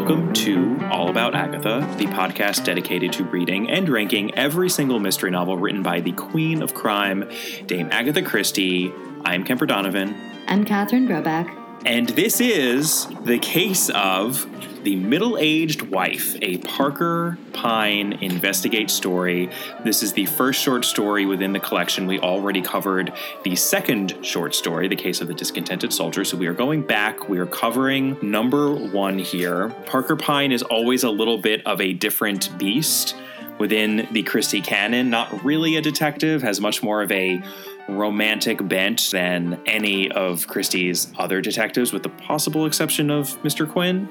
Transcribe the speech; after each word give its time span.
welcome 0.00 0.32
to 0.32 0.80
All 0.90 1.10
About 1.10 1.34
Agatha, 1.34 1.86
the 1.98 2.06
podcast 2.06 2.64
dedicated 2.64 3.12
to 3.12 3.24
reading 3.24 3.68
and 3.68 3.86
ranking 3.86 4.34
every 4.34 4.70
single 4.70 4.98
mystery 4.98 5.30
novel 5.30 5.58
written 5.58 5.82
by 5.82 6.00
the 6.00 6.12
Queen 6.12 6.62
of 6.62 6.72
Crime, 6.72 7.28
Dame 7.66 7.90
Agatha 7.92 8.22
Christie. 8.22 8.90
I'm 9.26 9.44
Kemper 9.44 9.66
Donovan. 9.66 10.16
I'm 10.48 10.64
Catherine 10.64 11.06
Brobeck. 11.06 11.59
And 11.86 12.10
this 12.10 12.42
is 12.42 13.06
the 13.24 13.38
case 13.38 13.88
of 13.90 14.46
The 14.84 14.96
Middle 14.96 15.38
Aged 15.38 15.82
Wife, 15.82 16.36
a 16.42 16.58
Parker 16.58 17.38
Pyne 17.54 18.12
investigate 18.20 18.90
story. 18.90 19.48
This 19.82 20.02
is 20.02 20.12
the 20.12 20.26
first 20.26 20.60
short 20.60 20.84
story 20.84 21.24
within 21.24 21.54
the 21.54 21.58
collection. 21.58 22.06
We 22.06 22.18
already 22.20 22.60
covered 22.60 23.14
the 23.44 23.56
second 23.56 24.18
short 24.20 24.54
story, 24.54 24.88
The 24.88 24.96
Case 24.96 25.22
of 25.22 25.28
the 25.28 25.34
Discontented 25.34 25.90
Soldier. 25.90 26.22
So 26.22 26.36
we 26.36 26.48
are 26.48 26.54
going 26.54 26.82
back. 26.82 27.30
We 27.30 27.38
are 27.38 27.46
covering 27.46 28.18
number 28.20 28.74
one 28.74 29.18
here. 29.18 29.70
Parker 29.86 30.16
Pyne 30.16 30.52
is 30.52 30.62
always 30.62 31.02
a 31.02 31.10
little 31.10 31.38
bit 31.38 31.66
of 31.66 31.80
a 31.80 31.94
different 31.94 32.56
beast 32.58 33.16
within 33.58 34.06
the 34.12 34.22
Christie 34.22 34.60
canon. 34.60 35.08
Not 35.08 35.44
really 35.44 35.76
a 35.76 35.82
detective, 35.82 36.42
has 36.42 36.60
much 36.60 36.82
more 36.82 37.02
of 37.02 37.10
a 37.10 37.42
romantic 37.96 38.66
bent 38.66 39.10
than 39.12 39.60
any 39.66 40.10
of 40.12 40.46
Christie's 40.46 41.12
other 41.18 41.40
detectives, 41.40 41.92
with 41.92 42.02
the 42.02 42.08
possible 42.08 42.66
exception 42.66 43.10
of 43.10 43.40
Mr. 43.42 43.70
Quin. 43.70 44.08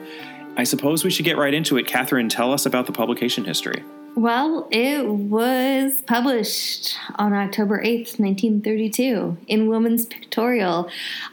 I 0.58 0.64
suppose 0.64 1.04
we 1.04 1.10
should 1.10 1.26
get 1.26 1.38
right 1.38 1.54
into 1.54 1.78
it. 1.78 1.88
Catherine, 1.88 2.30
tell 2.30 2.52
us 2.52 2.66
about 2.66 2.86
the 2.86 2.92
publication 2.92 3.46
history. 3.46 3.84
Well, 4.16 4.68
it 4.72 5.06
was 5.08 6.02
published 6.06 6.96
on 7.16 7.34
October 7.34 7.82
8th, 7.82 8.20
1932, 8.20 9.38
in 9.48 9.70
Woman's 9.70 10.06
Pictorial 10.08 10.90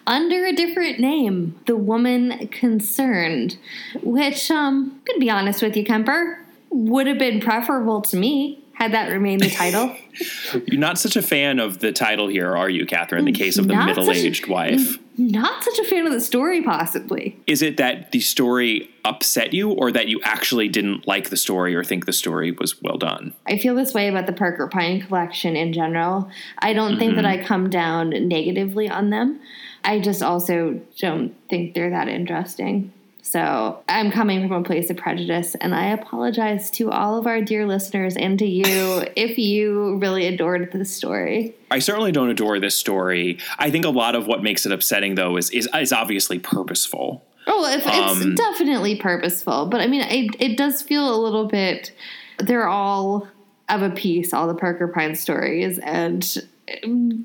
under 0.06 0.44
a 0.44 0.52
different 0.52 1.00
name, 1.00 1.58
The 1.66 1.76
Woman 1.76 2.48
Concerned, 2.48 3.56
which, 4.02 4.50
um, 4.50 5.00
to 5.06 5.18
be 5.18 5.30
honest 5.30 5.62
with 5.62 5.76
you, 5.76 5.84
Kemper, 5.84 6.38
would 6.70 7.06
have 7.06 7.18
been 7.18 7.40
preferable 7.40 8.02
to 8.02 8.16
me 8.16 8.62
had 8.76 8.92
that 8.92 9.10
remained 9.10 9.40
the 9.40 9.48
title. 9.48 9.96
You're 10.66 10.78
not 10.78 10.98
such 10.98 11.16
a 11.16 11.22
fan 11.22 11.58
of 11.58 11.78
the 11.78 11.92
title 11.92 12.28
here, 12.28 12.54
are 12.54 12.68
you, 12.68 12.84
Catherine? 12.84 13.24
The 13.24 13.32
case 13.32 13.56
of 13.56 13.68
the 13.68 13.72
Not 13.72 13.86
middle 13.86 14.10
aged 14.10 14.48
a- 14.48 14.52
wife. 14.52 14.98
Not 15.16 15.64
such 15.64 15.78
a 15.78 15.84
fan 15.84 16.06
of 16.06 16.12
the 16.12 16.20
story, 16.20 16.62
possibly. 16.62 17.40
Is 17.46 17.62
it 17.62 17.78
that 17.78 18.12
the 18.12 18.20
story 18.20 18.90
upset 19.02 19.54
you, 19.54 19.70
or 19.70 19.90
that 19.92 20.08
you 20.08 20.20
actually 20.24 20.68
didn't 20.68 21.08
like 21.08 21.30
the 21.30 21.38
story 21.38 21.74
or 21.74 21.82
think 21.82 22.04
the 22.04 22.12
story 22.12 22.52
was 22.52 22.82
well 22.82 22.98
done? 22.98 23.32
I 23.46 23.56
feel 23.56 23.74
this 23.74 23.94
way 23.94 24.08
about 24.08 24.26
the 24.26 24.34
Parker 24.34 24.68
Pyne 24.68 25.00
collection 25.00 25.56
in 25.56 25.72
general. 25.72 26.30
I 26.58 26.74
don't 26.74 26.98
think 26.98 27.14
that 27.14 27.24
mm-hmm. 27.24 27.42
I 27.42 27.46
come 27.46 27.70
down 27.70 28.10
negatively 28.28 28.90
on 28.90 29.08
them. 29.08 29.40
I 29.84 30.00
just 30.00 30.22
also 30.22 30.82
don't 30.98 31.34
think 31.48 31.74
they're 31.74 31.90
that 31.90 32.08
interesting. 32.08 32.92
So 33.28 33.82
I'm 33.88 34.12
coming 34.12 34.46
from 34.46 34.62
a 34.62 34.64
place 34.64 34.88
of 34.88 34.98
prejudice, 34.98 35.56
and 35.56 35.74
I 35.74 35.86
apologize 35.86 36.70
to 36.70 36.92
all 36.92 37.18
of 37.18 37.26
our 37.26 37.42
dear 37.42 37.66
listeners 37.66 38.16
and 38.16 38.38
to 38.38 38.46
you 38.46 38.64
if 39.16 39.36
you 39.36 39.96
really 39.96 40.26
adored 40.26 40.70
this 40.72 40.94
story. 40.94 41.52
I 41.68 41.80
certainly 41.80 42.12
don't 42.12 42.28
adore 42.28 42.60
this 42.60 42.76
story. 42.76 43.40
I 43.58 43.72
think 43.72 43.84
a 43.84 43.90
lot 43.90 44.14
of 44.14 44.28
what 44.28 44.44
makes 44.44 44.64
it 44.64 44.70
upsetting, 44.70 45.16
though, 45.16 45.36
is 45.36 45.50
is, 45.50 45.68
is 45.74 45.92
obviously 45.92 46.38
purposeful. 46.38 47.26
Oh, 47.48 47.66
it's, 47.68 47.84
Um, 47.84 48.30
it's 48.30 48.40
definitely 48.40 48.94
purposeful, 48.94 49.66
but 49.66 49.80
I 49.80 49.88
mean, 49.88 50.02
it, 50.02 50.36
it 50.38 50.56
does 50.56 50.80
feel 50.80 51.12
a 51.12 51.18
little 51.20 51.46
bit. 51.46 51.92
They're 52.38 52.68
all 52.68 53.26
of 53.68 53.82
a 53.82 53.90
piece, 53.90 54.32
all 54.32 54.46
the 54.46 54.54
Parker 54.54 54.86
Pyne 54.86 55.16
stories, 55.16 55.80
and 55.80 56.46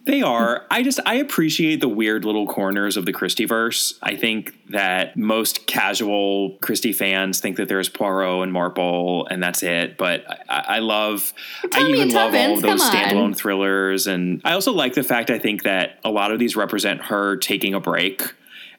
They 0.05 0.21
are. 0.21 0.67
I 0.69 0.83
just 0.83 0.99
I 1.05 1.15
appreciate 1.15 1.81
the 1.81 1.87
weird 1.87 2.25
little 2.25 2.45
corners 2.45 2.95
of 2.95 3.07
the 3.07 3.13
Christieverse. 3.13 3.97
I 4.03 4.15
think 4.15 4.55
that 4.69 5.17
most 5.17 5.65
casual 5.65 6.57
Christie 6.61 6.93
fans 6.93 7.39
think 7.39 7.57
that 7.57 7.67
there's 7.67 7.89
Poirot 7.89 8.43
and 8.43 8.53
Marple 8.53 9.25
and 9.31 9.41
that's 9.41 9.63
it. 9.63 9.97
But 9.97 10.25
I, 10.47 10.75
I 10.75 10.79
love. 10.79 11.33
I 11.73 11.81
even 11.87 12.09
love 12.09 12.35
all 12.35 12.55
of 12.57 12.61
those 12.61 12.83
standalone 12.83 13.35
thrillers, 13.35 14.05
and 14.05 14.41
I 14.45 14.53
also 14.53 14.73
like 14.73 14.93
the 14.93 15.03
fact 15.03 15.31
I 15.31 15.39
think 15.39 15.63
that 15.63 15.99
a 16.03 16.11
lot 16.11 16.31
of 16.31 16.37
these 16.37 16.55
represent 16.55 17.05
her 17.05 17.37
taking 17.37 17.73
a 17.73 17.79
break. 17.79 18.21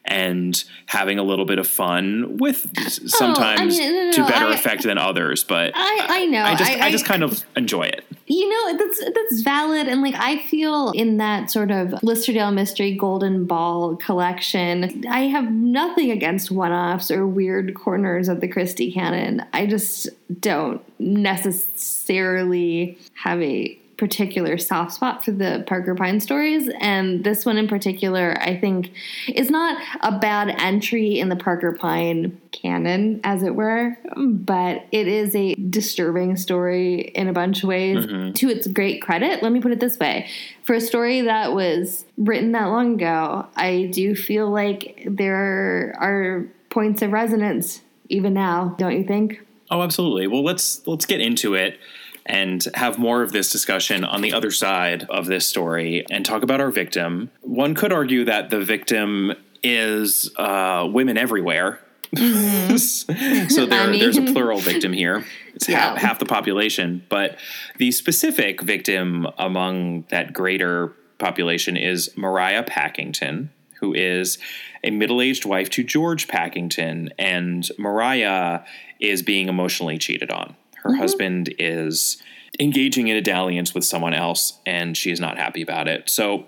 And 0.05 0.61
having 0.87 1.17
a 1.17 1.23
little 1.23 1.45
bit 1.45 1.59
of 1.59 1.67
fun 1.67 2.37
with 2.37 2.65
uh, 2.77 2.83
oh, 2.85 2.89
sometimes 2.89 3.79
mean, 3.79 3.93
no, 3.93 4.03
no, 4.03 4.11
to 4.11 4.31
better 4.31 4.47
I- 4.47 4.53
effect 4.53 4.83
than 4.83 4.97
others, 4.97 5.45
but 5.45 5.71
I, 5.75 6.05
I 6.09 6.25
know. 6.25 6.43
I 6.43 6.55
just 6.55 6.71
I, 6.71 6.87
I, 6.87 6.91
just 6.91 7.05
kind 7.05 7.23
of 7.23 7.41
enjoy 7.55 7.83
it. 7.83 8.05
You 8.27 8.49
know, 8.49 8.77
that's 8.77 8.99
that's 8.99 9.41
valid, 9.43 9.87
and 9.87 10.01
like 10.01 10.15
I 10.15 10.39
feel 10.47 10.91
in 10.91 11.17
that 11.17 11.51
sort 11.51 11.71
of 11.71 11.93
Listerdale 12.03 12.51
Mystery 12.51 12.95
Golden 12.95 13.45
Ball 13.45 13.95
collection, 13.95 15.05
I 15.09 15.21
have 15.21 15.49
nothing 15.51 16.11
against 16.11 16.51
one-offs 16.51 17.09
or 17.09 17.25
weird 17.25 17.73
corners 17.73 18.27
of 18.27 18.41
the 18.41 18.47
Christie 18.49 18.91
canon. 18.91 19.45
I 19.53 19.65
just 19.65 20.09
don't 20.39 20.81
necessarily 20.99 22.97
have 23.13 23.41
a 23.41 23.79
particular 24.03 24.57
soft 24.57 24.91
spot 24.91 25.23
for 25.23 25.31
the 25.31 25.63
Parker 25.65 25.95
Pyne 25.95 26.19
stories, 26.19 26.69
and 26.81 27.23
this 27.23 27.45
one 27.45 27.57
in 27.57 27.69
particular, 27.69 28.35
I 28.41 28.57
think, 28.59 28.91
is 29.29 29.49
not 29.49 29.81
a 30.01 30.19
bad 30.19 30.53
entry 30.59 31.17
in 31.17 31.29
the 31.29 31.37
Parker 31.37 31.71
Pyne 31.71 32.37
canon, 32.51 33.21
as 33.23 33.43
it 33.43 33.55
were, 33.55 33.97
but 34.17 34.85
it 34.91 35.07
is 35.07 35.33
a 35.37 35.55
disturbing 35.55 36.35
story 36.35 36.99
in 37.15 37.29
a 37.29 37.33
bunch 37.33 37.63
of 37.63 37.69
ways. 37.69 38.05
Mm-hmm. 38.05 38.33
To 38.33 38.49
its 38.49 38.67
great 38.67 39.01
credit, 39.01 39.41
let 39.41 39.53
me 39.53 39.61
put 39.61 39.71
it 39.71 39.79
this 39.79 39.97
way: 39.97 40.29
for 40.65 40.73
a 40.73 40.81
story 40.81 41.21
that 41.21 41.53
was 41.53 42.03
written 42.17 42.51
that 42.51 42.65
long 42.65 42.95
ago, 42.95 43.47
I 43.55 43.89
do 43.93 44.15
feel 44.15 44.51
like 44.51 45.07
there 45.09 45.95
are 45.97 46.45
points 46.69 47.01
of 47.01 47.13
resonance 47.13 47.79
even 48.09 48.33
now. 48.33 48.75
Don't 48.77 48.97
you 48.97 49.05
think? 49.05 49.39
Oh, 49.71 49.81
absolutely. 49.81 50.27
Well, 50.27 50.43
let's 50.43 50.85
let's 50.85 51.05
get 51.05 51.21
into 51.21 51.53
it 51.53 51.79
and 52.25 52.65
have 52.75 52.97
more 52.97 53.21
of 53.21 53.31
this 53.31 53.51
discussion 53.51 54.03
on 54.03 54.21
the 54.21 54.33
other 54.33 54.51
side 54.51 55.03
of 55.09 55.25
this 55.25 55.47
story 55.47 56.05
and 56.09 56.25
talk 56.25 56.43
about 56.43 56.61
our 56.61 56.71
victim. 56.71 57.29
One 57.41 57.75
could 57.75 57.91
argue 57.91 58.25
that 58.25 58.49
the 58.49 58.61
victim 58.61 59.33
is 59.61 60.31
uh, 60.37 60.87
women 60.91 61.17
everywhere. 61.17 61.79
so 62.15 62.19
there, 62.19 62.77
Mm-hmm. 62.77 63.73
I 63.73 63.87
mean- 63.87 63.99
there's 63.99 64.17
a 64.17 64.21
plural 64.33 64.59
victim 64.59 64.93
here. 64.93 65.25
It's 65.55 65.67
half, 65.67 65.97
half 65.97 66.19
the 66.19 66.25
population, 66.25 67.05
but 67.09 67.37
the 67.77 67.91
specific 67.91 68.61
victim 68.61 69.27
among 69.37 70.03
that 70.09 70.33
greater 70.33 70.93
population 71.19 71.77
is 71.77 72.11
Mariah 72.17 72.63
Packington, 72.63 73.51
who 73.79 73.93
is 73.93 74.37
a 74.83 74.91
middle-aged 74.91 75.45
wife 75.45 75.69
to 75.71 75.83
George 75.83 76.27
Packington, 76.27 77.11
and 77.19 77.69
Mariah 77.77 78.61
is 78.99 79.21
being 79.21 79.47
emotionally 79.47 79.97
cheated 79.97 80.31
on. 80.31 80.55
Her 80.83 80.91
mm-hmm. 80.91 80.99
husband 80.99 81.55
is 81.59 82.21
engaging 82.59 83.07
in 83.07 83.17
a 83.17 83.21
dalliance 83.21 83.73
with 83.73 83.83
someone 83.83 84.13
else, 84.13 84.59
and 84.65 84.95
she 84.95 85.11
is 85.11 85.19
not 85.19 85.37
happy 85.37 85.61
about 85.61 85.87
it. 85.87 86.09
So 86.09 86.45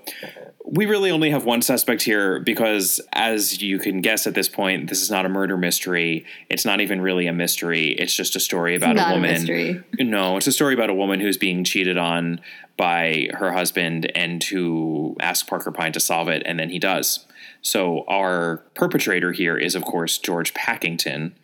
we 0.63 0.85
really 0.85 1.09
only 1.09 1.31
have 1.31 1.46
one 1.46 1.62
suspect 1.62 2.03
here 2.03 2.40
because, 2.40 3.01
as 3.13 3.62
you 3.62 3.79
can 3.79 4.01
guess 4.01 4.28
at 4.28 4.34
this 4.34 4.50
point, 4.50 4.90
this 4.90 5.01
is 5.01 5.09
not 5.09 5.25
a 5.25 5.29
murder 5.29 5.57
mystery. 5.57 6.25
It's 6.50 6.66
not 6.66 6.81
even 6.81 7.01
really 7.01 7.28
a 7.28 7.34
mystery. 7.34 7.90
It's 7.90 8.16
just 8.16 8.35
a 8.35 8.40
story 8.40 8.75
about 8.75 8.96
not 8.96 9.07
a 9.07 9.12
a 9.12 9.13
woman. 9.16 9.31
mystery. 9.31 9.84
No, 10.00 10.38
it's 10.38 10.47
a 10.47 10.52
story 10.52 10.73
about 10.73 10.90
a 10.90 10.94
woman 10.94 11.19
who's 11.19 11.38
being 11.38 11.63
cheated 11.63 11.97
on 11.97 12.41
by 12.78 13.29
her 13.34 13.52
husband 13.52 14.12
and 14.16 14.44
who 14.44 15.16
asks 15.19 15.47
Parker 15.47 15.72
Pyne 15.72 15.94
to 15.94 16.00
solve 16.00 16.28
it, 16.28 16.44
and 16.46 16.59
then 16.59 16.69
he 16.69 16.79
does. 16.79 17.25
So 17.62 18.03
our 18.07 18.57
perpetrator 18.75 19.31
here 19.31 19.57
is, 19.57 19.73
of 19.73 19.84
course, 19.84 20.19
George 20.19 20.53
Packington, 20.53 21.35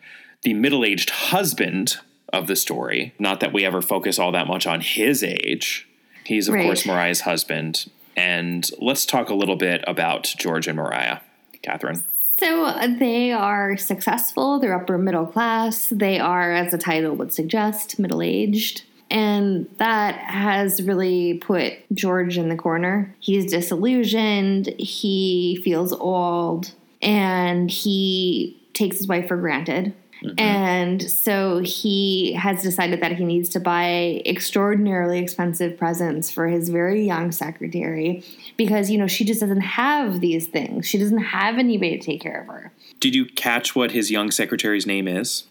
the 0.42 0.54
middle 0.54 0.84
aged 0.84 1.10
husband 1.10 1.96
of 2.32 2.46
the 2.46 2.56
story. 2.56 3.14
Not 3.18 3.40
that 3.40 3.52
we 3.52 3.64
ever 3.64 3.82
focus 3.82 4.18
all 4.18 4.32
that 4.32 4.46
much 4.46 4.66
on 4.66 4.80
his 4.80 5.22
age. 5.22 5.88
He's, 6.24 6.48
of 6.48 6.54
Right. 6.54 6.64
course, 6.64 6.86
Mariah's 6.86 7.22
husband. 7.22 7.90
And 8.16 8.68
let's 8.78 9.06
talk 9.06 9.28
a 9.30 9.34
little 9.34 9.56
bit 9.56 9.82
about 9.86 10.24
George 10.38 10.66
and 10.66 10.76
Mariah. 10.76 11.18
Catherine. 11.62 12.02
So 12.38 12.64
uh, 12.64 12.88
they 12.98 13.30
are 13.30 13.76
successful, 13.76 14.58
they're 14.58 14.74
upper 14.74 14.98
middle 14.98 15.26
class, 15.26 15.88
they 15.90 16.18
are, 16.18 16.52
as 16.52 16.72
the 16.72 16.78
title 16.78 17.14
would 17.14 17.32
suggest, 17.32 18.00
middle 18.00 18.20
aged. 18.20 18.82
And 19.10 19.68
that 19.78 20.16
has 20.16 20.82
really 20.82 21.34
put 21.34 21.74
George 21.94 22.38
in 22.38 22.48
the 22.48 22.56
corner. 22.56 23.14
He's 23.20 23.50
disillusioned, 23.52 24.68
he 24.78 25.60
feels 25.62 25.92
old, 25.92 26.72
and 27.00 27.70
he 27.70 28.60
takes 28.72 28.96
his 28.98 29.06
wife 29.06 29.28
for 29.28 29.36
granted. 29.36 29.94
And 30.38 31.02
so 31.02 31.58
he 31.58 32.32
has 32.34 32.62
decided 32.62 33.00
that 33.00 33.12
he 33.12 33.24
needs 33.24 33.48
to 33.50 33.60
buy 33.60 34.22
extraordinarily 34.24 35.18
expensive 35.18 35.76
presents 35.76 36.30
for 36.30 36.48
his 36.48 36.68
very 36.68 37.04
young 37.04 37.32
secretary 37.32 38.24
because, 38.56 38.90
you 38.90 38.98
know, 38.98 39.06
she 39.06 39.24
just 39.24 39.40
doesn't 39.40 39.60
have 39.60 40.20
these 40.20 40.46
things. 40.46 40.86
She 40.86 40.98
doesn't 40.98 41.18
have 41.18 41.58
anybody 41.58 41.98
to 41.98 42.04
take 42.04 42.20
care 42.20 42.42
of 42.42 42.46
her. 42.48 42.72
Did 43.00 43.14
you 43.14 43.26
catch 43.26 43.74
what 43.74 43.90
his 43.90 44.10
young 44.10 44.30
secretary's 44.30 44.86
name 44.86 45.08
is? 45.08 45.44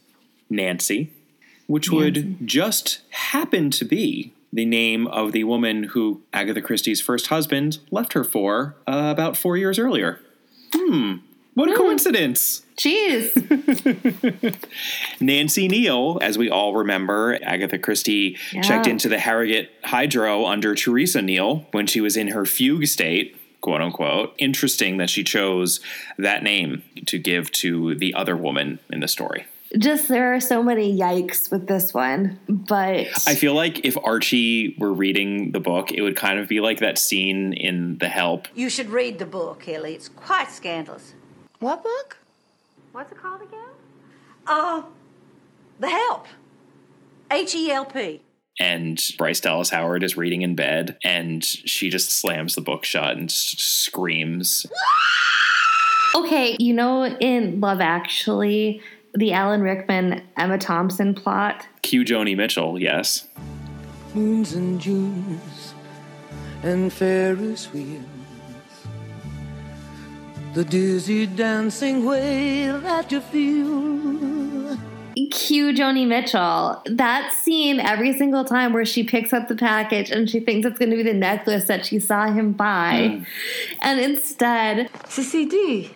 Nancy, 0.50 1.12
which 1.68 1.90
would 1.90 2.46
just 2.46 3.00
happen 3.10 3.72
to 3.72 3.86
be 3.86 4.34
the 4.54 4.66
name 4.66 5.08
of 5.08 5.32
the 5.32 5.46
woman 5.46 5.84
who 5.84 6.22
Agatha 6.34 6.62
Christie's 6.62 7.00
first 7.00 7.28
husband 7.28 7.80
left 7.90 8.14
her 8.14 8.24
for 8.24 8.76
uh, 8.86 9.10
about 9.12 9.38
four 9.38 9.56
years 9.56 9.80
earlier. 9.80 10.20
What 11.54 11.70
a 11.70 11.74
hmm. 11.74 11.78
coincidence. 11.78 12.66
Jeez. 12.78 13.36
Nancy 15.22 15.68
Neele, 15.68 16.22
as 16.22 16.38
we 16.38 16.50
all 16.50 16.76
remember, 16.76 17.38
Agatha 17.44 17.78
Christie 17.78 18.38
Yeah. 18.52 18.62
checked 18.62 18.88
into 18.88 19.10
the 19.10 19.20
Harrogate 19.20 19.70
Hydro 19.84 20.46
under 20.46 20.74
Teresa 20.76 21.20
Neele 21.20 21.66
when 21.72 21.88
she 21.88 22.02
was 22.02 22.16
in 22.18 22.30
her 22.30 22.46
fugue 22.46 22.88
state, 22.88 23.36
quote 23.62 23.82
unquote. 23.82 24.34
Interesting 24.38 24.98
that 24.98 25.10
she 25.10 25.24
chose 25.24 25.82
that 26.18 26.42
name 26.42 26.84
to 27.06 27.20
give 27.20 27.52
to 27.52 27.96
the 27.96 28.14
other 28.14 28.36
woman 28.36 28.80
in 28.90 29.02
the 29.02 29.08
story. 29.08 29.46
Just 29.78 30.10
there 30.10 30.34
are 30.34 30.42
so 30.42 30.62
many 30.62 30.98
yikes 30.98 31.50
with 31.50 31.68
this 31.68 31.94
one, 31.94 32.38
but 32.50 33.08
I 33.26 33.36
feel 33.36 33.54
like 33.54 33.86
if 33.86 33.98
Archie 34.04 34.76
were 34.78 34.92
reading 34.92 35.54
the 35.54 35.62
book, 35.62 35.92
it 35.92 36.02
would 36.02 36.18
kind 36.18 36.40
of 36.40 36.50
be 36.50 36.60
like 36.60 36.80
that 36.80 36.98
scene 36.98 37.54
in 37.54 37.98
The 38.00 38.10
Help. 38.10 38.50
You 38.54 38.70
should 38.70 38.90
read 38.90 39.18
the 39.18 39.26
book, 39.26 39.70
Ellie. 39.70 39.94
It's 39.94 40.10
quite 40.10 40.52
scandalous. 40.52 41.14
What 41.62 41.84
book? 41.84 42.18
What's 42.92 43.12
it 43.12 43.18
called 43.22 43.42
again? 43.42 43.70
Uh, 44.46 44.82
The 45.80 45.90
Help. 45.90 46.26
H 47.32 47.56
E 47.56 47.72
L 47.72 47.86
P. 47.86 48.22
And 48.60 49.02
Bryce 49.18 49.40
Dallas 49.40 49.70
Howard 49.70 50.04
is 50.04 50.18
reading 50.18 50.42
in 50.42 50.56
bed, 50.56 50.98
and 51.06 51.44
she 51.44 51.90
just 51.90 52.12
slams 52.12 52.56
the 52.56 52.62
book 52.62 52.84
shut 52.84 53.16
and 53.16 53.30
s- 53.30 53.56
screams. 53.58 54.66
okay, 56.16 56.58
you 56.60 56.74
know, 56.74 57.06
in 57.06 57.62
Love 57.62 57.80
Actually, 57.80 58.82
the 59.14 59.32
Alan 59.32 59.62
Rickman 59.62 60.22
Emma 60.38 60.58
Thompson 60.58 61.14
plot. 61.14 61.66
Cue 61.82 62.04
Joni 62.04 62.36
Mitchell, 62.36 62.80
yes. 62.82 63.28
moons 64.14 64.52
and 64.54 64.82
Junes 64.82 65.74
and 66.64 66.92
Ferris 66.92 67.72
wheels. 67.72 68.04
The 70.54 70.66
dizzy 70.66 71.28
dancing 71.28 72.06
way 72.06 72.68
that 72.68 73.12
you 73.12 73.22
feel. 73.22 74.78
Cue 75.32 75.72
Joni 75.74 76.06
Mitchell. 76.06 76.82
That 76.86 77.32
scene 77.34 77.80
every 77.80 78.18
single 78.18 78.44
time 78.44 78.74
where 78.74 78.84
she 78.84 79.04
picks 79.04 79.32
up 79.32 79.48
the 79.48 79.56
package 79.56 80.12
and 80.12 80.30
she 80.30 80.42
thinks 80.42 80.68
it's 80.68 80.78
going 80.78 80.92
to 80.92 80.98
be 80.98 81.04
the 81.04 81.14
necklace 81.14 81.66
that 81.68 81.86
she 81.86 82.00
saw 82.00 82.26
him 82.32 82.52
buy. 82.52 83.26
And 83.82 84.00
instead, 84.00 84.90
It's 85.06 85.18
a 85.18 85.24
CD. 85.24 85.92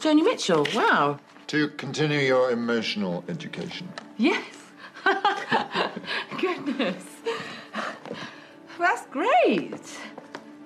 Joni 0.00 0.24
Mitchell. 0.24 0.66
Wow. 0.74 1.20
To 1.48 1.68
continue 1.68 2.18
your 2.18 2.50
emotional 2.50 3.22
education. 3.28 3.88
Yes. 4.16 4.44
Goodness. 6.40 7.04
That's 8.78 9.06
great. 9.06 9.80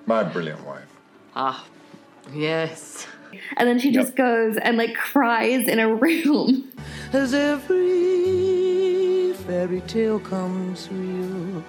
My 0.07 0.23
brilliant 0.23 0.65
wife. 0.65 0.91
Ah, 1.35 1.63
yes. 2.33 3.07
and 3.57 3.67
then 3.67 3.79
she 3.79 3.91
just 3.91 4.15
goes 4.15 4.57
and 4.57 4.77
like 4.77 4.95
cries 4.95 5.67
in 5.67 5.79
a 5.79 5.93
room. 5.95 6.71
As 7.13 7.33
every 7.33 9.33
fairy 9.33 9.81
tale 9.81 10.19
comes 10.19 10.89
real. 10.91 11.63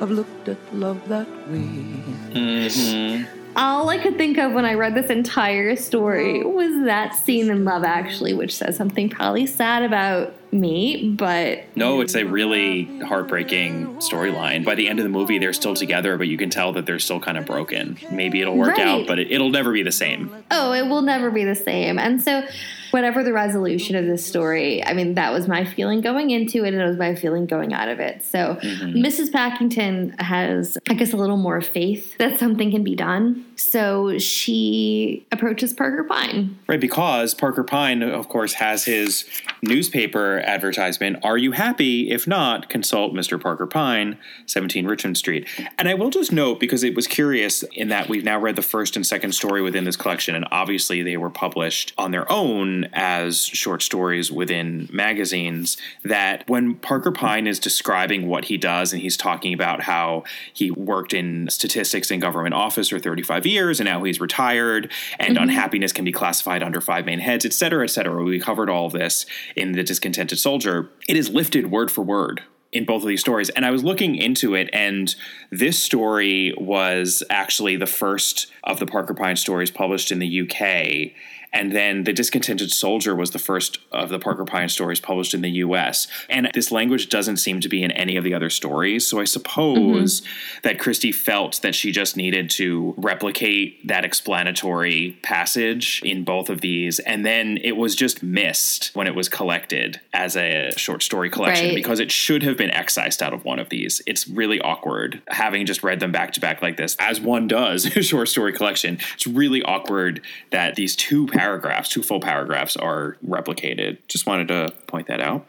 I've 0.00 0.10
looked 0.10 0.48
at 0.48 0.58
love 0.74 1.06
that 1.08 1.28
way. 1.48 2.02
Mm-hmm. 2.32 3.24
All 3.56 3.88
I 3.88 3.98
could 3.98 4.16
think 4.16 4.38
of 4.38 4.52
when 4.52 4.64
I 4.64 4.74
read 4.74 4.94
this 4.94 5.10
entire 5.10 5.76
story 5.76 6.42
oh. 6.42 6.48
was 6.48 6.84
that 6.84 7.14
scene 7.14 7.50
in 7.50 7.64
Love 7.64 7.84
Actually, 7.84 8.32
which 8.32 8.54
says 8.54 8.76
something 8.76 9.08
probably 9.08 9.46
sad 9.46 9.82
about 9.82 10.34
me, 10.52 11.14
but 11.16 11.64
No, 11.76 12.00
it's 12.00 12.14
a 12.14 12.24
really 12.24 12.84
heartbreaking 13.00 13.86
storyline. 13.98 14.64
By 14.64 14.74
the 14.74 14.88
end 14.88 14.98
of 14.98 15.04
the 15.04 15.08
movie, 15.10 15.38
they're 15.38 15.52
still 15.52 15.74
together, 15.74 16.16
but 16.18 16.26
you 16.28 16.36
can 16.36 16.50
tell 16.50 16.72
that 16.72 16.86
they're 16.86 16.98
still 16.98 17.20
kind 17.20 17.38
of 17.38 17.46
broken. 17.46 17.98
Maybe 18.10 18.40
it'll 18.40 18.56
work 18.56 18.76
Right. 18.76 18.86
out, 18.86 19.06
but 19.06 19.18
it, 19.18 19.30
it'll 19.30 19.50
never 19.50 19.72
be 19.72 19.82
the 19.82 19.92
same. 19.92 20.30
oh, 20.50 20.72
it 20.72 20.86
will 20.86 21.02
never 21.02 21.30
be 21.30 21.44
the 21.44 21.54
same. 21.54 21.98
And 21.98 22.20
so, 22.20 22.42
whatever 22.90 23.22
the 23.22 23.32
resolution 23.32 23.96
of 23.96 24.06
this 24.06 24.24
story, 24.24 24.84
I 24.84 24.92
mean, 24.92 25.14
that 25.14 25.32
was 25.32 25.48
my 25.48 25.64
feeling 25.64 26.00
going 26.00 26.30
into 26.30 26.64
it, 26.64 26.74
and 26.74 26.82
it 26.82 26.86
was 26.86 26.96
my 26.96 27.14
feeling 27.14 27.46
going 27.46 27.72
out 27.72 27.88
of 27.88 28.00
it. 28.00 28.24
So, 28.24 28.56
mm-hmm. 28.56 28.98
Mrs. 28.98 29.32
Packington 29.32 30.14
has, 30.18 30.78
I 30.88 30.94
guess, 30.94 31.12
a 31.12 31.16
little 31.16 31.36
more 31.36 31.60
faith 31.60 32.16
that 32.18 32.38
something 32.38 32.70
can 32.70 32.84
be 32.84 32.94
done. 32.94 33.44
So, 33.56 34.18
she 34.18 35.26
approaches 35.32 35.72
Parker 35.72 36.04
Pyne. 36.04 36.58
Right, 36.66 36.80
because 36.80 37.34
Parker 37.34 37.64
Pyne, 37.64 38.02
of 38.02 38.28
course, 38.28 38.54
has 38.54 38.84
his 38.84 39.24
newspaper 39.62 40.40
advertisement. 40.40 41.18
Are 41.22 41.38
you 41.38 41.52
happy? 41.52 42.10
If 42.10 42.26
not, 42.26 42.68
consult 42.68 43.14
Mr. 43.14 43.40
Parker 43.40 43.66
Pyne, 43.66 44.18
17 44.46 44.86
Richmond 44.86 45.16
Street. 45.16 45.48
And 45.78 45.88
I 45.88 45.94
will 45.94 46.10
just 46.10 46.32
note, 46.32 46.60
because 46.60 46.82
it 46.82 46.94
was 46.94 47.06
curious 47.06 47.62
in 47.72 47.88
that 47.88 48.08
we've 48.08 48.24
now 48.24 48.38
read 48.38 48.56
the 48.56 48.62
first 48.62 48.96
and 48.96 49.06
second 49.06 49.32
story 49.32 49.62
within 49.62 49.84
this 49.84 49.96
collection, 49.96 50.34
and 50.34 50.46
obviously 50.50 51.02
they 51.02 51.16
were 51.16 51.30
published 51.30 51.92
on 51.98 52.10
their 52.10 52.30
own 52.30 52.79
as 52.92 53.44
short 53.44 53.82
stories 53.82 54.30
within 54.30 54.88
magazines, 54.92 55.76
that 56.04 56.48
when 56.48 56.74
Parker 56.76 57.12
Pyne 57.12 57.46
is 57.46 57.58
describing 57.58 58.28
what 58.28 58.46
he 58.46 58.56
does 58.56 58.92
and 58.92 59.02
he's 59.02 59.16
talking 59.16 59.52
about 59.52 59.82
how 59.82 60.24
he 60.52 60.70
worked 60.70 61.12
in 61.12 61.48
statistics 61.48 62.10
in 62.10 62.20
government 62.20 62.54
office 62.54 62.88
for 62.88 62.98
35 62.98 63.46
years 63.46 63.80
and 63.80 63.88
now 63.88 64.02
he's 64.02 64.20
retired 64.20 64.90
and 65.18 65.34
mm-hmm. 65.34 65.44
unhappiness 65.44 65.92
can 65.92 66.04
be 66.04 66.12
classified 66.12 66.62
under 66.62 66.80
five 66.80 67.04
main 67.04 67.20
heads, 67.20 67.44
et 67.44 67.52
cetera, 67.52 67.84
et 67.84 67.90
cetera. 67.90 68.22
We 68.22 68.40
covered 68.40 68.70
all 68.70 68.86
of 68.86 68.92
this 68.92 69.26
in 69.56 69.72
The 69.72 69.82
Discontented 69.82 70.38
Soldier. 70.38 70.90
It 71.08 71.16
is 71.16 71.28
lifted 71.30 71.70
word 71.70 71.90
for 71.90 72.02
word 72.02 72.42
in 72.72 72.84
both 72.84 73.02
of 73.02 73.08
these 73.08 73.20
stories. 73.20 73.50
And 73.50 73.66
I 73.66 73.70
was 73.70 73.82
looking 73.82 74.14
into 74.14 74.54
it, 74.54 74.70
and 74.72 75.14
this 75.50 75.78
story 75.78 76.54
was 76.56 77.22
actually 77.30 77.76
the 77.76 77.86
first 77.86 78.50
of 78.64 78.78
the 78.78 78.86
Parker 78.86 79.14
Pyne 79.14 79.36
stories 79.36 79.70
published 79.70 80.12
in 80.12 80.18
the 80.18 80.42
UK. 80.42 81.12
And 81.52 81.72
then 81.72 82.04
The 82.04 82.12
Discontented 82.12 82.70
Soldier 82.70 83.14
was 83.14 83.30
the 83.30 83.38
first 83.38 83.78
of 83.92 84.08
the 84.08 84.18
Parker 84.18 84.44
Pyne 84.44 84.68
stories 84.68 85.00
published 85.00 85.34
in 85.34 85.40
the 85.40 85.50
US. 85.50 86.06
And 86.28 86.50
this 86.54 86.70
language 86.70 87.08
doesn't 87.08 87.38
seem 87.38 87.60
to 87.60 87.68
be 87.68 87.82
in 87.82 87.90
any 87.92 88.16
of 88.16 88.24
the 88.24 88.34
other 88.34 88.50
stories. 88.50 89.06
So 89.06 89.20
I 89.20 89.24
suppose 89.24 90.20
mm-hmm. 90.20 90.60
that 90.62 90.78
Christie 90.78 91.12
felt 91.12 91.60
that 91.62 91.74
she 91.74 91.92
just 91.92 92.16
needed 92.16 92.50
to 92.50 92.94
replicate 92.96 93.86
that 93.86 94.04
explanatory 94.04 95.18
passage 95.22 96.02
in 96.04 96.24
both 96.24 96.50
of 96.50 96.60
these. 96.60 96.98
And 97.00 97.24
then 97.24 97.58
it 97.62 97.76
was 97.76 97.94
just 97.94 98.22
missed 98.22 98.90
when 98.94 99.06
it 99.06 99.14
was 99.14 99.28
collected 99.28 100.00
as 100.12 100.36
a 100.36 100.72
short 100.76 101.02
story 101.02 101.30
collection 101.30 101.50
Right. 101.60 101.74
because 101.74 102.00
it 102.00 102.10
should 102.10 102.42
have 102.42 102.56
been 102.56 102.70
excised 102.70 103.22
out 103.22 103.32
of 103.32 103.44
one 103.44 103.58
of 103.58 103.68
these. 103.68 104.00
It's 104.06 104.28
really 104.28 104.60
awkward 104.60 105.22
having 105.28 105.66
just 105.66 105.82
read 105.82 106.00
them 106.00 106.12
back 106.12 106.32
to 106.34 106.40
back 106.40 106.62
like 106.62 106.76
this, 106.76 106.96
as 106.98 107.20
one 107.20 107.46
does 107.48 107.84
a 107.96 108.02
short 108.02 108.28
story 108.28 108.52
collection. 108.52 108.98
It's 109.14 109.26
really 109.26 109.62
awkward 109.62 110.20
that 110.50 110.76
these 110.76 110.96
two 110.96 111.26
paragraphs, 111.40 111.88
two 111.88 112.02
full 112.02 112.20
paragraphs, 112.20 112.76
are 112.76 113.16
replicated. 113.26 113.96
Just 114.08 114.26
wanted 114.26 114.48
to 114.48 114.74
point 114.86 115.06
that 115.06 115.22
out. 115.22 115.46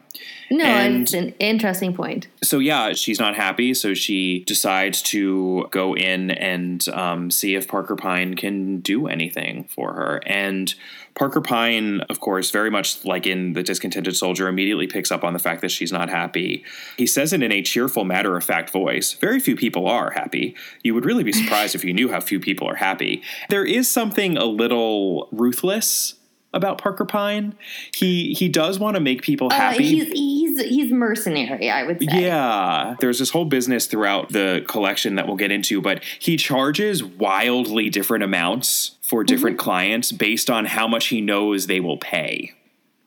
No, 0.52 0.64
And- 0.64 1.02
it's 1.02 1.14
an 1.14 1.32
interesting 1.38 1.94
point. 1.94 2.28
So 2.42 2.58
yeah, 2.58 2.92
she's 2.92 3.18
not 3.18 3.36
happy. 3.36 3.72
So 3.72 3.94
she 3.94 4.44
decides 4.46 5.00
to 5.02 5.66
go 5.70 5.96
in 5.96 6.30
and 6.30 6.86
um, 6.90 7.30
see 7.30 7.54
if 7.54 7.66
Parker 7.66 7.96
Pyne 7.96 8.34
can 8.34 8.80
do 8.80 9.06
anything 9.06 9.64
for 9.64 9.94
her. 9.94 10.20
And 10.26 10.74
Parker 11.14 11.40
Pyne, 11.40 12.02
of 12.10 12.20
course, 12.20 12.50
very 12.50 12.70
much 12.70 13.02
like 13.04 13.26
in 13.26 13.54
The 13.54 13.62
Discontented 13.62 14.14
Soldier, 14.14 14.46
immediately 14.46 14.86
picks 14.86 15.10
up 15.10 15.24
on 15.24 15.32
the 15.32 15.38
fact 15.38 15.62
that 15.62 15.70
she's 15.70 15.92
not 15.92 16.10
happy. 16.10 16.64
He 16.98 17.06
says 17.06 17.32
it 17.32 17.42
in 17.42 17.50
a 17.52 17.62
cheerful, 17.62 18.04
matter 18.04 18.36
of 18.36 18.44
fact 18.44 18.68
voice. 18.70 19.14
Very 19.14 19.40
few 19.40 19.56
people 19.56 19.86
are 19.86 20.10
happy. 20.10 20.54
You 20.82 20.94
would 20.94 21.06
really 21.06 21.24
be 21.24 21.32
surprised 21.32 21.74
if 21.74 21.82
you 21.84 21.94
knew 21.94 22.10
how 22.10 22.20
few 22.20 22.40
people 22.40 22.68
are 22.68 22.76
happy. 22.76 23.22
There 23.48 23.64
is 23.64 23.90
something 23.90 24.36
a 24.36 24.44
little 24.44 25.28
ruthless 25.32 26.14
about 26.54 26.78
Parker 26.78 27.04
Pyne. 27.04 27.54
He 27.94 28.34
he 28.34 28.48
does 28.48 28.78
want 28.78 28.94
to 28.96 29.00
make 29.00 29.22
people 29.22 29.48
Uh, 29.50 29.54
happy. 29.54 29.84
he's 29.84 30.08
he's 30.12 30.60
he's 30.62 30.92
mercenary, 30.92 31.70
I 31.70 31.82
would 31.84 31.98
say. 32.00 32.20
Yeah, 32.22 32.96
there's 33.00 33.18
this 33.18 33.30
whole 33.30 33.44
business 33.46 33.86
throughout 33.86 34.30
the 34.32 34.64
collection 34.68 35.14
that 35.14 35.26
we'll 35.26 35.36
get 35.36 35.50
into, 35.50 35.80
but 35.80 36.02
he 36.18 36.36
charges 36.36 37.02
wildly 37.02 37.88
different 37.90 38.22
amounts 38.24 38.96
for 39.00 39.24
different 39.24 39.58
clients 39.58 40.12
based 40.12 40.50
on 40.50 40.64
how 40.66 40.86
much 40.88 41.06
he 41.08 41.20
knows 41.20 41.66
they 41.66 41.80
will 41.80 41.98
pay, 41.98 42.52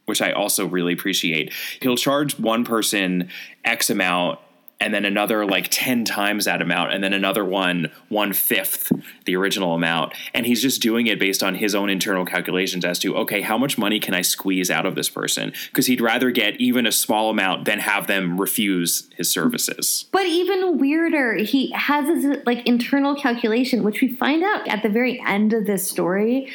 which 0.06 0.22
I 0.22 0.32
also 0.32 0.66
really 0.66 0.94
appreciate. 0.94 1.52
He'll 1.82 1.98
charge 1.98 2.40
one 2.40 2.64
person 2.66 3.30
X 3.64 3.90
amount 3.90 4.40
and 4.79 4.94
then 4.94 5.05
another 5.05 5.46
like 5.46 5.67
10 5.70 6.05
times 6.05 6.46
that 6.46 6.62
amount 6.62 6.94
and 6.94 7.03
then 7.03 7.13
another 7.13 7.44
one 7.44 7.91
one 8.10 8.34
fifth 8.34 8.91
the 9.25 9.36
original 9.36 9.74
amount 9.74 10.13
and 10.34 10.46
he's 10.46 10.62
just 10.62 10.82
doing 10.82 11.08
it 11.08 11.20
based 11.20 11.41
on 11.44 11.55
his 11.55 11.74
own 11.74 11.89
internal 11.89 12.25
calculations 12.25 12.84
as 12.84 13.00
to 13.00 13.15
okay 13.15 13.41
how 13.41 13.58
much 13.58 13.77
money 13.77 14.00
can 14.00 14.13
i 14.13 14.22
squeeze 14.22 14.70
out 14.70 14.86
of 14.86 14.96
this 14.96 15.10
person 15.10 15.53
because 15.67 15.88
he'd 15.88 16.01
rather 16.01 16.32
get 16.32 16.60
even 16.60 16.86
a 16.86 16.91
small 16.91 17.29
amount 17.29 17.65
than 17.65 17.79
have 17.79 18.08
them 18.08 18.39
refuse 18.39 19.10
his 19.15 19.32
services 19.32 20.05
But 20.12 20.25
even 20.25 20.77
weirder, 20.77 21.36
he 21.36 21.72
has 21.72 22.08
his 22.08 22.38
like 22.46 22.65
internal 22.67 23.15
calculation, 23.15 23.84
which 23.84 24.01
we 24.01 24.13
find 24.15 24.44
out 24.44 24.67
at 24.67 24.84
the 24.84 24.89
very 24.89 25.22
end 25.25 25.53
of 25.53 25.65
this 25.65 25.89
story. 25.89 26.51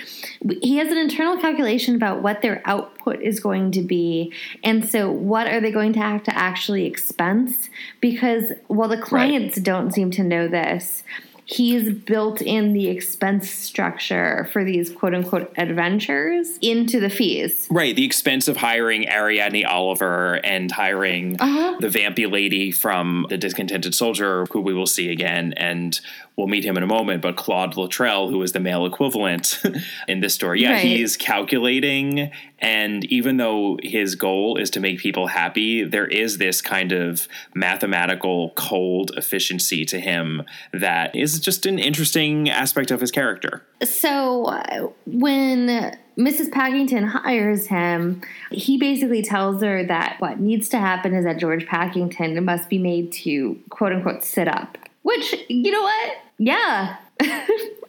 He 0.63 0.79
has 0.79 0.89
an 0.89 0.97
internal 0.97 1.37
calculation 1.37 1.95
about 1.95 2.23
what 2.23 2.41
their 2.41 2.63
output 2.65 3.21
is 3.21 3.41
going 3.41 3.73
to 3.73 3.83
be, 3.83 4.33
and 4.65 4.89
so 4.89 5.11
what 5.11 5.47
are 5.47 5.61
they 5.61 5.71
going 5.71 5.93
to 5.95 5.99
have 5.99 6.23
to 6.25 6.37
actually 6.37 6.87
expense? 6.87 7.69
Because 8.01 8.53
while 8.69 8.89
the 8.89 8.97
clients 8.97 9.61
don't 9.61 9.93
seem 9.93 10.11
to 10.13 10.23
know 10.23 10.49
this, 10.49 11.05
he's 11.51 11.93
built 11.93 12.41
in 12.41 12.73
the 12.73 12.89
expense 12.89 13.51
structure 13.51 14.49
for 14.53 14.65
these 14.65 14.89
quote 14.91 15.15
unquote 15.15 15.53
adventures 15.57 16.57
into 16.63 17.01
the 17.01 17.11
fees. 17.11 17.67
Right, 17.71 17.95
the 17.97 18.05
expense 18.05 18.47
of 18.47 18.57
hiring 18.57 19.09
Ariadne 19.09 19.65
Oliver 19.67 20.35
and 20.45 20.71
hiring 20.71 21.37
Uh-huh. 21.41 21.77
the 21.81 21.89
vampy 21.89 22.31
lady 22.31 22.71
from 22.71 23.27
The 23.29 23.37
Discontented 23.37 23.95
Soldier, 23.95 24.47
who 24.53 24.61
we 24.61 24.73
will 24.75 24.87
see 24.87 25.11
again, 25.11 25.53
and 25.57 25.99
we'll 26.37 26.47
meet 26.47 26.65
him 26.65 26.77
in 26.77 26.83
a 26.83 26.87
moment, 26.87 27.21
but 27.21 27.37
Claude 27.37 27.77
Luttrell, 27.77 28.29
who 28.29 28.41
is 28.43 28.53
the 28.53 28.61
male 28.61 28.87
equivalent 28.87 29.61
in 30.09 30.21
this 30.21 30.35
story. 30.35 30.63
Yeah, 30.63 30.73
Right. 30.75 30.85
he's 30.85 31.17
calculating, 31.17 32.31
and 32.61 33.05
even 33.07 33.37
though 33.39 33.79
his 33.83 34.15
goal 34.15 34.57
is 34.57 34.71
to 34.71 34.81
make 34.81 35.01
people 35.01 35.27
happy, 35.27 35.83
there 35.85 36.07
is 36.07 36.39
this 36.39 36.63
kind 36.63 36.93
of 36.93 37.27
mathematical, 37.55 38.51
cold 38.57 39.11
efficiency 39.17 39.85
to 39.87 39.99
him 40.01 40.43
that 40.73 41.15
is 41.17 41.40
just 41.41 41.67
an 41.67 41.79
interesting 41.79 42.49
aspect 42.51 42.91
of 42.91 43.01
his 43.01 43.11
character. 43.11 43.63
So 43.85 44.45
uh, 44.47 44.89
when 45.07 45.97
Mrs. 46.19 46.51
Packington 46.53 47.05
hires 47.05 47.67
him, 47.67 48.23
he 48.51 48.79
basically 48.79 49.23
tells 49.23 49.63
her 49.63 49.85
that 49.85 50.17
what 50.21 50.41
needs 50.41 50.69
to 50.71 50.79
happen 50.79 51.15
is 51.15 51.25
that 51.25 51.39
George 51.39 51.67
Packington 51.67 52.45
must 52.45 52.69
be 52.69 52.79
made 52.79 53.13
to 53.13 53.59
quote 53.71 53.93
unquote 53.93 54.23
sit 54.25 54.49
up. 54.49 54.77
Which, 55.03 55.35
you 55.49 55.71
know 55.71 55.83
what? 55.83 56.13
Yeah. 56.39 56.97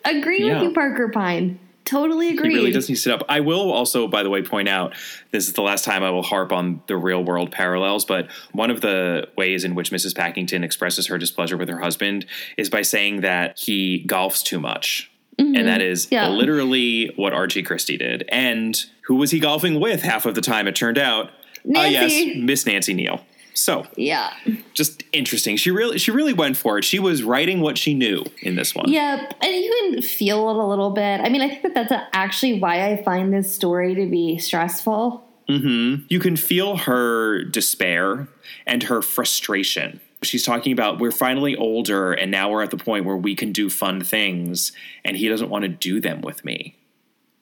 agree 0.05 0.45
Yeah. 0.45 0.53
with 0.55 0.63
you, 0.63 0.73
Parker 0.73 1.09
Pyne. 1.09 1.59
Totally 1.85 2.29
agree. 2.29 2.49
He 2.49 2.55
really 2.55 2.71
does 2.71 2.87
need 2.87 2.95
to 2.95 3.01
sit 3.01 3.13
up. 3.13 3.23
I 3.27 3.39
will 3.39 3.71
also, 3.71 4.07
by 4.07 4.23
the 4.23 4.29
way, 4.29 4.41
point 4.41 4.69
out 4.69 4.93
this 5.31 5.47
is 5.47 5.53
the 5.53 5.61
last 5.61 5.83
time 5.83 6.03
I 6.03 6.09
will 6.11 6.23
harp 6.23 6.51
on 6.51 6.81
the 6.87 6.95
real 6.95 7.23
world 7.23 7.51
parallels, 7.51 8.05
but 8.05 8.29
one 8.53 8.69
of 8.71 8.81
the 8.81 9.27
ways 9.35 9.63
in 9.63 9.75
which 9.75 9.91
Mrs. 9.91 10.15
Packington 10.15 10.63
expresses 10.63 11.07
her 11.07 11.17
displeasure 11.17 11.57
with 11.57 11.69
her 11.69 11.79
husband 11.79 12.25
is 12.57 12.69
by 12.69 12.81
saying 12.83 13.21
that 13.21 13.57
he 13.59 14.05
golfs 14.07 14.43
too 14.43 14.59
much. 14.59 15.09
And 15.39 15.67
that 15.67 15.81
is 15.81 16.07
Yeah. 16.11 16.29
literally 16.29 17.11
what 17.15 17.33
Archie 17.33 17.63
Christie 17.63 17.97
did. 17.97 18.25
And 18.29 18.79
who 19.05 19.15
was 19.15 19.31
he 19.31 19.39
golfing 19.39 19.79
with 19.79 20.03
half 20.03 20.27
of 20.27 20.35
the 20.35 20.41
time? 20.41 20.67
It 20.67 20.75
turned 20.75 20.99
out, 20.99 21.31
ah, 21.75 21.85
yes, 21.85 22.35
Miss 22.37 22.67
Nancy 22.67 22.93
Neele. 22.93 23.21
So 23.53 23.85
Yeah. 23.95 24.33
just 24.73 25.03
interesting. 25.11 25.57
She 25.57 25.71
really, 25.71 25.97
she 25.97 26.11
really 26.11 26.33
went 26.33 26.57
for 26.57 26.77
it. 26.77 26.83
She 26.85 26.99
was 26.99 27.23
writing 27.23 27.61
what 27.61 27.77
she 27.77 27.93
knew 27.93 28.23
in 28.41 28.55
this 28.55 28.73
one. 28.73 28.89
Yep. 28.89 29.35
And 29.41 29.55
you 29.55 29.91
can 29.91 30.01
feel 30.01 30.49
it 30.49 30.55
a 30.55 30.65
little 30.65 30.91
bit. 30.91 31.21
I 31.21 31.29
mean, 31.29 31.41
I 31.41 31.49
think 31.49 31.63
that 31.63 31.73
that's 31.73 31.93
actually 32.13 32.59
why 32.59 32.89
I 32.91 33.03
find 33.03 33.33
this 33.33 33.53
story 33.53 33.93
to 33.95 34.05
be 34.09 34.37
stressful. 34.37 35.27
Mm-hmm. 35.49 36.05
you 36.07 36.19
can 36.21 36.37
feel 36.37 36.77
her 36.77 37.43
despair 37.43 38.29
and 38.65 38.83
her 38.83 39.01
frustration. 39.01 39.99
She's 40.21 40.43
talking 40.45 40.71
about 40.71 40.99
we're 40.99 41.11
finally 41.11 41.57
older 41.57 42.13
and 42.13 42.31
now 42.31 42.49
we're 42.49 42.61
at 42.63 42.69
the 42.71 42.77
point 42.77 43.03
where 43.03 43.17
we 43.17 43.35
can 43.35 43.51
do 43.51 43.69
fun 43.69 44.01
things 44.01 44.71
and 45.03 45.17
he 45.17 45.27
doesn't 45.27 45.49
want 45.49 45.63
to 45.63 45.67
do 45.67 45.99
them 45.99 46.21
with 46.21 46.45
me. 46.45 46.77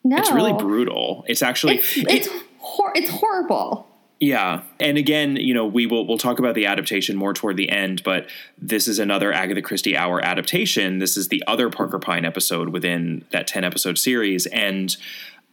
No. 0.03 0.17
It's 0.17 0.31
really 0.31 0.53
brutal. 0.53 1.23
It's 1.27 1.43
actually 1.43 1.75
It's, 1.79 1.97
it's, 1.97 2.29
hor- 2.57 2.93
it's 2.95 3.11
horrible. 3.11 3.85
Yeah. 4.19 4.63
And 4.81 4.97
again, 4.97 5.37
you 5.37 5.53
know, 5.53 5.65
we 5.65 5.85
will 5.85 6.05
we'll 6.05 6.17
talk 6.17 6.39
about 6.39 6.55
the 6.55 6.65
adaptation 6.65 7.15
more 7.15 7.33
toward 7.33 7.55
the 7.55 7.69
end, 7.69 8.03
but 8.03 8.27
this 8.57 8.87
is 8.87 8.99
another 8.99 9.31
Agatha 9.31 9.61
Christie 9.61 9.95
hour 9.95 10.23
adaptation. 10.23 10.99
This 10.99 11.15
is 11.15 11.29
the 11.29 11.43
other 11.47 11.69
Parker 11.69 11.99
Pyne 11.99 12.25
episode 12.25 12.69
within 12.69 13.23
that 13.31 13.47
10 13.47 13.63
episode 13.63 13.97
series 13.97 14.45
and 14.47 14.97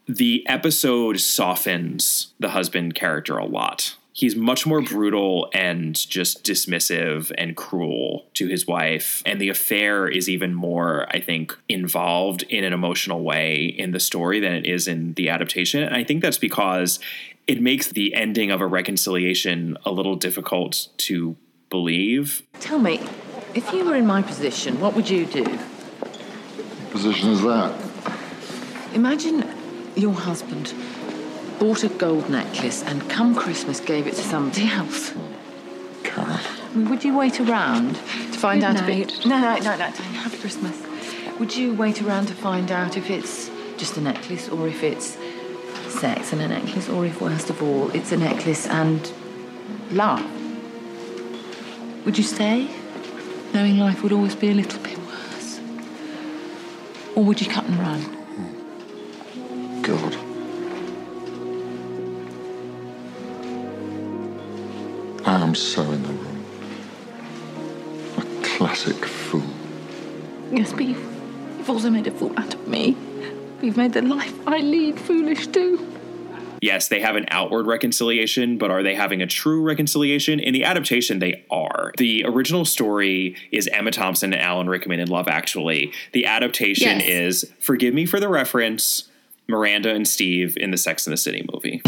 the 0.08 0.44
episode 0.49 1.20
softens 1.20 2.32
the 2.40 2.50
husband 2.50 2.94
character 2.94 3.37
a 3.38 3.44
lot. 3.44 3.96
He's 4.12 4.35
much 4.35 4.66
more 4.66 4.80
brutal 4.80 5.50
and 5.52 5.94
just 5.94 6.42
dismissive 6.42 7.30
and 7.37 7.54
cruel 7.54 8.25
to 8.32 8.46
his 8.46 8.66
wife. 8.66 9.23
And 9.26 9.38
the 9.38 9.50
affair 9.50 10.08
is 10.08 10.26
even 10.26 10.54
more, 10.54 11.06
I 11.11 11.20
think, 11.20 11.54
involved 11.68 12.42
in 12.44 12.64
an 12.64 12.73
emotional 12.73 13.23
way 13.23 13.66
in 13.66 13.90
the 13.90 14.00
story 14.00 14.40
than 14.40 14.54
it 14.54 14.64
is 14.64 14.88
in 14.88 15.12
the 15.14 15.28
adaptation. 15.28 15.82
And 15.82 15.94
I 15.94 16.02
think 16.02 16.23
that's 16.23 16.38
because 16.38 16.99
it 17.47 17.61
makes 17.61 17.88
the 17.88 18.15
ending 18.15 18.50
of 18.50 18.61
a 18.61 18.67
reconciliation 18.67 19.76
a 19.85 19.93
little 19.93 20.17
difficult 20.17 20.88
to 20.99 21.37
believe. 21.71 22.43
Tell 22.61 22.79
me, 22.79 23.00
if 23.55 23.73
you 23.73 23.85
were 23.85 23.95
in 23.95 24.07
my 24.07 24.23
position, 24.23 24.81
what 24.81 24.95
would 24.95 25.09
you 25.09 25.26
do? 25.26 25.45
What 25.45 26.91
position 26.91 27.31
is 27.31 27.43
that? 27.43 27.75
Imagine 28.95 29.49
your 29.95 30.12
husband 30.12 30.75
bought 31.59 31.85
a 31.85 31.88
gold 31.88 32.29
necklace 32.29 32.83
and 32.83 33.09
come 33.09 33.35
Christmas 33.35 33.81
gave 33.81 34.07
it 34.07 34.15
to 34.15 34.23
somebody 34.23 34.67
else. 34.67 35.12
Karen. 36.03 36.31
I 36.31 36.75
mean, 36.75 36.91
would 36.91 37.05
you 37.05 37.17
wait 37.17 37.41
around 37.41 37.95
to 37.95 38.38
find 38.38 38.61
Good 38.61 38.67
out 38.67 38.76
if 38.76 38.88
night. 38.88 39.19
it... 39.19 39.26
No, 39.26 39.41
no, 39.41 39.57
no, 39.57 39.76
no, 39.76 39.85
happy 39.87 40.37
Christmas. 40.38 40.83
Would 41.38 41.57
you 41.57 41.75
wait 41.75 42.03
around 42.03 42.26
to 42.26 42.35
find 42.35 42.71
out 42.71 42.97
if 42.97 43.11
it's 43.11 43.50
just 43.76 43.97
a 43.97 44.00
necklace 44.00 44.49
or 44.49 44.69
if 44.69 44.83
it's 44.83 45.17
sex 45.97 46.33
and 46.33 46.43
a 46.43 46.49
necklace 46.49 46.88
or 46.88 47.07
if, 47.07 47.21
worst 47.21 47.50
of 47.50 47.62
all, 47.62 47.91
it's 47.91 48.12
a 48.12 48.17
necklace 48.17 48.67
and 48.67 49.11
love? 49.93 50.25
Would 52.05 52.19
you 52.19 52.25
stay, 52.25 52.69
knowing 53.55 53.79
life 53.79 54.03
would 54.03 54.12
always 54.12 54.35
be 54.35 54.50
a 54.50 54.55
little 54.55 54.81
bit 54.81 54.99
worse? 54.99 55.61
Or 57.15 57.25
would 57.25 57.41
you 57.41 57.50
cut 57.50 57.65
and 57.65 57.79
run? 57.79 58.03
God. 59.83 60.17
I 65.26 65.41
am 65.41 65.55
so 65.55 65.83
in 65.83 66.03
the 66.03 66.12
wrong. 66.12 66.45
A 68.19 68.23
classic 68.45 69.05
fool. 69.05 69.43
Yes, 70.53 70.73
but 70.73 70.85
you've, 70.85 71.03
you've 71.59 71.71
also 71.71 71.91
made 71.91 72.07
a 72.07 72.12
fool 72.12 72.33
out 72.37 72.55
of 72.55 72.69
me. 72.69 72.97
You've 73.63 73.77
made 73.77 73.93
the 73.95 74.03
life 74.03 74.35
I 74.47 74.59
lead 74.59 74.99
foolish 75.01 75.47
too. 75.49 75.79
yes, 76.61 76.89
they 76.89 77.01
have 77.01 77.17
an 77.17 77.25
outward 77.29 77.67
reconciliation, 77.67 78.59
but 78.59 78.71
are 78.71 78.83
they 78.83 78.95
having 78.95 79.23
a 79.23 79.27
true 79.27 79.63
reconciliation? 79.63 80.39
In 80.41 80.53
the 80.53 80.65
adaptation, 80.65 81.19
they 81.21 81.45
are. 81.51 81.93
The 81.99 82.25
original 82.27 82.65
story 82.65 83.37
is 83.53 83.67
Emma 83.69 83.91
Thompson 83.91 84.33
and 84.33 84.41
Alan 84.43 84.69
Rickman 84.69 85.01
in 85.01 85.09
Love 85.09 85.29
Actually. 85.29 85.93
The 86.13 86.27
adaptation 86.27 87.01
Yes. 87.01 87.09
is, 87.45 87.53
forgive 87.61 87.95
me 87.95 88.05
for 88.07 88.21
the 88.21 88.29
reference, 88.29 89.09
Miranda 89.49 89.91
and 89.95 90.07
Steve 90.09 90.57
in 90.59 90.71
the 90.71 90.77
Sex 90.79 91.07
and 91.07 91.13
the 91.13 91.17
City 91.19 91.47
movie. 91.53 91.81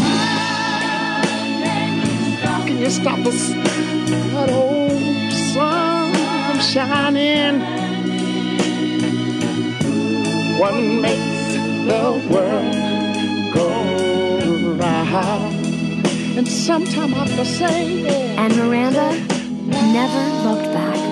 Can 2.65 2.77
you 2.77 2.89
stop 2.89 3.19
us? 3.25 3.49
That 3.49 4.49
old 4.51 5.31
sun 5.53 6.59
shining. 6.61 7.59
What 10.59 10.73
makes 10.73 11.38
the 11.89 12.11
world 12.31 13.53
go 13.53 13.67
round? 14.77 15.55
And 16.37 16.47
sometime 16.47 17.15
I 17.15 17.27
feel 17.27 17.45
say, 17.45 18.03
yeah. 18.03 18.43
And 18.43 18.55
Miranda 18.55 19.07
never 19.97 20.23
looked 20.45 20.71
back. 20.73 21.08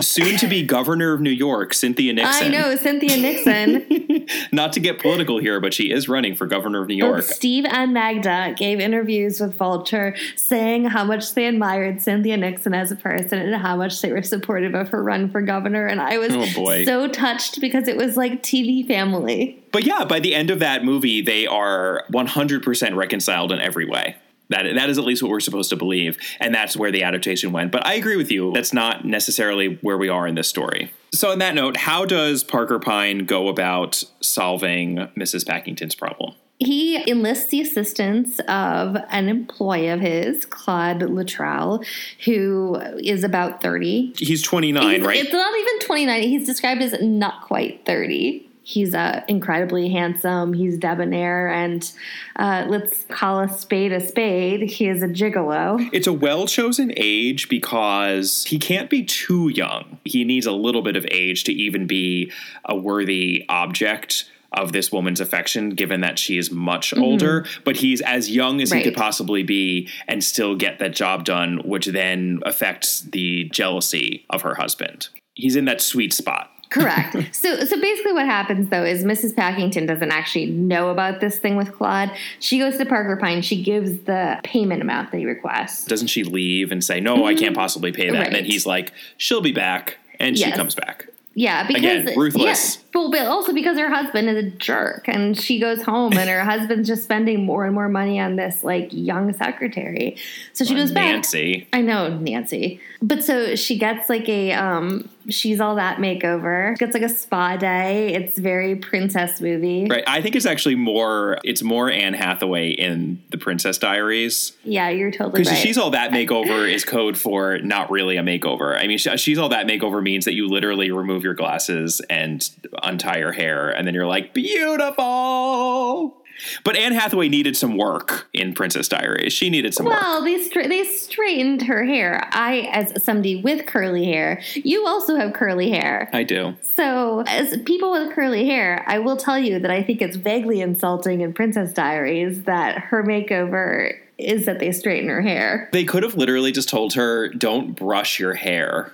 Soon 0.00 0.36
to 0.38 0.46
be 0.46 0.62
governor 0.62 1.12
of 1.14 1.20
New 1.20 1.30
York, 1.30 1.72
Cynthia 1.74 2.12
Nixon. 2.12 2.46
I 2.46 2.48
know, 2.48 2.76
Cynthia 2.76 3.16
Nixon. 3.16 4.26
Not 4.52 4.72
to 4.74 4.80
get 4.80 5.00
political 5.00 5.38
here, 5.38 5.60
but 5.60 5.72
she 5.74 5.90
is 5.90 6.08
running 6.08 6.36
for 6.36 6.46
governor 6.46 6.82
of 6.82 6.88
New 6.88 6.94
York. 6.94 7.16
Both 7.16 7.26
Steve 7.34 7.64
and 7.64 7.92
Magda 7.94 8.54
gave 8.56 8.80
interviews 8.80 9.40
with 9.40 9.54
Vulture 9.54 10.14
saying 10.36 10.84
how 10.86 11.04
much 11.04 11.34
they 11.34 11.46
admired 11.46 12.00
Cynthia 12.02 12.36
Nixon 12.36 12.74
as 12.74 12.92
a 12.92 12.96
person 12.96 13.38
and 13.38 13.54
how 13.56 13.76
much 13.76 14.00
they 14.02 14.12
were 14.12 14.22
supportive 14.22 14.74
of 14.74 14.88
her 14.90 15.02
run 15.02 15.30
for 15.30 15.40
governor. 15.40 15.86
And 15.86 16.00
I 16.00 16.18
was 16.18 16.32
Oh, 16.32 16.84
so 16.84 17.08
touched 17.08 17.60
because 17.60 17.88
it 17.88 17.96
was 17.96 18.16
like 18.16 18.42
TV 18.42 18.86
family. 18.86 19.62
But 19.72 19.84
yeah, 19.84 20.04
by 20.04 20.20
the 20.20 20.34
end 20.34 20.50
of 20.50 20.58
that 20.60 20.84
movie, 20.84 21.22
they 21.22 21.46
are 21.46 22.04
100% 22.12 22.96
reconciled 22.96 23.52
in 23.52 23.60
every 23.60 23.86
way. 23.86 24.16
That, 24.50 24.64
that 24.74 24.90
is 24.90 24.98
at 24.98 25.04
least 25.04 25.22
what 25.22 25.30
we're 25.30 25.40
supposed 25.40 25.70
to 25.70 25.76
believe. 25.76 26.18
And 26.38 26.54
that's 26.54 26.76
where 26.76 26.92
the 26.92 27.02
adaptation 27.02 27.52
went. 27.52 27.72
But 27.72 27.86
I 27.86 27.94
agree 27.94 28.16
with 28.16 28.30
you. 28.30 28.52
That's 28.52 28.72
not 28.72 29.04
necessarily 29.04 29.78
where 29.80 29.96
we 29.96 30.08
are 30.08 30.26
in 30.26 30.34
this 30.34 30.48
story. 30.48 30.92
So, 31.12 31.30
on 31.30 31.38
that 31.38 31.54
note, 31.54 31.76
how 31.76 32.04
does 32.04 32.42
Parker 32.42 32.78
Pyne 32.78 33.24
go 33.24 33.48
about 33.48 34.02
solving 34.20 34.96
Mrs. 35.16 35.46
Packington's 35.46 35.94
problem? 35.94 36.34
He 36.58 36.96
enlists 37.10 37.46
the 37.50 37.60
assistance 37.60 38.38
of 38.40 38.96
an 39.10 39.28
employee 39.28 39.88
of 39.88 40.00
his, 40.00 40.46
Claude 40.46 41.02
Luttrell, 41.02 41.82
who 42.24 42.76
is 43.02 43.24
about 43.24 43.60
30. 43.60 44.14
He's 44.16 44.42
29, 44.42 44.82
He's- 44.82 45.06
right? 45.06 45.16
It's 45.16 45.32
not 45.32 45.58
even 45.58 45.78
29. 45.80 46.22
He's 46.22 46.46
described 46.46 46.80
as 46.80 46.94
not 47.00 47.42
quite 47.42 47.84
30. 47.84 48.48
He's 48.66 48.94
uh, 48.94 49.22
incredibly 49.28 49.90
handsome. 49.90 50.54
He's 50.54 50.78
debonair, 50.78 51.48
and 51.48 51.90
uh, 52.36 52.64
let's 52.66 53.04
call 53.10 53.40
a 53.40 53.48
spade 53.48 53.92
a 53.92 54.00
spade. 54.00 54.70
He 54.70 54.88
is 54.88 55.02
a 55.02 55.06
gigolo. 55.08 55.86
It's 55.92 56.06
a 56.06 56.12
well 56.14 56.46
chosen 56.46 56.90
age 56.96 57.50
because 57.50 58.44
he 58.46 58.58
can't 58.58 58.88
be 58.88 59.04
too 59.04 59.50
young. 59.50 59.98
He 60.04 60.24
needs 60.24 60.46
a 60.46 60.52
little 60.52 60.80
bit 60.80 60.96
of 60.96 61.06
age 61.10 61.44
to 61.44 61.52
even 61.52 61.86
be 61.86 62.32
a 62.64 62.74
worthy 62.74 63.44
object 63.50 64.30
of 64.56 64.72
this 64.72 64.90
woman's 64.90 65.20
affection, 65.20 65.70
given 65.70 66.00
that 66.00 66.18
she 66.18 66.38
is 66.38 66.50
much 66.50 66.96
older. 66.96 67.44
But 67.64 67.76
he's 67.76 68.00
as 68.00 68.30
young 68.30 68.60
as 68.62 68.72
he 68.72 68.82
could 68.82 68.94
Mm-hmm. 68.94 69.00
Possibly 69.02 69.42
be 69.42 69.88
and 70.08 70.22
still 70.22 70.54
get 70.56 70.78
that 70.78 70.94
job 70.94 71.24
done, 71.24 71.60
which 71.64 71.86
then 71.86 72.40
affects 72.46 73.00
the 73.00 73.44
jealousy 73.52 74.24
of 74.30 74.42
her 74.42 74.54
husband. 74.54 75.08
he's 75.34 75.56
in 75.56 75.64
that 75.66 75.80
sweet 75.80 76.12
spot. 76.12 76.50
Correct. 76.74 77.16
so 77.34 77.64
so 77.64 77.80
basically 77.80 78.12
what 78.12 78.26
happens 78.26 78.68
though 78.68 78.84
is 78.84 79.04
Mrs. 79.04 79.34
Packington 79.36 79.86
doesn't 79.86 80.10
actually 80.10 80.46
know 80.46 80.88
about 80.90 81.20
this 81.20 81.38
thing 81.38 81.56
with 81.56 81.72
Claude. 81.72 82.10
She 82.40 82.58
goes 82.58 82.76
to 82.78 82.84
Parker 82.84 83.16
Pyne, 83.16 83.42
she 83.42 83.62
gives 83.62 84.00
the 84.00 84.40
payment 84.44 84.82
amount 84.82 85.12
that 85.12 85.18
he 85.18 85.24
requests. 85.26 85.84
Doesn't 85.86 86.08
she 86.08 86.24
leave 86.24 86.72
and 86.72 86.82
say, 86.82 87.00
"No, 87.00 87.24
I 87.26 87.34
can't 87.34 87.54
possibly 87.54 87.92
pay 87.92 88.10
that"? 88.10 88.26
And 88.26 88.34
then 88.34 88.44
he's 88.44 88.66
like, 88.66 88.92
"She'll 89.16 89.40
be 89.40 89.52
back," 89.52 89.98
and 90.18 90.36
she 90.36 90.44
Yes. 90.46 90.56
comes 90.56 90.74
back. 90.74 91.06
Yeah, 91.36 91.66
because 91.66 91.82
Again, 92.04 92.16
ruthless. 92.18 92.78
Yeah, 92.94 93.08
but 93.10 93.22
also 93.26 93.52
because 93.52 93.76
her 93.76 93.90
husband 93.90 94.28
is 94.28 94.36
a 94.44 94.50
jerk, 94.50 95.08
and 95.08 95.36
she 95.36 95.58
goes 95.58 95.82
home, 95.82 96.12
and 96.16 96.30
her 96.30 96.44
husband's 96.44 96.86
just 96.88 97.02
spending 97.02 97.44
more 97.44 97.64
and 97.64 97.74
more 97.74 97.88
money 97.88 98.20
on 98.20 98.36
this 98.36 98.62
like 98.62 98.88
young 98.92 99.32
secretary. 99.32 100.16
So 100.52 100.64
she 100.64 100.76
goes 100.76 100.92
back. 100.92 101.06
Nancy. 101.06 101.66
I 101.72 101.80
know 101.80 102.16
Nancy, 102.18 102.80
but 103.02 103.24
so 103.24 103.56
she 103.56 103.76
gets 103.78 104.08
like 104.08 104.28
a 104.28 104.52
um, 104.52 105.08
she's 105.28 105.60
all 105.60 105.76
that 105.76 105.98
makeover. 105.98 106.76
Gets 106.78 106.94
like 106.94 107.02
a 107.02 107.08
spa 107.08 107.56
day. 107.56 108.14
It's 108.14 108.38
very 108.38 108.76
princess 108.76 109.40
movie. 109.40 109.86
Right. 109.88 110.04
I 110.06 110.22
think 110.22 110.36
it's 110.36 110.46
actually 110.46 110.74
more. 110.74 111.38
It's 111.44 111.62
more 111.62 111.90
Anne 111.90 112.14
Hathaway 112.14 112.70
in 112.70 113.22
the 113.30 113.38
Princess 113.38 113.78
Diaries. 113.78 114.52
Yeah, 114.64 114.88
you're 114.90 115.10
totally 115.10 115.32
Because 115.32 115.50
right. 115.50 115.58
she's 115.58 115.78
all 115.78 115.90
that 115.90 116.10
makeover 116.10 116.72
is 116.72 116.84
code 116.84 117.16
for 117.16 117.58
not 117.58 117.90
really 117.90 118.16
a 118.16 118.22
makeover. 118.22 118.78
I 118.78 118.86
mean, 118.86 118.98
she's 118.98 119.38
all 119.38 119.48
that 119.50 119.66
makeover 119.66 120.02
means 120.02 120.24
that 120.24 120.34
you 120.34 120.48
literally 120.48 120.90
remove 120.90 121.22
your 121.24 121.34
glasses 121.34 122.00
and 122.10 122.48
untie 122.82 123.18
your 123.18 123.32
hair, 123.32 123.70
and 123.70 123.86
then 123.86 123.94
you're 123.94 124.06
like, 124.06 124.34
beautiful. 124.34 126.23
But 126.64 126.76
Anne 126.76 126.92
Hathaway 126.92 127.28
needed 127.28 127.56
some 127.56 127.76
work 127.76 128.28
in 128.32 128.54
Princess 128.54 128.88
Diaries. 128.88 129.32
She 129.32 129.50
needed 129.50 129.74
some 129.74 129.86
work. 129.86 130.00
Well, 130.00 130.22
they 130.24 130.42
stra- 130.42 130.68
they 130.68 130.84
straightened 130.84 131.62
her 131.62 131.84
hair. 131.84 132.28
I, 132.32 132.68
as 132.72 133.02
somebody 133.04 133.36
with 133.36 133.66
curly 133.66 134.04
hair, 134.04 134.42
you 134.54 134.86
also 134.86 135.16
have 135.16 135.32
curly 135.32 135.70
hair. 135.70 136.10
I 136.12 136.22
do. 136.22 136.54
So, 136.62 137.24
as 137.26 137.56
people 137.64 137.92
with 137.92 138.12
curly 138.14 138.46
hair, 138.46 138.84
I 138.86 138.98
will 138.98 139.16
tell 139.16 139.38
you 139.38 139.58
that 139.58 139.70
I 139.70 139.82
think 139.82 140.02
it's 140.02 140.16
vaguely 140.16 140.60
insulting 140.60 141.20
in 141.20 141.32
Princess 141.32 141.72
Diaries 141.72 142.42
that 142.44 142.78
her 142.78 143.02
makeover 143.02 143.98
is 144.18 144.46
that 144.46 144.60
they 144.60 144.70
straighten 144.72 145.08
her 145.08 145.20
hair. 145.22 145.68
They 145.72 145.84
could 145.84 146.02
have 146.02 146.14
literally 146.14 146.52
just 146.52 146.68
told 146.68 146.94
her, 146.94 147.28
"Don't 147.28 147.74
brush 147.74 148.20
your 148.20 148.34
hair." 148.34 148.92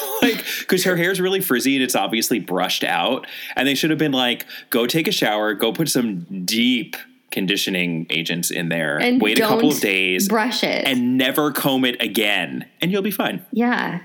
like 0.22 0.44
because 0.60 0.84
her 0.84 0.96
hair's 0.96 1.20
really 1.20 1.40
frizzy 1.40 1.74
and 1.76 1.82
it's 1.82 1.94
obviously 1.96 2.38
brushed 2.40 2.84
out 2.84 3.26
and 3.56 3.66
they 3.66 3.74
should 3.74 3.90
have 3.90 3.98
been 3.98 4.12
like 4.12 4.46
go 4.70 4.86
take 4.86 5.08
a 5.08 5.12
shower 5.12 5.54
go 5.54 5.72
put 5.72 5.88
some 5.88 6.26
deep 6.44 6.96
conditioning 7.30 8.06
agents 8.10 8.50
in 8.50 8.68
there 8.68 8.98
And 8.98 9.20
wait 9.20 9.38
a 9.38 9.42
couple 9.42 9.70
of 9.70 9.80
days 9.80 10.28
brush 10.28 10.64
it. 10.64 10.86
and 10.86 11.16
never 11.18 11.52
comb 11.52 11.84
it 11.84 12.00
again 12.02 12.66
and 12.80 12.90
you'll 12.90 13.02
be 13.02 13.10
fine 13.10 13.44
Yeah. 13.52 14.00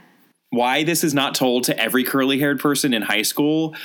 why 0.50 0.84
this 0.84 1.04
is 1.04 1.14
not 1.14 1.34
told 1.36 1.64
to 1.66 1.80
every 1.80 2.04
curly 2.04 2.40
haired 2.40 2.60
person 2.60 2.94
in 2.94 3.02
high 3.02 3.22
school 3.22 3.76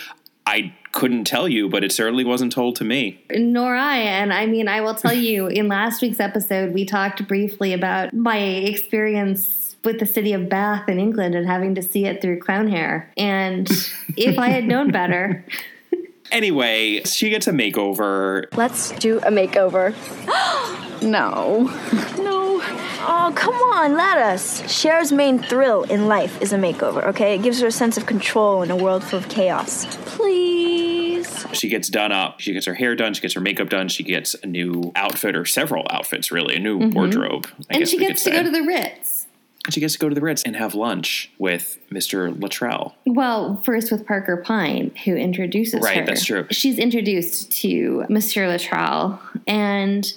i 0.47 0.75
couldn't 0.93 1.25
tell 1.25 1.49
you 1.49 1.69
but 1.69 1.85
it 1.85 1.93
certainly 1.93 2.25
wasn't 2.25 2.51
told 2.51 2.75
to 2.77 2.85
me 2.85 3.23
Nor 3.37 3.77
I. 3.77 3.99
And 3.99 4.33
I 4.33 4.47
mean, 4.47 4.67
I 4.69 4.81
will 4.81 4.95
tell 4.95 5.13
you, 5.13 5.47
in 5.47 5.69
last 5.69 6.01
week's 6.03 6.19
episode, 6.19 6.73
we 6.73 6.85
talked 6.87 7.29
briefly 7.29 7.73
about 7.75 8.15
my 8.15 8.39
experience 8.39 9.68
with 9.85 9.99
the 10.01 10.07
city 10.07 10.33
of 10.33 10.49
Bath 10.49 10.89
in 10.89 10.99
England 10.99 11.35
and 11.35 11.47
having 11.47 11.75
to 11.77 11.83
see 11.83 12.05
it 12.07 12.21
through 12.21 12.41
clown 12.41 12.69
hair. 12.69 13.13
And 13.17 13.69
if 14.17 14.39
I 14.39 14.49
had 14.49 14.65
known 14.65 14.91
better, 14.91 15.45
anyway 16.33 17.03
she 17.05 17.31
gets 17.31 17.47
a 17.47 17.53
makeover 17.53 18.45
Let's 18.57 18.91
do 18.99 19.19
a 19.19 19.31
makeover. 19.31 19.95
No. 21.01 21.63
No. 22.19 22.61
Oh, 23.11 23.33
come 23.37 23.55
on, 23.55 23.95
let 23.97 24.19
us. 24.19 24.61
Cher's 24.83 25.13
main 25.13 25.39
thrill 25.39 25.85
in 25.85 26.09
life 26.09 26.43
is 26.43 26.53
a 26.53 26.57
makeover, 26.59 27.05
okay? 27.07 27.37
It 27.37 27.43
gives 27.45 27.61
her 27.61 27.69
a 27.69 27.71
sense 27.71 27.97
of 27.97 28.05
control 28.07 28.63
in 28.63 28.73
a 28.73 28.77
world 28.77 29.05
full 29.05 29.21
of 29.21 29.29
chaos. 29.29 29.87
Please. 30.07 31.47
she 31.53 31.69
gets 31.69 31.89
done 31.89 32.11
up 32.13 32.41
she 32.41 32.53
gets 32.53 32.67
her 32.67 32.75
hair 32.75 32.95
done 32.97 33.15
she 33.15 33.21
gets 33.23 33.35
her 33.35 33.41
makeup 33.41 33.69
done 33.69 33.89
she 33.89 34.03
gets 34.03 34.35
a 34.43 34.47
new 34.47 34.91
outfit 34.97 35.37
or 35.37 35.45
several 35.45 35.87
outfits 35.91 36.31
really 36.33 36.57
a 36.57 36.59
new 36.59 36.79
wardrobe 36.91 37.47
I 37.47 37.51
Mm-hmm. 37.51 37.63
and 37.71 37.79
guess 37.81 37.91
she 37.91 37.99
gets 37.99 38.25
could 38.25 38.31
to 38.33 38.37
go 38.39 38.43
to 38.45 38.51
the 38.51 38.63
Ritz. 38.63 39.18
She 39.71 39.81
gets 39.81 39.93
to 39.95 39.99
go 39.99 40.09
to 40.09 40.15
the 40.15 40.21
Ritz 40.21 40.43
and 40.45 40.57
have 40.57 40.75
lunch 40.75 41.31
with 41.39 41.79
Mr. 41.91 42.39
Luttrell. 42.41 42.95
Well, 43.07 43.61
first 43.65 43.93
with 43.93 44.07
Parker 44.07 44.39
Pyne, 44.39 44.93
who 45.05 45.15
introduces 45.15 45.81
Right, 45.81 45.99
her. 46.01 46.07
that's 46.07 46.25
true. 46.25 46.47
She's 46.51 46.79
introduced 46.79 47.51
to 47.63 48.05
Monsieur 48.09 48.49
Luttrell, 48.49 49.21
and 49.47 50.11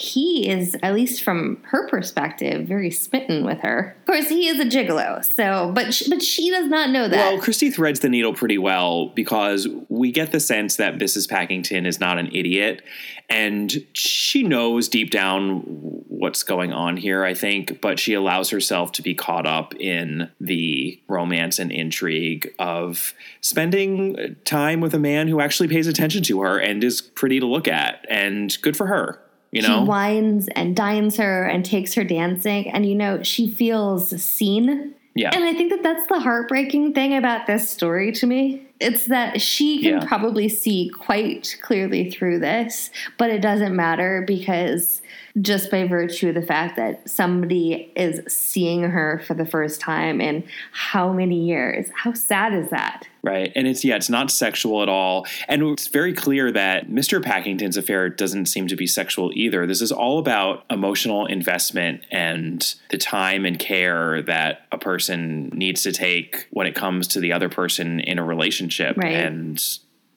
he 0.00 0.48
is, 0.48 0.76
at 0.82 0.94
least 0.94 1.22
from 1.22 1.58
her 1.64 1.86
perspective, 1.88 2.66
very 2.66 2.90
smitten 2.90 3.44
with 3.44 3.58
her. 3.60 3.96
Of 4.00 4.06
course, 4.06 4.28
he 4.28 4.48
is 4.48 4.58
a 4.58 4.64
gigolo, 4.64 5.22
so 5.24 5.72
but 5.74 5.92
she, 5.92 6.08
but 6.08 6.22
she 6.22 6.50
does 6.50 6.68
not 6.68 6.90
know 6.90 7.06
that. 7.06 7.32
Well, 7.32 7.40
Christie 7.40 7.70
threads 7.70 8.00
the 8.00 8.08
needle 8.08 8.32
pretty 8.32 8.56
well 8.56 9.08
because 9.08 9.68
we 9.88 10.10
get 10.10 10.32
the 10.32 10.40
sense 10.40 10.76
that 10.76 10.94
Mrs. 10.94 11.28
Packington 11.28 11.84
is 11.84 12.00
not 12.00 12.18
an 12.18 12.30
idiot 12.32 12.82
and 13.28 13.86
she 13.92 14.42
knows 14.42 14.88
deep 14.88 15.10
down 15.10 15.60
what's 16.08 16.42
going 16.42 16.72
on 16.72 16.96
here, 16.96 17.24
I 17.24 17.32
think, 17.32 17.80
but 17.80 17.98
she 17.98 18.12
allows 18.14 18.50
herself 18.50 18.92
to 18.92 19.02
be 19.02 19.14
caught 19.14 19.46
up 19.46 19.74
in 19.76 20.30
the 20.40 21.00
romance 21.08 21.58
and 21.58 21.70
intrigue 21.70 22.52
of 22.58 23.14
spending 23.40 24.36
time 24.44 24.80
with 24.80 24.94
a 24.94 24.98
man 24.98 25.28
who 25.28 25.40
actually 25.40 25.68
pays 25.68 25.86
attention 25.86 26.22
to 26.24 26.40
her 26.40 26.58
and 26.58 26.82
is 26.82 27.00
pretty 27.00 27.38
to 27.38 27.46
look 27.46 27.68
at 27.68 28.04
and 28.10 28.56
good 28.62 28.76
for 28.76 28.88
her. 28.88 29.20
You 29.52 29.62
know, 29.62 29.80
He 29.82 29.88
wines 29.88 30.48
and 30.54 30.76
dines 30.76 31.16
her 31.16 31.44
and 31.44 31.64
takes 31.64 31.94
her 31.94 32.04
dancing, 32.04 32.70
and 32.70 32.86
you 32.86 32.94
know 32.94 33.22
she 33.22 33.48
feels 33.48 34.10
seen. 34.22 34.94
yeah, 35.16 35.30
And 35.34 35.44
I 35.44 35.52
think 35.54 35.70
that 35.70 35.82
that's 35.82 36.06
the 36.06 36.20
heartbreaking 36.20 36.94
thing 36.94 37.16
about 37.16 37.46
this 37.48 37.68
story 37.68 38.12
to 38.12 38.26
me. 38.26 38.62
It's 38.78 39.06
that 39.06 39.40
she 39.40 39.82
can 39.82 39.94
Yeah. 39.98 40.04
probably 40.06 40.48
see 40.48 40.88
quite 40.96 41.58
clearly 41.62 42.10
through 42.10 42.38
this, 42.38 42.90
but 43.18 43.28
it 43.30 43.42
doesn't 43.42 43.74
matter 43.74 44.22
because 44.26 44.99
just 45.40 45.70
by 45.70 45.86
virtue 45.86 46.30
of 46.30 46.34
the 46.34 46.42
fact 46.42 46.76
that 46.76 47.08
somebody 47.08 47.92
is 47.96 48.20
seeing 48.32 48.82
her 48.82 49.22
for 49.26 49.34
the 49.34 49.46
first 49.46 49.80
time 49.80 50.20
in 50.20 50.44
how 50.72 51.12
many 51.12 51.44
years, 51.44 51.88
how 51.94 52.12
sad 52.12 52.52
is 52.52 52.68
that? 52.70 53.06
Right. 53.22 53.52
And 53.54 53.66
it's, 53.66 53.84
yeah, 53.84 53.96
it's 53.96 54.08
not 54.08 54.30
sexual 54.30 54.82
at 54.82 54.88
all. 54.88 55.26
And 55.46 55.62
it's 55.62 55.88
very 55.88 56.14
clear 56.14 56.50
that 56.52 56.88
Mr. 56.88 57.22
Packington's 57.22 57.76
affair 57.76 58.08
doesn't 58.08 58.46
seem 58.46 58.66
to 58.68 58.76
be 58.76 58.86
sexual 58.86 59.30
either. 59.34 59.66
This 59.66 59.82
is 59.82 59.92
all 59.92 60.18
about 60.18 60.64
emotional 60.70 61.26
investment 61.26 62.06
and 62.10 62.74
the 62.90 62.98
time 62.98 63.44
and 63.44 63.58
care 63.58 64.22
that 64.22 64.66
a 64.72 64.78
person 64.78 65.50
needs 65.50 65.82
to 65.82 65.92
take 65.92 66.46
when 66.50 66.66
it 66.66 66.74
comes 66.74 67.06
to 67.08 67.20
the 67.20 67.32
other 67.32 67.48
person 67.48 68.00
in 68.00 68.18
a 68.18 68.24
relationship. 68.24 68.96
Right. 68.96 69.12
And 69.12 69.62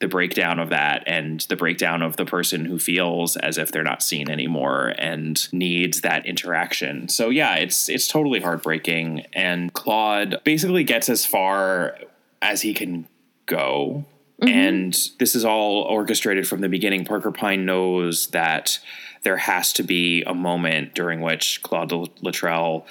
the 0.04 0.08
breakdown 0.08 0.58
of 0.58 0.68
that 0.68 1.02
and 1.06 1.40
the 1.48 1.56
breakdown 1.56 2.02
of 2.02 2.18
the 2.18 2.26
person 2.26 2.66
who 2.66 2.78
feels 2.78 3.38
as 3.38 3.56
if 3.56 3.72
they're 3.72 3.82
not 3.82 4.02
seen 4.02 4.28
anymore 4.28 4.92
and 4.98 5.50
needs 5.50 6.02
that 6.02 6.26
interaction. 6.26 7.08
So 7.08 7.30
yeah, 7.30 7.54
it's 7.54 7.88
it's 7.88 8.06
totally 8.06 8.40
heartbreaking 8.40 9.24
and 9.32 9.72
Claude 9.72 10.42
basically 10.44 10.84
gets 10.84 11.08
as 11.08 11.24
far 11.24 11.96
as 12.42 12.60
he 12.60 12.74
can 12.74 13.08
go. 13.46 14.04
Mm-hmm. 14.42 14.48
And 14.48 14.98
this 15.20 15.34
is 15.34 15.42
all 15.42 15.84
orchestrated 15.84 16.46
from 16.46 16.60
the 16.60 16.68
beginning. 16.68 17.06
Parker 17.06 17.32
Pyne 17.32 17.64
knows 17.64 18.26
that 18.28 18.78
there 19.22 19.38
has 19.38 19.72
to 19.72 19.82
be 19.82 20.22
a 20.24 20.34
moment 20.34 20.94
during 20.94 21.22
which 21.22 21.62
Claude 21.62 21.92
Luttrell 22.20 22.86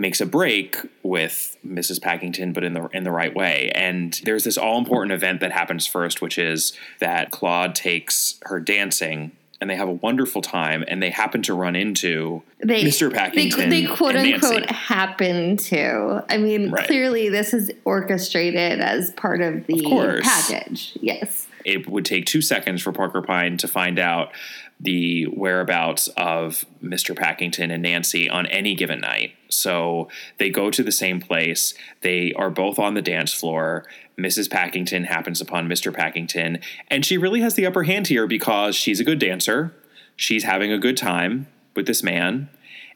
makes 0.00 0.20
a 0.20 0.26
break 0.26 0.76
with 1.02 1.56
Mrs. 1.66 2.00
Packington, 2.00 2.52
but 2.52 2.64
in 2.64 2.72
the 2.74 2.86
in 2.88 3.04
the 3.04 3.10
right 3.12 3.34
way. 3.34 3.70
And 3.74 4.18
there's 4.24 4.44
this 4.44 4.56
all 4.58 4.78
important 4.78 5.12
event 5.12 5.40
that 5.40 5.52
happens 5.52 5.86
first, 5.86 6.20
which 6.22 6.38
is 6.38 6.72
that 7.00 7.30
Claude 7.30 7.74
takes 7.74 8.38
her 8.42 8.58
dancing. 8.60 9.32
And 9.62 9.68
they 9.68 9.76
have 9.76 9.88
a 9.88 9.92
wonderful 9.92 10.40
time, 10.40 10.84
and 10.88 11.02
they 11.02 11.10
happen 11.10 11.42
to 11.42 11.52
run 11.52 11.76
into 11.76 12.42
They, 12.64 12.82
Mr. 12.82 13.10
they- 13.10 13.14
Packington. 13.14 13.68
They, 13.68 13.84
quote 13.84 14.14
and 14.16 14.30
Nancy. 14.30 14.46
unquote 14.56 14.70
happen 14.70 15.58
to. 15.58 16.24
I 16.30 16.38
mean, 16.38 16.70
Right. 16.70 16.86
clearly 16.86 17.28
this 17.28 17.52
is 17.52 17.70
orchestrated 17.84 18.80
as 18.80 19.10
part 19.10 19.42
of 19.42 19.66
the 19.66 19.84
Of 19.84 20.22
package. 20.22 20.92
Yes. 21.02 21.46
it 21.66 21.86
would 21.90 22.06
take 22.06 22.24
two 22.24 22.40
seconds 22.40 22.80
for 22.80 22.90
Parker 22.90 23.20
Pyne 23.20 23.58
to 23.58 23.68
find 23.68 23.98
out 23.98 24.32
the 24.80 25.24
whereabouts 25.24 26.08
of 26.16 26.64
Mr. 26.82 27.14
Packington 27.14 27.70
and 27.70 27.82
Nancy 27.82 28.30
on 28.30 28.46
any 28.46 28.74
given 28.74 29.00
night. 29.00 29.34
So 29.50 30.08
they 30.38 30.48
go 30.48 30.70
to 30.70 30.82
the 30.82 30.92
same 30.92 31.20
place. 31.20 31.74
They 32.00 32.32
are 32.32 32.50
both 32.50 32.78
on 32.78 32.94
the 32.94 33.02
dance 33.02 33.32
floor. 33.32 33.84
Mrs. 34.18 34.50
Packington 34.50 35.04
happens 35.04 35.40
upon 35.40 35.68
Mr. 35.68 35.94
Packington, 35.94 36.60
and 36.88 37.04
she 37.04 37.18
really 37.18 37.40
has 37.40 37.54
the 37.54 37.66
upper 37.66 37.82
hand 37.82 38.06
here 38.06 38.26
because 38.26 38.74
she's 38.74 39.00
a 39.00 39.04
good 39.04 39.18
dancer. 39.18 39.74
She's 40.16 40.44
having 40.44 40.72
a 40.72 40.78
good 40.78 40.96
time 40.96 41.46
with 41.74 41.86
this 41.86 42.02
man. 42.02 42.48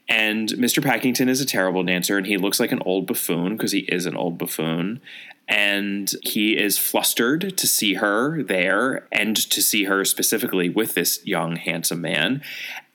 And 0.07 0.49
Mr. 0.49 0.83
Packington 0.83 1.29
is 1.29 1.41
a 1.41 1.45
terrible 1.45 1.83
dancer, 1.83 2.17
and 2.17 2.27
he 2.27 2.37
looks 2.37 2.59
like 2.59 2.71
an 2.71 2.81
old 2.85 3.07
buffoon 3.07 3.57
because 3.57 3.71
he 3.71 3.79
is 3.79 4.05
an 4.05 4.15
old 4.15 4.37
buffoon. 4.37 5.01
And 5.47 6.11
he 6.23 6.57
is 6.57 6.77
flustered 6.77 7.57
to 7.57 7.67
see 7.67 7.95
her 7.95 8.41
there 8.43 9.07
and 9.11 9.35
to 9.35 9.61
see 9.61 9.83
her 9.85 10.03
specifically 10.05 10.69
with 10.69 10.95
this 10.95 11.25
young, 11.25 11.55
handsome 11.55 12.01
man. 12.01 12.41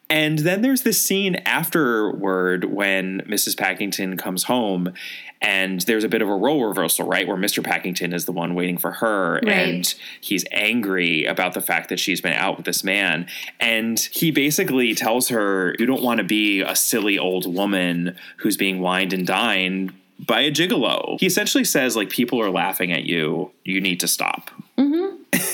And 0.09 0.41
then 0.41 0.63
there's 0.63 0.83
this 0.83 1.01
scene 1.01 1.37
afterward 1.47 2.65
when 2.65 3.21
Mrs. 3.29 3.57
Packington 3.57 4.17
comes 4.17 4.43
home 4.45 4.93
and 5.41 5.83
there's 5.83 6.03
a 6.03 6.09
bit 6.09 6.21
of 6.21 6.29
a 6.29 6.35
role 6.35 6.65
reversal, 6.67 7.07
right? 7.07 7.29
Where 7.29 7.37
Mr. 7.37 7.63
Packington 7.63 8.13
is 8.13 8.25
the 8.25 8.33
one 8.33 8.55
waiting 8.57 8.77
for 8.77 8.91
her 8.91 9.35
Right. 9.45 9.53
and 9.53 9.95
he's 10.21 10.45
angry 10.51 11.25
about 11.27 11.55
the 11.55 11.61
fact 11.61 11.89
that 11.91 12.01
she's 12.01 12.21
been 12.21 12.33
out 12.33 12.57
with 12.57 12.67
this 12.67 12.83
man. 12.83 13.27
And 13.61 14.01
he 14.13 14.33
basically 14.33 14.97
tells 14.97 15.29
her, 15.29 15.77
You 15.79 15.87
don't 15.87 16.03
want 16.03 16.19
to 16.19 16.25
be 16.25 16.61
a 16.61 16.75
silly 16.75 17.17
old 17.17 17.53
woman 17.55 18.17
who's 18.39 18.57
being 18.57 18.81
wined 18.81 19.13
and 19.13 19.25
dined 19.25 19.93
by 20.27 20.41
a 20.41 20.51
gigolo. 20.51 21.19
He 21.19 21.27
essentially 21.27 21.65
says, 21.65 21.97
like, 21.97 22.11
people 22.11 22.41
are 22.41 22.51
laughing 22.51 22.93
at 22.93 23.05
you. 23.05 23.51
You 23.65 23.81
need 23.81 24.01
to 24.01 24.09
stop. 24.09 24.51
Mm-hmm. 24.79 25.17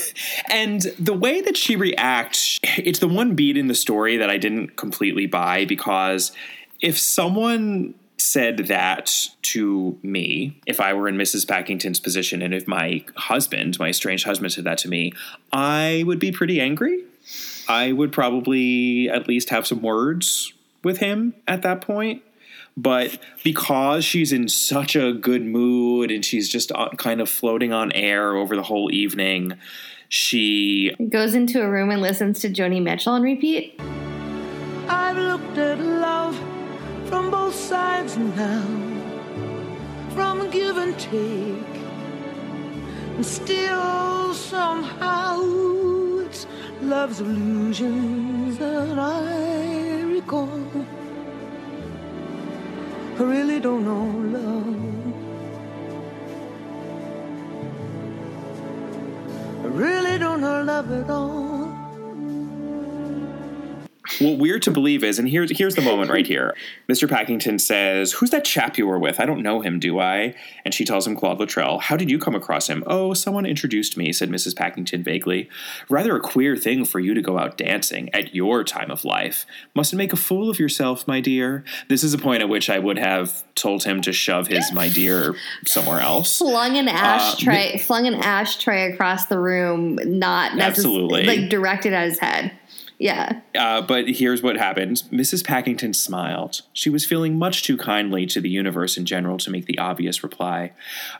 And 0.49 0.81
the 0.97 1.13
way 1.13 1.41
that 1.41 1.57
she 1.57 1.75
reacts, 1.75 2.59
it's 2.63 2.99
the 2.99 3.07
one 3.07 3.35
beat 3.35 3.57
in 3.57 3.67
the 3.67 3.75
story 3.75 4.17
that 4.17 4.29
I 4.29 4.37
didn't 4.37 4.75
completely 4.75 5.27
buy 5.27 5.65
because 5.65 6.31
if 6.81 6.97
someone 6.97 7.93
said 8.17 8.57
that 8.67 9.11
to 9.43 9.97
me, 10.01 10.59
if 10.65 10.79
I 10.79 10.93
were 10.93 11.07
in 11.07 11.17
Mrs. 11.17 11.47
Packington's 11.47 11.99
position, 11.99 12.41
and 12.41 12.53
if 12.53 12.67
my 12.67 13.03
husband, 13.15 13.77
my 13.79 13.89
estranged 13.89 14.25
husband, 14.25 14.51
said 14.53 14.63
that 14.63 14.79
to 14.79 14.89
me, 14.89 15.13
I 15.51 16.03
would 16.05 16.19
be 16.19 16.31
pretty 16.31 16.59
angry. 16.59 17.03
I 17.67 17.91
would 17.91 18.11
probably 18.11 19.09
at 19.09 19.27
least 19.27 19.49
have 19.49 19.67
some 19.67 19.81
words 19.81 20.53
with 20.83 20.97
him 20.97 21.33
at 21.47 21.61
that 21.63 21.81
point. 21.81 22.23
But 22.77 23.17
because 23.43 24.05
she's 24.05 24.31
in 24.31 24.47
such 24.47 24.95
a 24.95 25.11
good 25.11 25.43
mood 25.43 26.11
and 26.11 26.23
she's 26.23 26.47
just 26.47 26.71
kind 26.97 27.19
of 27.19 27.27
floating 27.27 27.73
on 27.73 27.91
air 27.93 28.35
over 28.35 28.55
the 28.55 28.61
whole 28.61 28.93
evening, 28.93 29.53
she 30.09 30.95
Goes 31.09 31.33
into 31.33 31.63
a 31.63 31.69
room 31.69 31.89
and 31.89 32.01
listens 32.03 32.39
to 32.41 32.49
Joni 32.49 32.81
Mitchell 32.81 33.13
on 33.13 33.23
repeat. 33.23 33.81
I've 34.87 35.17
looked 35.17 35.57
at 35.57 35.79
love 35.79 36.37
from 37.09 37.31
both 37.31 37.55
sides 37.55 38.15
now, 38.15 38.61
from 40.11 40.49
give 40.51 40.77
and 40.77 40.97
take, 40.99 41.75
and 43.15 43.25
still 43.25 44.33
somehow 44.35 45.41
it's 46.21 46.45
love's 46.81 47.21
illusions 47.21 48.59
that 48.59 48.99
I 48.99 50.03
recall. 50.03 50.61
I 53.19 53.23
really 53.23 53.59
don't 53.59 53.83
know 53.83 54.05
love. 54.37 54.67
I 59.63 59.67
really 59.69 60.19
don't 60.19 60.41
know 60.41 60.61
love 60.61 60.91
at 60.91 61.09
all. 61.09 61.56
What 64.19 64.37
we're 64.37 64.59
to 64.59 64.71
believe 64.71 65.03
is, 65.03 65.19
and 65.19 65.27
here's 65.27 65.55
here's 65.57 65.75
the 65.75 65.81
moment 65.81 66.11
right 66.11 66.25
here. 66.25 66.55
Mr. 66.89 67.09
Packington 67.09 67.59
says, 67.59 68.13
"Who's 68.13 68.29
that 68.31 68.45
chap 68.45 68.77
you 68.77 68.87
were 68.87 68.99
with? 68.99 69.19
I 69.19 69.25
don't 69.25 69.41
know 69.41 69.61
him, 69.61 69.79
do 69.79 69.99
I?" 69.99 70.35
And 70.65 70.73
she 70.73 70.85
tells 70.85 71.05
him 71.05 71.15
Claude 71.15 71.39
Luttrell. 71.39 71.79
How 71.79 71.97
did 71.97 72.09
you 72.09 72.19
come 72.19 72.35
across 72.35 72.67
him? 72.67 72.83
Oh, 72.87 73.13
someone 73.13 73.45
introduced 73.45 73.97
me," 73.97 74.13
said 74.13 74.29
Mrs. 74.29 74.55
Packington 74.55 75.03
vaguely. 75.03 75.49
"Rather 75.89 76.15
a 76.15 76.19
queer 76.19 76.55
thing 76.55 76.85
for 76.85 76.99
you 76.99 77.13
to 77.13 77.21
go 77.21 77.37
out 77.37 77.57
dancing 77.57 78.09
at 78.13 78.33
your 78.35 78.63
time 78.63 78.91
of 78.91 79.05
life. 79.05 79.45
Mustn't 79.75 79.97
make 79.97 80.13
a 80.13 80.17
fool 80.17 80.49
of 80.49 80.59
yourself, 80.59 81.07
my 81.07 81.19
dear." 81.19 81.63
This 81.87 82.03
is 82.03 82.13
a 82.13 82.17
point 82.17 82.41
at 82.41 82.49
which 82.49 82.69
I 82.69 82.79
would 82.79 82.97
have 82.97 83.43
told 83.55 83.83
him 83.83 84.01
to 84.01 84.13
shove 84.13 84.47
his 84.47 84.71
"my 84.71 84.89
dear" 84.89 85.35
somewhere 85.65 85.99
else. 85.99 86.37
Flung 86.37 86.75
Uh, 86.75 86.81
an 86.81 86.89
ashtray, 86.89 87.77
flung 87.77 88.07
an 88.07 88.15
ashtray 88.15 88.91
across 88.91 89.25
the 89.25 89.39
room, 89.39 89.99
not 90.05 90.59
Absolutely. 90.59 91.23
like 91.25 91.49
directed 91.49 91.93
at 91.93 92.05
his 92.07 92.19
head. 92.19 92.51
Yeah. 92.99 93.41
Uh, 93.55 93.81
but 93.81 94.09
here's 94.09 94.41
what 94.41 94.57
happened. 94.57 95.03
Mrs. 95.11 95.43
Packington 95.43 95.93
smiled. 95.93 96.61
She 96.73 96.89
was 96.89 97.05
feeling 97.05 97.37
much 97.37 97.61
too 97.61 97.77
kindly 97.77 98.25
to 98.27 98.41
the 98.41 98.49
universe 98.49 98.97
in 98.97 99.05
general 99.05 99.37
to 99.39 99.51
make 99.51 99.67
the 99.67 99.77
obvious 99.77 100.23
reply. 100.23 100.71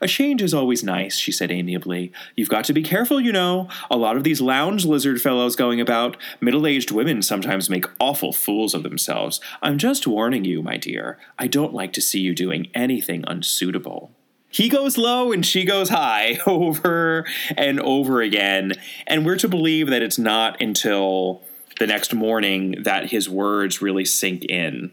A 0.02 0.08
change 0.08 0.42
is 0.42 0.56
always 0.56 0.84
nice, 0.84 1.18
she 1.18 1.32
said 1.32 1.52
amiably. 1.52 2.12
You've 2.36 2.50
got 2.50 2.66
to 2.66 2.74
be 2.74 2.82
careful, 2.82 3.22
you 3.22 3.32
know. 3.32 3.70
A 3.92 3.98
lot 3.98 4.18
of 4.18 4.24
these 4.24 4.42
lounge 4.42 4.86
lizard 4.86 5.22
fellows 5.22 5.56
going 5.56 5.80
about. 5.80 6.18
Middle 6.42 6.66
aged 6.66 6.90
women 6.90 7.22
sometimes 7.22 7.70
make 7.70 7.86
awful 8.00 8.34
fools 8.34 8.74
of 8.74 8.82
themselves. 8.82 9.40
I'm 9.62 9.78
just 9.78 10.08
warning 10.08 10.46
you, 10.46 10.63
my 10.63 10.78
dear. 10.78 11.20
I 11.38 11.46
don't 11.46 11.76
like 11.76 11.94
to 11.94 12.02
see 12.02 12.20
you 12.20 12.34
doing 12.34 12.70
anything 12.74 13.24
unsuitable. 13.28 14.12
He 14.50 14.70
goes 14.70 14.98
low 14.98 15.32
and 15.32 15.46
she 15.46 15.63
goes 15.63 15.90
high 15.90 16.40
over 16.48 17.28
and 17.56 17.80
over 17.80 18.22
again. 18.22 18.74
And 19.06 19.26
we're 19.28 19.38
to 19.38 19.48
believe 19.48 19.90
that 19.92 20.02
it's 20.02 20.18
not 20.18 20.60
until 20.60 21.44
the 21.80 21.88
next 21.88 22.13
morning 22.13 22.84
that 22.84 23.12
his 23.12 23.30
words 23.30 23.82
really 23.82 24.06
sink 24.06 24.46
in. 24.46 24.92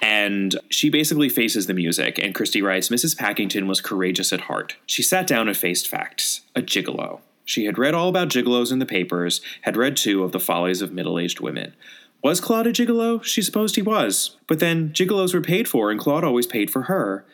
And 0.00 0.58
she 0.68 0.90
basically 0.90 1.28
faces 1.28 1.66
the 1.66 1.74
music, 1.74 2.18
and 2.18 2.34
Christie 2.34 2.62
writes 2.62 2.88
Mrs. 2.88 3.16
Packington 3.16 3.68
was 3.68 3.80
courageous 3.80 4.32
at 4.32 4.42
heart. 4.42 4.76
She 4.84 5.02
sat 5.02 5.28
down 5.28 5.46
and 5.46 5.56
faced 5.56 5.88
facts 5.88 6.40
a 6.56 6.62
gigolo. 6.62 7.20
She 7.44 7.66
had 7.66 7.78
read 7.78 7.94
all 7.94 8.08
about 8.08 8.28
gigolos 8.28 8.72
in 8.72 8.78
the 8.78 8.86
papers, 8.86 9.40
had 9.62 9.76
read 9.76 9.96
too 9.96 10.24
of 10.24 10.32
the 10.32 10.40
follies 10.40 10.82
of 10.82 10.92
middle 10.92 11.18
aged 11.18 11.40
women. 11.40 11.74
Was 12.22 12.40
Claude 12.40 12.68
a 12.68 12.72
gigolo? 12.72 13.22
She 13.22 13.42
supposed 13.42 13.76
he 13.76 13.82
was. 13.82 14.36
But 14.46 14.60
then 14.60 14.90
gigolos 14.90 15.34
were 15.34 15.40
paid 15.40 15.68
for, 15.68 15.90
and 15.90 15.98
Claude 15.98 16.24
always 16.24 16.46
paid 16.46 16.70
for 16.70 16.82
her. 16.82 17.24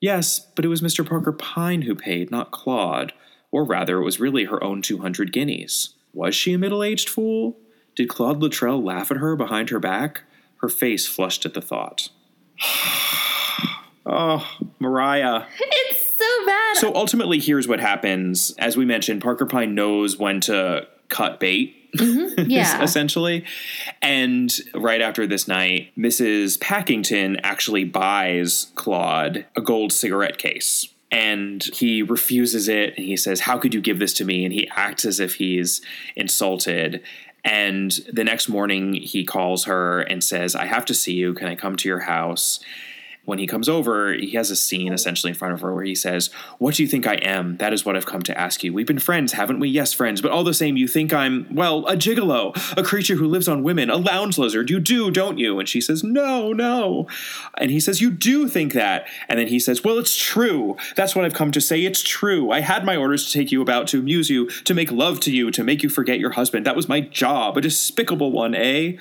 Yes, 0.00 0.40
but 0.54 0.64
it 0.64 0.68
was 0.68 0.80
Mr. 0.80 1.06
Parker 1.06 1.32
Pyne 1.32 1.82
who 1.82 1.94
paid, 1.94 2.30
not 2.30 2.50
Claude. 2.50 3.12
Or 3.50 3.64
rather, 3.64 3.98
it 3.98 4.04
was 4.04 4.20
really 4.20 4.44
her 4.44 4.62
own 4.62 4.82
200 4.82 5.32
guineas. 5.32 5.94
Was 6.12 6.34
she 6.34 6.52
a 6.52 6.58
middle 6.58 6.82
aged 6.82 7.08
fool? 7.08 7.56
Did 7.98 8.08
Claude 8.08 8.38
Luttrell 8.38 8.80
laugh 8.80 9.10
at 9.10 9.16
her 9.16 9.34
behind 9.34 9.70
her 9.70 9.80
back? 9.80 10.22
Her 10.58 10.68
face 10.68 11.08
flushed 11.08 11.44
at 11.44 11.54
the 11.54 11.60
thought. 11.60 12.10
oh, 14.06 14.48
Mariah. 14.78 15.46
It's 15.60 16.16
so 16.16 16.46
bad. 16.46 16.76
So 16.76 16.94
ultimately, 16.94 17.40
here's 17.40 17.66
what 17.66 17.80
happens. 17.80 18.54
As 18.56 18.76
we 18.76 18.84
mentioned, 18.84 19.20
Parker 19.20 19.46
Pyne 19.46 19.74
knows 19.74 20.16
when 20.16 20.40
to 20.42 20.86
cut 21.08 21.40
bait. 21.40 21.74
Mm-hmm. 21.96 22.44
yeah. 22.48 22.84
essentially. 22.84 23.44
And 24.00 24.56
right 24.74 25.00
after 25.00 25.26
this 25.26 25.48
night, 25.48 25.90
Mrs. 25.98 26.60
Packington 26.60 27.38
actually 27.42 27.82
buys 27.82 28.70
Claude 28.76 29.44
a 29.56 29.60
gold 29.60 29.92
cigarette 29.92 30.38
case. 30.38 30.86
And 31.10 31.64
he 31.74 32.02
refuses 32.02 32.68
it 32.68 32.94
and 32.96 33.06
he 33.06 33.16
says, 33.16 33.40
How 33.40 33.58
could 33.58 33.72
you 33.72 33.80
give 33.80 33.98
this 33.98 34.12
to 34.14 34.24
me? 34.24 34.44
And 34.44 34.52
he 34.52 34.68
acts 34.76 35.04
as 35.04 35.20
if 35.20 35.36
he's 35.36 35.80
insulted. 36.16 37.02
And 37.48 37.90
the 38.12 38.24
next 38.24 38.50
morning, 38.50 38.92
he 38.92 39.24
calls 39.24 39.64
her 39.64 40.02
and 40.02 40.22
says, 40.22 40.54
I 40.54 40.66
have 40.66 40.84
to 40.84 40.94
see 40.94 41.14
you. 41.14 41.32
Can 41.32 41.48
I 41.48 41.54
come 41.54 41.76
to 41.76 41.88
your 41.88 42.00
house? 42.00 42.60
When 43.28 43.38
he 43.38 43.46
comes 43.46 43.68
over, 43.68 44.14
he 44.14 44.30
has 44.36 44.50
a 44.50 44.56
scene 44.56 44.90
essentially 44.90 45.32
in 45.32 45.36
front 45.36 45.52
of 45.52 45.60
her 45.60 45.74
where 45.74 45.84
he 45.84 45.94
says, 45.94 46.30
What 46.56 46.76
do 46.76 46.82
you 46.82 46.88
think 46.88 47.06
I 47.06 47.16
am? 47.16 47.58
That 47.58 47.74
is 47.74 47.84
what 47.84 47.94
I've 47.94 48.06
come 48.06 48.22
to 48.22 48.40
ask 48.40 48.64
you. 48.64 48.72
We've 48.72 48.86
been 48.86 48.98
friends, 48.98 49.34
haven't 49.34 49.60
we? 49.60 49.68
Yes, 49.68 49.92
friends. 49.92 50.22
But 50.22 50.30
all 50.30 50.44
the 50.44 50.54
same, 50.54 50.78
you 50.78 50.88
think 50.88 51.12
I'm, 51.12 51.46
well, 51.54 51.86
a 51.88 51.94
gigolo, 51.94 52.56
a 52.78 52.82
creature 52.82 53.16
who 53.16 53.28
lives 53.28 53.46
on 53.46 53.62
women, 53.62 53.90
a 53.90 53.98
lounge 53.98 54.38
lizard. 54.38 54.70
You 54.70 54.80
do, 54.80 55.10
don't 55.10 55.36
you? 55.36 55.58
And 55.58 55.68
she 55.68 55.82
says, 55.82 56.02
No, 56.02 56.54
no. 56.54 57.06
And 57.58 57.70
he 57.70 57.80
says, 57.80 58.00
You 58.00 58.10
do 58.10 58.48
think 58.48 58.72
that. 58.72 59.06
And 59.28 59.38
then 59.38 59.48
he 59.48 59.60
says, 59.60 59.84
Well, 59.84 59.98
it's 59.98 60.16
true. 60.16 60.78
That's 60.96 61.14
what 61.14 61.26
I've 61.26 61.34
come 61.34 61.50
to 61.50 61.60
say. 61.60 61.84
It's 61.84 62.00
true. 62.00 62.50
I 62.50 62.60
had 62.60 62.86
my 62.86 62.96
orders 62.96 63.26
to 63.26 63.32
take 63.38 63.52
you 63.52 63.60
about, 63.60 63.88
to 63.88 63.98
amuse 63.98 64.30
you, 64.30 64.48
to 64.64 64.72
make 64.72 64.90
love 64.90 65.20
to 65.20 65.30
you, 65.30 65.50
to 65.50 65.62
make 65.62 65.82
you 65.82 65.90
forget 65.90 66.18
your 66.18 66.30
husband. 66.30 66.64
That 66.64 66.76
was 66.76 66.88
my 66.88 67.02
job, 67.02 67.58
a 67.58 67.60
despicable 67.60 68.32
one, 68.32 68.54
eh? 68.54 68.92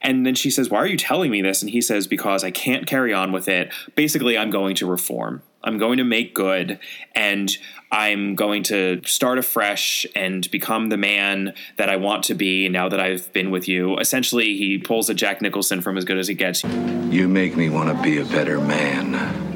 And 0.00 0.24
then 0.24 0.34
she 0.34 0.50
says, 0.50 0.68
Why 0.68 0.78
are 0.78 0.86
you 0.86 0.96
telling 0.96 1.30
me 1.30 1.42
this? 1.42 1.62
And 1.62 1.70
he 1.70 1.80
says, 1.80 2.08
Because 2.08 2.44
I 2.44 2.50
can't 2.50 2.86
carry 2.86 3.12
on 3.12 3.30
with 3.32 3.46
it. 3.48 3.67
Basically, 3.94 4.36
I'm 4.36 4.50
going 4.50 4.74
to 4.76 4.86
reform. 4.86 5.42
I'm 5.64 5.78
going 5.78 5.98
to 5.98 6.04
make 6.04 6.34
good 6.34 6.78
and 7.14 7.50
I'm 7.90 8.36
going 8.36 8.62
to 8.64 9.00
start 9.04 9.38
afresh 9.38 10.06
and 10.14 10.48
become 10.50 10.88
the 10.88 10.96
man 10.96 11.54
that 11.76 11.88
I 11.88 11.96
want 11.96 12.24
to 12.24 12.34
be 12.34 12.68
now 12.68 12.88
that 12.88 13.00
I've 13.00 13.32
been 13.32 13.50
with 13.50 13.66
you. 13.66 13.98
Essentially, 13.98 14.56
he 14.56 14.78
pulls 14.78 15.10
a 15.10 15.14
Jack 15.14 15.42
Nicholson 15.42 15.80
from 15.80 15.96
As 15.96 16.04
Good 16.04 16.18
as 16.18 16.28
It 16.28 16.34
Gets. 16.34 16.62
You 16.64 17.28
make 17.28 17.56
me 17.56 17.70
want 17.70 17.94
to 17.94 18.02
be 18.02 18.18
a 18.18 18.24
better 18.24 18.60
man. 18.60 19.47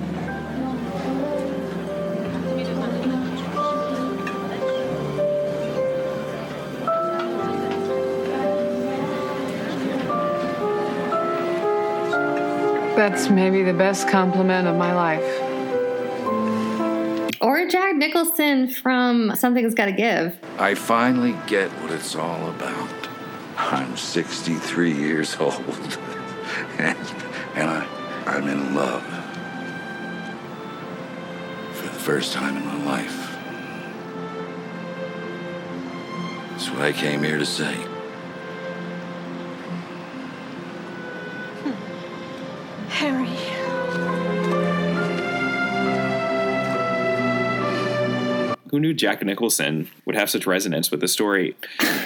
That's 13.02 13.28
maybe 13.28 13.64
the 13.64 13.74
best 13.74 14.06
compliment 14.06 14.68
of 14.68 14.76
my 14.76 14.94
life. 14.94 15.40
or 17.40 17.66
Jack 17.66 17.96
Nicholson 17.96 18.68
from 18.68 19.34
Something's 19.34 19.74
Gotta 19.74 19.90
Give. 19.90 20.38
I 20.56 20.76
finally 20.76 21.34
get 21.48 21.68
what 21.82 21.90
it's 21.90 22.14
all 22.14 22.48
about. 22.48 23.08
I'm 23.56 23.96
63 23.96 24.92
years 24.92 25.36
old, 25.40 25.52
and, 26.78 26.96
and 27.56 27.70
I, 27.70 27.88
I'm 28.26 28.46
in 28.46 28.72
love 28.76 29.02
for 31.72 31.86
the 31.86 31.98
first 31.98 32.32
time 32.32 32.56
in 32.56 32.64
my 32.64 32.84
life. 32.84 33.36
That's 36.50 36.70
what 36.70 36.82
I 36.82 36.92
came 36.92 37.24
here 37.24 37.38
to 37.38 37.46
say. 37.46 37.91
Harry. 43.02 43.26
Who 48.70 48.78
knew 48.78 48.94
Jack 48.94 49.22
Nicholson 49.24 49.90
would 50.06 50.14
have 50.14 50.30
such 50.30 50.46
resonance 50.46 50.92
with 50.92 51.00
the 51.00 51.08
story? 51.08 51.56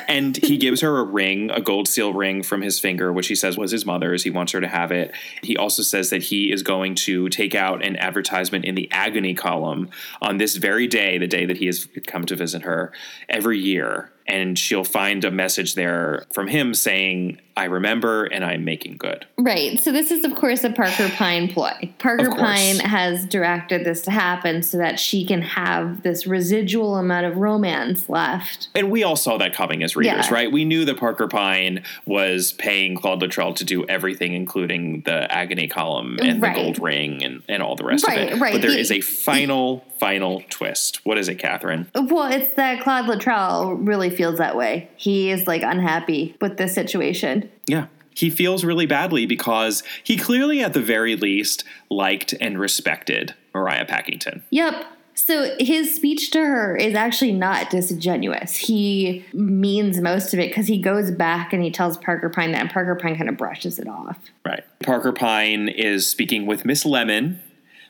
And 0.09 0.37
he 0.38 0.56
gives 0.56 0.80
her 0.80 0.98
a 0.98 1.04
ring, 1.04 1.50
a 1.50 1.61
gold 1.61 1.87
seal 1.87 2.14
ring 2.14 2.42
from 2.42 2.62
his 2.62 2.80
finger, 2.80 3.12
which 3.12 3.28
he 3.28 3.35
says 3.35 3.59
was 3.59 3.70
his 3.70 3.85
mother's. 3.85 4.24
He 4.24 4.30
wants 4.30 4.52
her 4.52 4.61
to 4.62 4.66
have 4.66 4.90
it. 4.90 5.12
He 5.42 5.56
also 5.56 5.82
says 5.82 6.09
that 6.11 6.24
he 6.24 6.50
is 6.50 6.62
going 6.62 6.94
to 6.94 7.28
take 7.28 7.54
out 7.54 7.85
an 7.85 7.96
advertisement 7.96 8.64
in 8.64 8.74
the 8.74 8.90
agony 8.90 9.35
column 9.35 9.90
on 10.22 10.38
this 10.38 10.56
very 10.56 10.87
day, 10.87 11.18
the 11.18 11.28
day 11.28 11.44
that 11.44 11.59
he 11.59 11.66
has 11.66 11.87
come 12.06 12.24
to 12.24 12.35
visit 12.35 12.62
her 12.62 12.90
every 13.28 13.59
year. 13.59 14.11
And 14.26 14.59
she'll 14.59 14.82
find 14.82 15.24
a 15.24 15.30
message 15.30 15.74
there 15.74 16.24
from 16.32 16.48
him 16.48 16.72
saying, 16.72 17.38
I 17.56 17.64
remember 17.64 18.24
and 18.24 18.44
I'm 18.44 18.64
making 18.64 18.98
good. 18.98 19.24
Right. 19.38 19.80
So 19.80 19.90
this 19.90 20.10
is, 20.10 20.24
of 20.24 20.34
course, 20.34 20.62
a 20.62 20.70
Parker 20.70 21.08
Pyne 21.08 21.48
ploy. 21.48 21.90
Parker 21.98 22.30
Pyne 22.34 22.78
has 22.80 23.24
directed 23.24 23.84
this 23.84 24.02
to 24.02 24.10
happen 24.10 24.62
so 24.62 24.76
that 24.78 25.00
she 25.00 25.24
can 25.24 25.40
have 25.40 26.02
this 26.02 26.26
residual 26.26 26.96
amount 26.96 27.24
of 27.26 27.38
romance 27.38 28.08
left. 28.10 28.68
And 28.74 28.90
we 28.90 29.02
all 29.04 29.16
saw 29.16 29.38
that 29.38 29.54
coming 29.54 29.82
as 29.82 29.96
readers, 29.96 30.26
Yeah. 30.28 30.34
right? 30.34 30.52
We 30.52 30.66
knew 30.66 30.84
that 30.84 30.98
Parker 30.98 31.28
Pyne 31.28 31.82
was 32.04 32.52
paying 32.52 32.94
Claude 32.96 33.22
Luttrell 33.22 33.54
to 33.54 33.64
do 33.64 33.86
everything, 33.86 34.34
including 34.34 35.00
the 35.06 35.32
agony 35.32 35.66
column 35.66 36.18
and 36.20 36.42
Right. 36.42 36.54
the 36.54 36.62
gold 36.62 36.78
ring 36.82 37.24
and, 37.24 37.42
and 37.48 37.62
all 37.62 37.74
the 37.74 37.84
rest 37.84 38.06
Right, 38.06 38.32
of 38.32 38.38
it. 38.38 38.40
right. 38.40 38.52
But 38.52 38.62
there 38.62 38.72
He- 38.72 38.80
is 38.80 38.92
a 38.92 39.00
final, 39.00 39.82
final 39.98 40.42
twist. 40.50 41.06
What 41.06 41.16
is 41.16 41.28
it, 41.28 41.36
Catherine? 41.36 41.86
Well, 41.94 42.30
it's 42.30 42.50
that 42.52 42.80
Claude 42.82 43.06
Luttrell 43.06 43.72
really 43.74 44.10
feels 44.10 44.36
that 44.38 44.56
way. 44.56 44.88
He 44.96 45.30
is 45.30 45.46
like 45.46 45.62
unhappy 45.62 46.36
with 46.40 46.58
this 46.58 46.74
situation. 46.74 47.45
Yeah. 47.66 47.87
He 48.14 48.31
feels 48.31 48.64
really 48.64 48.87
badly 48.87 49.26
because 49.26 49.83
he 50.02 50.16
clearly, 50.16 50.62
at 50.62 50.72
the 50.72 50.81
very 50.81 51.16
least, 51.16 51.64
liked 51.90 52.33
and 52.40 52.59
respected 52.59 53.35
Mariah 53.55 53.85
Packington. 53.85 54.42
Yep. 54.50 54.87
So 55.14 55.55
his 55.59 55.96
speech 55.96 56.31
to 56.33 56.40
her 56.40 56.76
is 56.76 56.94
actually 56.94 57.33
not 57.33 57.70
disingenuous. 57.70 58.55
He 58.57 59.24
means 59.33 60.00
most 60.00 60.35
of 60.35 60.40
it 60.40 60.48
because 60.48 60.66
he 60.66 60.79
goes 60.79 61.11
back 61.11 61.52
and 61.55 61.62
he 61.62 61.70
tells 61.70 61.96
Parker 61.96 62.29
Pyne 62.29 62.52
that, 62.52 62.61
and 62.61 62.70
Parker 62.70 62.94
Pyne 62.94 63.16
kind 63.16 63.29
of 63.29 63.37
brushes 63.38 63.79
it 63.79 63.88
off. 63.88 64.18
Right. 64.44 64.62
Parker 64.83 65.12
Pyne 65.12 65.68
is 65.68 66.07
speaking 66.07 66.46
with 66.46 66.66
Miss 66.66 66.85
Lemon. 66.85 67.40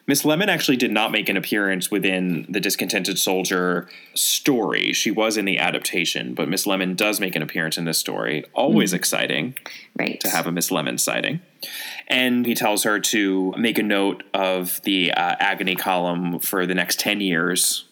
Miss 0.07 0.25
Lemon 0.25 0.49
actually 0.49 0.77
did 0.77 0.93
not 0.93 1.11
make 1.11 1.29
an 1.29 1.37
appearance 1.37 1.91
within 1.91 2.47
the 2.49 2.61
Discontented 2.61 3.19
Soldier 3.19 3.89
story. 4.15 4.93
She 4.93 5.11
was 5.11 5.37
in 5.37 5.45
the 5.47 5.59
adaptation, 5.59 6.33
but 6.33 6.49
Miss 6.49 6.65
Lemon 6.67 6.95
does 6.95 7.19
make 7.19 7.35
an 7.35 7.43
appearance 7.43 7.77
in 7.77 7.87
this 7.87 7.99
story. 7.99 8.45
Always 8.55 8.93
Mhm. 8.93 8.97
exciting 8.97 9.55
Right. 9.99 10.21
to 10.21 10.31
have 10.31 10.47
a 10.47 10.53
Miss 10.53 10.71
Lemon 10.71 10.99
sighting. 10.99 11.41
And 12.07 12.47
he 12.47 12.55
tells 12.55 12.85
her 12.85 13.01
to 13.01 13.53
make 13.59 13.79
a 13.79 13.83
note 13.83 14.23
of 14.33 14.81
the 14.85 15.13
uh, 15.13 15.35
agony 15.41 15.75
column 15.75 16.39
for 16.39 16.67
the 16.67 16.75
next 16.75 17.01
10 17.01 17.21
years. 17.21 17.85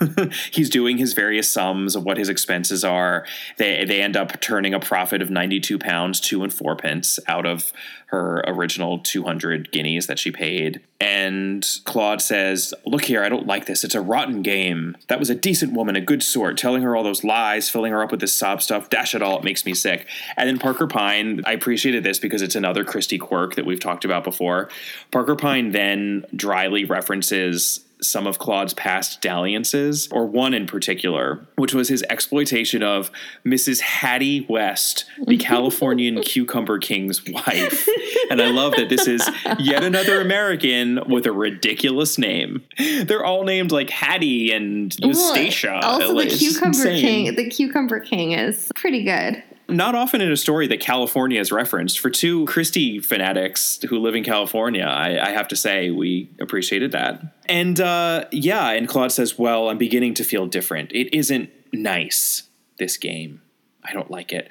He's 0.52 0.70
doing 0.70 0.98
his 0.98 1.12
various 1.12 1.50
sums 1.50 1.96
of 1.96 2.04
what 2.04 2.18
his 2.18 2.28
expenses 2.28 2.84
are. 2.84 3.26
They 3.56 3.84
they 3.84 4.02
end 4.02 4.16
up 4.16 4.40
turning 4.40 4.74
a 4.74 4.80
profit 4.80 5.22
of 5.22 5.30
ninety 5.30 5.60
two 5.60 5.78
pounds 5.78 6.20
two 6.20 6.42
and 6.42 6.52
four 6.52 6.76
pence 6.76 7.18
out 7.26 7.46
of 7.46 7.72
her 8.06 8.42
original 8.46 8.98
two 9.00 9.24
hundred 9.24 9.70
guineas 9.70 10.06
that 10.06 10.18
she 10.18 10.30
paid. 10.30 10.80
And 11.00 11.66
Claude 11.84 12.22
says, 12.22 12.72
"Look 12.86 13.04
here, 13.04 13.22
I 13.22 13.28
don't 13.28 13.46
like 13.46 13.66
this. 13.66 13.84
It's 13.84 13.94
a 13.94 14.00
rotten 14.00 14.42
game. 14.42 14.96
That 15.08 15.18
was 15.18 15.30
a 15.30 15.34
decent 15.34 15.72
woman, 15.72 15.96
a 15.96 16.00
good 16.00 16.22
sort, 16.22 16.56
telling 16.56 16.82
her 16.82 16.96
all 16.96 17.04
those 17.04 17.24
lies, 17.24 17.68
filling 17.68 17.92
her 17.92 18.02
up 18.02 18.10
with 18.10 18.20
this 18.20 18.32
sob 18.32 18.62
stuff. 18.62 18.90
Dash 18.90 19.14
it 19.14 19.22
all, 19.22 19.38
it 19.38 19.44
makes 19.44 19.66
me 19.66 19.74
sick." 19.74 20.06
And 20.36 20.48
then 20.48 20.58
Parker 20.58 20.86
Pyne, 20.86 21.42
I 21.44 21.52
appreciated 21.52 22.04
this 22.04 22.18
because 22.18 22.42
it's 22.42 22.54
another 22.54 22.84
Christie 22.84 23.18
quirk 23.18 23.56
that 23.56 23.66
we've 23.66 23.80
talked 23.80 24.04
about 24.04 24.24
before. 24.24 24.68
Parker 25.10 25.36
Pyne 25.36 25.72
then 25.72 26.24
dryly 26.34 26.84
references 26.84 27.80
some 28.00 28.26
of 28.26 28.38
Claude's 28.38 28.74
past 28.74 29.20
dalliances, 29.20 30.08
or 30.12 30.26
one 30.26 30.54
in 30.54 30.66
particular, 30.66 31.46
which 31.56 31.74
was 31.74 31.88
his 31.88 32.04
exploitation 32.10 32.82
of 32.82 33.10
Mrs. 33.44 33.80
Hattie 33.80 34.46
West, 34.48 35.04
the 35.26 35.36
Californian 35.38 36.22
Cucumber 36.22 36.78
King's 36.78 37.22
wife. 37.28 37.88
And 38.30 38.40
I 38.40 38.50
love 38.50 38.74
that 38.76 38.88
this 38.88 39.06
is 39.06 39.28
yet 39.58 39.82
another 39.82 40.20
American 40.20 41.00
with 41.08 41.26
a 41.26 41.32
ridiculous 41.32 42.18
name. 42.18 42.64
They're 43.04 43.24
all 43.24 43.44
named 43.44 43.72
like 43.72 43.90
Hattie 43.90 44.52
and 44.52 44.96
Eustacia. 45.00 45.78
Well, 45.82 46.02
also, 46.02 46.14
the 46.14 46.26
cucumber 46.26 46.84
king. 46.84 47.34
The 47.34 47.48
cucumber 47.48 48.00
king 48.00 48.32
is 48.32 48.70
pretty 48.74 49.02
good. 49.02 49.42
Not 49.70 49.94
often 49.94 50.22
in 50.22 50.32
a 50.32 50.36
story 50.36 50.66
that 50.68 50.80
California 50.80 51.38
is 51.38 51.52
referenced. 51.52 51.98
For 51.98 52.08
two 52.08 52.46
Christie 52.46 53.00
fanatics 53.00 53.78
who 53.88 53.98
live 53.98 54.14
in 54.14 54.24
California, 54.24 54.84
I, 54.84 55.28
I 55.28 55.30
have 55.30 55.46
to 55.48 55.56
say 55.56 55.90
we 55.90 56.30
appreciated 56.40 56.92
that. 56.92 57.20
And 57.46 57.78
uh, 57.78 58.24
yeah, 58.32 58.70
and 58.70 58.88
Claude 58.88 59.12
says, 59.12 59.38
Well, 59.38 59.68
I'm 59.68 59.76
beginning 59.76 60.14
to 60.14 60.24
feel 60.24 60.46
different. 60.46 60.92
It 60.92 61.14
isn't 61.14 61.50
nice, 61.72 62.44
this 62.78 62.96
game. 62.96 63.42
I 63.84 63.92
don't 63.92 64.10
like 64.10 64.32
it. 64.32 64.50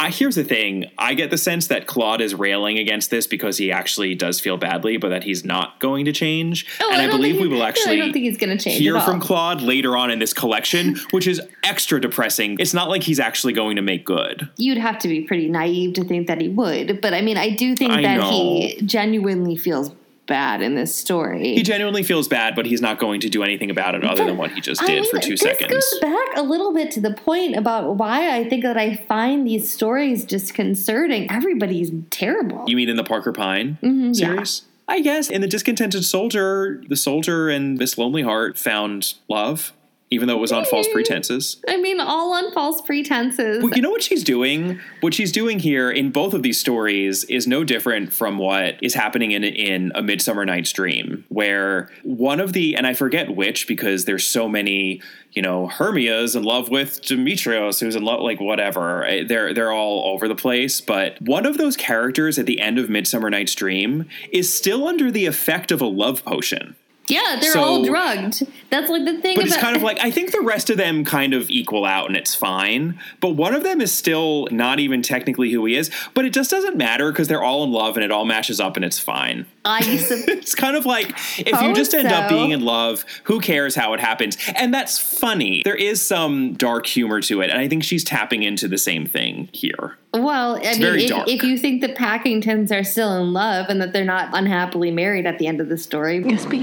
I, 0.00 0.10
here's 0.10 0.36
the 0.36 0.44
thing 0.44 0.90
I 0.96 1.14
get 1.14 1.30
the 1.30 1.36
sense 1.36 1.66
that 1.66 1.88
Claude 1.88 2.20
is 2.20 2.32
railing 2.32 2.78
against 2.78 3.10
this 3.10 3.26
because 3.26 3.58
he 3.58 3.72
actually 3.72 4.14
does 4.14 4.38
feel 4.38 4.56
badly, 4.56 4.96
but 4.96 5.08
that 5.08 5.24
he's 5.24 5.44
not 5.44 5.80
going 5.80 6.04
to 6.04 6.12
change. 6.12 6.66
Oh, 6.80 6.92
and 6.92 7.02
I 7.02 7.06
I, 7.06 7.10
believe 7.10 7.40
we 7.40 7.48
will 7.48 7.58
no, 7.58 7.64
I 7.64 7.68
actually 7.68 7.96
don't 7.96 8.12
think 8.12 8.24
he's 8.24 8.38
gonna 8.38 8.56
change 8.56 8.78
hear 8.78 9.00
from. 9.00 9.20
Claude 9.20 9.60
later 9.60 9.96
on 9.96 10.12
in 10.12 10.20
this 10.20 10.32
collection, 10.32 10.96
which 11.10 11.26
is 11.26 11.40
extra 11.64 12.00
depressing. 12.00 12.58
It's 12.60 12.72
not 12.72 12.88
like 12.88 13.02
he's 13.02 13.18
actually 13.18 13.54
going 13.54 13.74
to 13.74 13.82
make 13.82 14.04
good. 14.04 14.48
You'd 14.56 14.78
have 14.78 15.00
to 15.00 15.08
be 15.08 15.22
pretty 15.22 15.48
naive 15.48 15.94
to 15.94 16.04
think 16.04 16.28
that 16.28 16.40
he 16.40 16.48
would, 16.48 17.00
but 17.00 17.12
I 17.12 17.20
mean, 17.20 17.36
I 17.36 17.50
do 17.50 17.74
think 17.74 17.92
I 17.92 18.02
that 18.02 18.18
know. 18.18 18.30
he 18.30 18.80
genuinely 18.84 19.56
feels 19.56 19.90
bad 20.28 20.62
in 20.62 20.76
this 20.76 20.94
story. 20.94 21.54
He 21.54 21.62
genuinely 21.64 22.04
feels 22.04 22.28
bad, 22.28 22.54
but 22.54 22.66
he's 22.66 22.80
not 22.80 23.00
going 23.00 23.20
to 23.22 23.28
do 23.28 23.42
anything 23.42 23.70
about 23.70 23.96
it 23.96 24.04
other 24.04 24.24
than 24.24 24.36
what 24.36 24.52
he 24.52 24.60
just 24.60 24.80
I 24.82 24.86
did 24.86 25.02
mean, 25.02 25.10
for 25.10 25.18
two 25.18 25.30
this 25.30 25.40
seconds. 25.40 25.72
goes 25.72 25.98
back 26.00 26.36
a 26.36 26.42
little 26.42 26.72
bit 26.72 26.92
to 26.92 27.00
the 27.00 27.12
point 27.14 27.56
about 27.56 27.96
why 27.96 28.36
I 28.36 28.48
think 28.48 28.62
that 28.62 28.76
I 28.76 28.94
find 28.94 29.46
these 29.46 29.72
stories 29.72 30.24
disconcerting. 30.24 31.30
Everybody's 31.30 31.90
terrible. 32.10 32.64
You 32.68 32.76
mean 32.76 32.88
in 32.88 32.96
the 32.96 33.04
Parker 33.04 33.32
Pyne 33.32 33.78
Mhm, 33.82 34.10
yeah. 34.18 34.26
series? 34.34 34.62
I 34.86 35.00
guess 35.00 35.28
in 35.28 35.40
the 35.42 35.46
Discontented 35.48 36.04
Soldier, 36.04 36.82
the 36.88 36.96
soldier 36.96 37.48
and 37.50 37.76
Miss 37.76 37.98
Lonely 37.98 38.22
Heart 38.22 38.58
found 38.58 39.14
love, 39.28 39.72
even 40.10 40.28
though 40.28 40.36
it 40.36 40.40
was 40.40 40.52
on 40.52 40.64
false 40.64 40.88
pretenses. 40.92 41.62
I 41.68 41.76
mean, 41.76 42.00
all 42.00 42.32
on 42.32 42.52
false 42.52 42.80
pretenses. 42.80 43.62
Well, 43.62 43.72
you 43.74 43.82
know 43.82 43.90
what 43.90 44.02
she's 44.02 44.24
doing? 44.24 44.80
What 45.00 45.14
she's 45.14 45.32
doing 45.32 45.58
here 45.58 45.90
in 45.90 46.10
both 46.10 46.34
of 46.34 46.42
these 46.42 46.58
stories 46.58 47.24
is 47.24 47.46
no 47.46 47.64
different 47.64 48.12
from 48.12 48.38
what 48.38 48.82
is 48.82 48.94
happening 48.94 49.32
in 49.32 49.44
in 49.44 49.92
A 49.94 50.02
Midsummer 50.02 50.44
Night's 50.44 50.72
Dream, 50.72 51.24
where 51.28 51.90
one 52.02 52.40
of 52.40 52.52
the 52.52 52.74
and 52.76 52.86
I 52.86 52.94
forget 52.94 53.34
which 53.34 53.66
because 53.68 54.04
there's 54.06 54.26
so 54.26 54.48
many, 54.48 55.02
you 55.32 55.42
know, 55.42 55.66
Hermia's 55.68 56.34
in 56.34 56.42
love 56.42 56.70
with 56.70 57.02
Demetrius, 57.02 57.80
who's 57.80 57.96
in 57.96 58.02
love 58.04 58.20
like 58.20 58.40
whatever. 58.40 59.04
Eh, 59.04 59.24
They're 59.26 59.52
they're 59.52 59.72
all 59.72 60.04
over 60.12 60.26
the 60.28 60.34
place, 60.36 60.80
but 60.80 61.20
one 61.20 61.44
of 61.44 61.58
those 61.58 61.76
characters 61.76 62.38
at 62.38 62.46
the 62.46 62.60
end 62.60 62.78
of 62.78 62.88
Midsummer 62.88 63.28
Night's 63.30 63.54
Dream 63.54 64.08
is 64.32 64.52
still 64.52 64.86
under 64.88 65.10
the 65.10 65.26
effect 65.26 65.70
of 65.70 65.80
a 65.82 65.86
love 65.86 66.24
potion. 66.24 66.76
Yeah, 67.10 67.36
they're 67.40 67.52
So- 67.52 67.62
all 67.62 67.84
drugged. 67.84 68.46
That's 68.70 68.90
like 68.90 69.06
the 69.06 69.18
thing 69.22 69.36
But 69.36 69.46
about 69.46 69.54
it's 69.54 69.56
kind 69.56 69.76
of 69.76 69.82
like 69.88 69.98
I 70.00 70.10
think 70.10 70.32
the 70.32 70.42
rest 70.42 70.68
of 70.68 70.76
them 70.76 71.04
kind 71.04 71.32
of 71.32 71.48
equal 71.48 71.84
out 71.86 72.08
and 72.08 72.16
it's 72.16 72.34
fine. 72.34 72.98
But 73.20 73.30
one 73.30 73.54
of 73.54 73.62
them 73.62 73.80
is 73.80 73.92
still 73.92 74.46
not 74.50 74.78
even 74.78 75.00
technically 75.00 75.50
who 75.50 75.64
he 75.64 75.74
is. 75.74 75.90
But 76.12 76.26
it 76.26 76.34
just 76.34 76.50
doesn't 76.50 76.76
matter 76.76 77.10
because 77.10 77.28
they're 77.28 77.42
all 77.42 77.64
in 77.64 77.72
love 77.72 77.96
and 77.96 78.04
it 78.04 78.10
all 78.10 78.26
matches 78.26 78.60
up 78.60 78.76
and 78.76 78.84
it's 78.84 78.98
fine. 78.98 79.46
I 79.64 79.78
used 79.90 80.08
to 80.08 80.16
It's 80.30 80.54
kind 80.54 80.76
of 80.76 80.84
like 80.84 81.10
if 81.38 81.48
you 81.48 81.68
oh, 81.70 81.74
just 81.74 81.94
end 81.94 82.08
up 82.08 82.28
being 82.28 82.50
in 82.50 82.60
love, 82.60 83.04
who 83.24 83.40
cares 83.40 83.74
how 83.74 83.94
it 83.94 84.00
happens? 84.00 84.36
And 84.54 84.72
that's 84.72 84.98
funny. 84.98 85.62
There 85.64 85.74
is 85.74 86.04
some 86.04 86.52
dark 86.54 86.86
humor 86.86 87.20
to 87.22 87.40
it, 87.40 87.50
and 87.50 87.58
I 87.58 87.68
think 87.68 87.84
she's 87.84 88.04
tapping 88.04 88.42
into 88.42 88.68
the 88.68 88.78
same 88.78 89.06
thing 89.06 89.48
here. 89.52 89.96
Well, 90.14 90.56
I 90.56 90.78
mean, 90.78 90.98
if, 90.98 91.28
if 91.28 91.42
you 91.42 91.58
think 91.58 91.82
the 91.82 91.90
Packingtons 91.90 92.72
are 92.72 92.84
still 92.84 93.16
in 93.18 93.32
love 93.32 93.66
and 93.68 93.80
that 93.80 93.92
they're 93.92 94.04
not 94.04 94.30
unhappily 94.32 94.90
married 94.90 95.26
at 95.26 95.38
the 95.38 95.46
end 95.46 95.60
of 95.60 95.68
the 95.68 95.76
story, 95.76 96.22
Yes, 96.24 96.46
but 96.46 96.54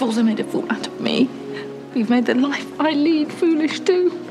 you've 0.00 0.24
made 0.24 0.40
a 0.40 0.44
fool 0.44 0.66
out 0.70 0.86
of 0.86 1.00
me. 1.00 1.28
You've 1.94 2.10
made 2.10 2.26
the 2.26 2.34
life 2.34 2.66
I 2.80 2.92
lead 2.92 3.32
foolish 3.32 3.80
too. 3.80 4.26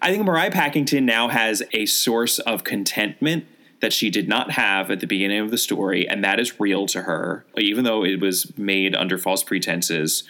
I 0.00 0.10
think 0.10 0.24
Mariah 0.24 0.50
Packington 0.50 1.04
now 1.04 1.28
has 1.28 1.62
a 1.72 1.86
source 1.86 2.38
of 2.40 2.62
contentment 2.62 3.46
that 3.80 3.92
she 3.92 4.10
did 4.10 4.28
not 4.28 4.52
have 4.52 4.90
at 4.90 5.00
the 5.00 5.06
beginning 5.06 5.40
of 5.40 5.50
the 5.50 5.58
story, 5.58 6.08
and 6.08 6.22
that 6.22 6.38
is 6.38 6.60
real 6.60 6.86
to 6.86 7.02
her. 7.02 7.44
Even 7.58 7.84
though 7.84 8.04
it 8.04 8.20
was 8.20 8.56
made 8.56 8.94
under 8.94 9.18
false 9.18 9.42
pretenses, 9.42 10.24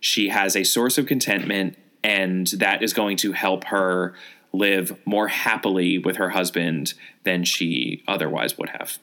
she 0.00 0.28
has 0.28 0.56
a 0.56 0.64
source 0.64 0.98
of 0.98 1.06
contentment, 1.06 1.78
and 2.04 2.48
that 2.48 2.82
is 2.82 2.92
going 2.92 3.16
to 3.18 3.32
help 3.32 3.64
her 3.64 4.14
live 4.52 4.98
more 5.06 5.28
happily 5.28 5.98
with 5.98 6.16
her 6.16 6.30
husband 6.30 6.94
than 7.24 7.44
she 7.44 8.02
otherwise 8.06 8.58
would 8.58 8.70
have. 8.70 8.98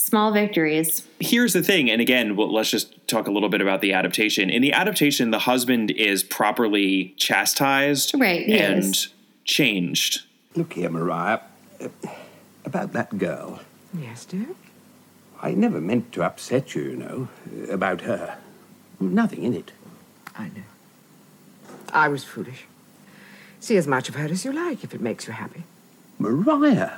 Small 0.00 0.32
victories. 0.32 1.06
Here's 1.20 1.52
the 1.52 1.62
thing, 1.62 1.90
and 1.90 2.00
again, 2.00 2.36
well, 2.36 2.52
let's 2.52 2.70
just 2.70 3.06
talk 3.08 3.26
a 3.26 3.30
little 3.30 3.48
bit 3.48 3.60
about 3.60 3.80
the 3.80 3.92
adaptation. 3.92 4.50
In 4.50 4.62
the 4.62 4.72
adaptation, 4.72 5.30
the 5.30 5.40
husband 5.40 5.90
is 5.90 6.22
properly 6.22 7.14
chastised 7.16 8.12
Right, 8.18 8.46
he 8.46 8.58
and 8.58 8.84
is. 8.84 9.08
changed. 9.44 10.22
Look 10.54 10.72
here, 10.74 10.90
Mariah. 10.90 11.40
Uh, 11.80 11.88
about 12.64 12.92
that 12.92 13.18
girl. 13.18 13.60
Yes, 13.98 14.24
dear? 14.24 14.46
I 15.40 15.52
never 15.52 15.80
meant 15.80 16.12
to 16.12 16.22
upset 16.22 16.74
you, 16.74 16.82
you 16.82 16.96
know, 16.96 17.28
about 17.70 18.00
her. 18.02 18.36
Nothing 19.00 19.44
in 19.44 19.54
it. 19.54 19.72
I 20.36 20.44
know. 20.48 20.62
I 21.92 22.08
was 22.08 22.24
foolish. 22.24 22.64
See 23.60 23.76
as 23.76 23.86
much 23.86 24.08
of 24.08 24.14
her 24.16 24.26
as 24.26 24.44
you 24.44 24.52
like 24.52 24.84
if 24.84 24.94
it 24.94 25.00
makes 25.00 25.26
you 25.26 25.32
happy. 25.32 25.62
Mariah? 26.18 26.90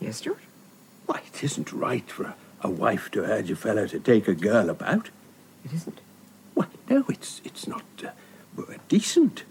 Yes, 0.00 0.20
George? 0.20 0.38
Why, 1.06 1.20
it 1.26 1.44
isn't 1.44 1.72
right 1.72 2.08
for 2.10 2.34
a, 2.62 2.70
wife 2.70 3.10
to 3.10 3.24
urge 3.24 3.50
a 3.50 3.56
fellow 3.56 3.86
to 3.88 3.98
take 3.98 4.28
a 4.28 4.34
girl 4.34 4.70
about. 4.70 5.10
It 5.64 5.72
isn't? 5.72 6.00
Well, 6.54 6.68
no, 6.88 7.04
it's, 7.08 7.40
it's 7.44 7.66
not 7.66 7.84
uh, 8.04 8.10
uh, 8.60 8.74
decent. 8.88 9.44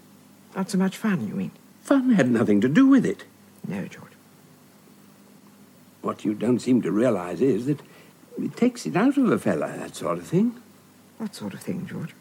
Not 0.56 0.70
so 0.70 0.78
much 0.78 0.96
fun, 0.96 1.28
you 1.28 1.34
mean? 1.34 1.50
Fun 1.82 2.12
had 2.12 2.30
nothing 2.30 2.60
to 2.62 2.68
do 2.68 2.86
with 2.86 3.04
it. 3.04 3.24
No, 3.66 3.84
George. 3.86 4.12
What 6.00 6.24
you 6.24 6.34
don't 6.34 6.58
seem 6.58 6.82
to 6.82 6.90
realize 6.90 7.40
is 7.40 7.66
that 7.66 7.80
it 8.40 8.56
takes 8.56 8.86
it 8.86 8.96
out 8.96 9.16
of 9.16 9.30
a 9.30 9.38
fellow, 9.38 9.68
that 9.68 9.94
sort 9.94 10.18
of 10.18 10.26
thing. 10.26 10.54
What 11.18 11.34
sort 11.34 11.54
of 11.54 11.60
thing, 11.60 11.86
George? 11.86 12.14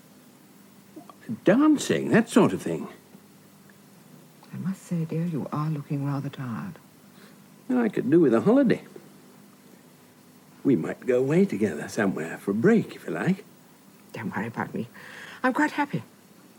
Dancing, 1.46 2.10
that 2.10 2.30
sort 2.30 2.54
of 2.54 2.62
thing. 2.62 2.88
I 4.54 4.58
must 4.58 4.84
say, 4.84 5.06
dear, 5.06 5.26
you 5.26 5.48
are 5.52 5.70
looking 5.70 6.06
rather 6.06 6.30
tired. 6.30 6.74
I 7.70 7.89
could 7.89 8.10
do 8.10 8.20
with 8.20 8.34
a 8.34 8.41
holiday. 8.41 8.82
We 10.63 10.76
might 10.76 11.06
go 11.06 11.19
away 11.19 11.45
together 11.45 11.88
somewhere 11.88 12.38
for 12.38 12.52
a 12.52 12.54
break, 12.54 12.95
if 12.95 13.06
you 13.08 13.13
like. 13.13 13.43
Don't 14.13 14.36
worry 14.36 14.47
about 14.47 14.74
me. 14.74 14.88
I'm 15.43 15.54
quite 15.54 15.71
happy. 15.71 16.04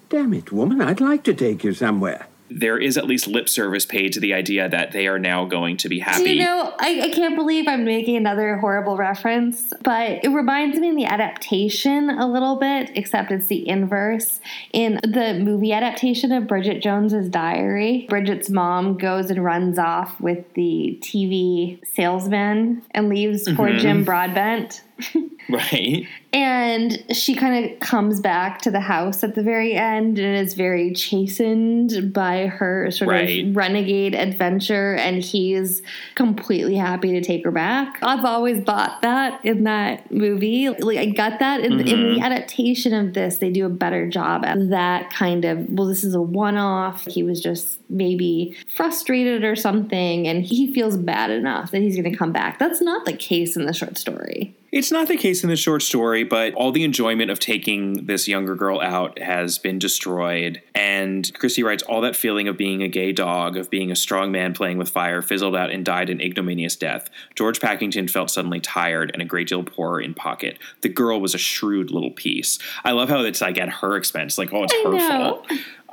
Damn 0.08 0.34
it, 0.34 0.52
woman, 0.52 0.80
I'd 0.80 1.00
like 1.00 1.22
to 1.24 1.34
take 1.34 1.64
you 1.64 1.72
somewhere. 1.72 2.26
There 2.54 2.78
is 2.78 2.96
at 2.96 3.06
least 3.06 3.26
lip 3.26 3.48
service 3.48 3.86
paid 3.86 4.12
to 4.14 4.20
the 4.20 4.34
idea 4.34 4.68
that 4.68 4.92
they 4.92 5.06
are 5.06 5.18
now 5.18 5.44
going 5.44 5.76
to 5.78 5.88
be 5.88 5.98
happy. 6.00 6.24
Do 6.24 6.34
you 6.34 6.44
know, 6.44 6.74
I, 6.78 7.02
I 7.02 7.08
can't 7.10 7.36
believe 7.36 7.66
I'm 7.68 7.84
making 7.84 8.16
another 8.16 8.56
horrible 8.58 8.96
reference, 8.96 9.72
but 9.82 10.24
it 10.24 10.28
reminds 10.28 10.78
me 10.78 10.90
of 10.90 10.96
the 10.96 11.04
adaptation 11.04 12.10
a 12.10 12.26
little 12.26 12.56
bit, 12.56 12.90
except 12.94 13.30
it's 13.32 13.46
the 13.46 13.66
inverse. 13.68 14.40
In 14.72 15.00
the 15.02 15.40
movie 15.42 15.72
adaptation 15.72 16.32
of 16.32 16.46
Bridget 16.46 16.82
Jones's 16.82 17.28
Diary, 17.28 18.06
Bridget's 18.08 18.50
mom 18.50 18.96
goes 18.96 19.30
and 19.30 19.42
runs 19.44 19.78
off 19.78 20.20
with 20.20 20.52
the 20.54 20.98
TV 21.02 21.78
salesman 21.86 22.82
and 22.92 23.08
leaves 23.08 23.44
poor 23.54 23.68
Mhm. 23.70 23.78
Jim 23.78 24.04
Broadbent. 24.04 24.82
right? 25.48 26.06
And 26.32 27.04
she 27.14 27.34
kind 27.34 27.64
of 27.72 27.80
comes 27.80 28.20
back 28.20 28.62
to 28.62 28.70
the 28.70 28.80
house 28.80 29.22
at 29.22 29.34
the 29.34 29.42
very 29.42 29.74
end 29.74 30.18
and 30.18 30.36
is 30.36 30.54
very 30.54 30.92
chastened 30.94 32.12
by 32.12 32.46
her 32.46 32.90
sort 32.90 33.10
Right. 33.10 33.46
of 33.46 33.56
renegade 33.56 34.14
adventure. 34.14 34.94
And 34.94 35.22
he's 35.22 35.82
completely 36.14 36.76
happy 36.76 37.12
to 37.12 37.20
take 37.20 37.44
her 37.44 37.50
back. 37.50 37.98
I've 38.02 38.24
always 38.24 38.60
bought 38.60 39.02
that 39.02 39.44
in 39.44 39.64
that 39.64 40.10
movie. 40.12 40.68
Like, 40.70 40.98
I 40.98 41.06
got 41.06 41.38
that 41.40 41.60
in, 41.60 41.80
in 41.80 41.86
Mhm. 41.98 42.14
the 42.16 42.20
adaptation 42.24 42.94
of 42.94 43.12
this. 43.12 43.36
They 43.38 43.50
do 43.50 43.66
a 43.66 43.70
better 43.70 44.08
job 44.08 44.44
at 44.46 44.70
that 44.70 45.10
kind 45.12 45.44
of, 45.44 45.68
well, 45.70 45.86
this 45.88 46.02
is 46.04 46.14
a 46.14 46.22
one 46.22 46.56
off. 46.56 47.06
He 47.06 47.22
was 47.22 47.40
just 47.40 47.78
maybe 47.90 48.54
frustrated 48.74 49.44
or 49.44 49.54
something. 49.56 50.26
And 50.26 50.44
he 50.44 50.72
feels 50.72 50.96
bad 50.96 51.30
enough 51.30 51.72
that 51.72 51.82
he's 51.82 51.96
going 51.96 52.10
to 52.10 52.16
come 52.16 52.32
back. 52.32 52.58
That's 52.58 52.80
not 52.80 53.04
the 53.04 53.12
case 53.12 53.56
in 53.56 53.66
the 53.66 53.72
short 53.74 53.98
story. 53.98 54.56
It's 54.72 54.90
not 54.90 55.06
the 55.06 55.18
case 55.18 55.44
in 55.44 55.50
the 55.50 55.56
short 55.56 55.82
story, 55.82 56.24
but 56.24 56.54
all 56.54 56.72
the 56.72 56.82
enjoyment 56.82 57.30
of 57.30 57.38
taking 57.38 58.06
this 58.06 58.26
younger 58.26 58.54
girl 58.54 58.80
out 58.80 59.18
has 59.18 59.58
been 59.58 59.78
destroyed. 59.78 60.62
And 60.74 61.30
Christie 61.34 61.62
writes 61.62 61.82
all 61.82 62.00
that 62.00 62.16
feeling 62.16 62.48
of 62.48 62.56
being 62.56 62.82
a 62.82 62.88
gay 62.88 63.12
dog, 63.12 63.58
of 63.58 63.68
being 63.68 63.90
a 63.90 63.94
strong 63.94 64.32
man 64.32 64.54
playing 64.54 64.78
with 64.78 64.88
fire, 64.88 65.20
fizzled 65.20 65.54
out 65.54 65.70
and 65.70 65.84
died 65.84 66.08
an 66.08 66.22
ignominious 66.22 66.74
death. 66.74 67.10
George 67.34 67.60
Packington 67.60 68.08
felt 68.08 68.30
suddenly 68.30 68.60
tired 68.60 69.10
and 69.12 69.20
a 69.20 69.26
great 69.26 69.48
deal 69.48 69.62
poorer 69.62 70.00
in 70.00 70.14
pocket. 70.14 70.58
The 70.80 70.88
girl 70.88 71.20
was 71.20 71.34
a 71.34 71.38
shrewd 71.38 71.90
little 71.90 72.12
piece. 72.12 72.58
I 72.82 72.92
love 72.92 73.10
how 73.10 73.20
it's 73.24 73.42
like 73.42 73.58
at 73.58 73.68
her 73.68 73.94
expense, 73.98 74.38
like, 74.38 74.54
oh, 74.54 74.64
it's 74.64 74.72
I 74.72 74.82
her 74.84 74.92
know. 74.92 75.42
fault. 75.44 75.52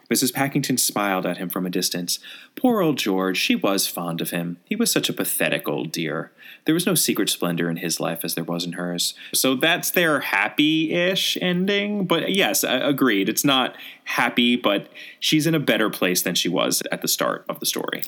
Mrs. 0.10 0.34
Packington 0.34 0.78
smiled 0.78 1.26
at 1.26 1.38
him 1.38 1.50
from 1.50 1.66
a 1.66 1.70
distance. 1.70 2.20
Poor 2.56 2.82
old 2.82 2.98
George, 2.98 3.38
she 3.38 3.56
was 3.56 3.88
fond 3.88 4.22
of 4.22 4.32
him. 4.32 4.58
He 4.66 4.76
was 4.76 4.92
such 4.92 5.08
a 5.08 5.14
pathetic 5.14 5.68
old 5.68 5.92
dear. 5.92 6.32
There 6.66 6.74
was 6.74 6.86
no 6.86 6.96
secret 6.96 7.30
splendor 7.30 7.70
in 7.70 7.78
his 7.78 8.00
life 8.00 8.22
as 8.24 8.36
there 8.36 8.44
was 8.44 8.66
in 8.66 8.74
hers. 8.74 9.14
So 9.34 9.56
that's 9.56 9.92
their 9.92 10.20
happy 10.22 10.94
ish 10.94 11.38
ending. 11.42 12.06
But 12.06 12.34
yes, 12.34 12.64
I- 12.64 12.78
agreed. 12.78 13.30
It's 13.30 13.46
not 13.46 13.76
happy, 14.06 14.56
but 14.56 14.88
she's 15.20 15.46
in 15.46 15.54
a 15.56 15.60
better 15.60 15.90
place 15.90 16.24
than 16.24 16.36
she 16.36 16.50
was 16.50 16.82
at 16.92 17.02
the 17.02 17.08
start 17.08 17.46
of 17.48 17.60
the 17.60 17.66
story. 17.66 18.02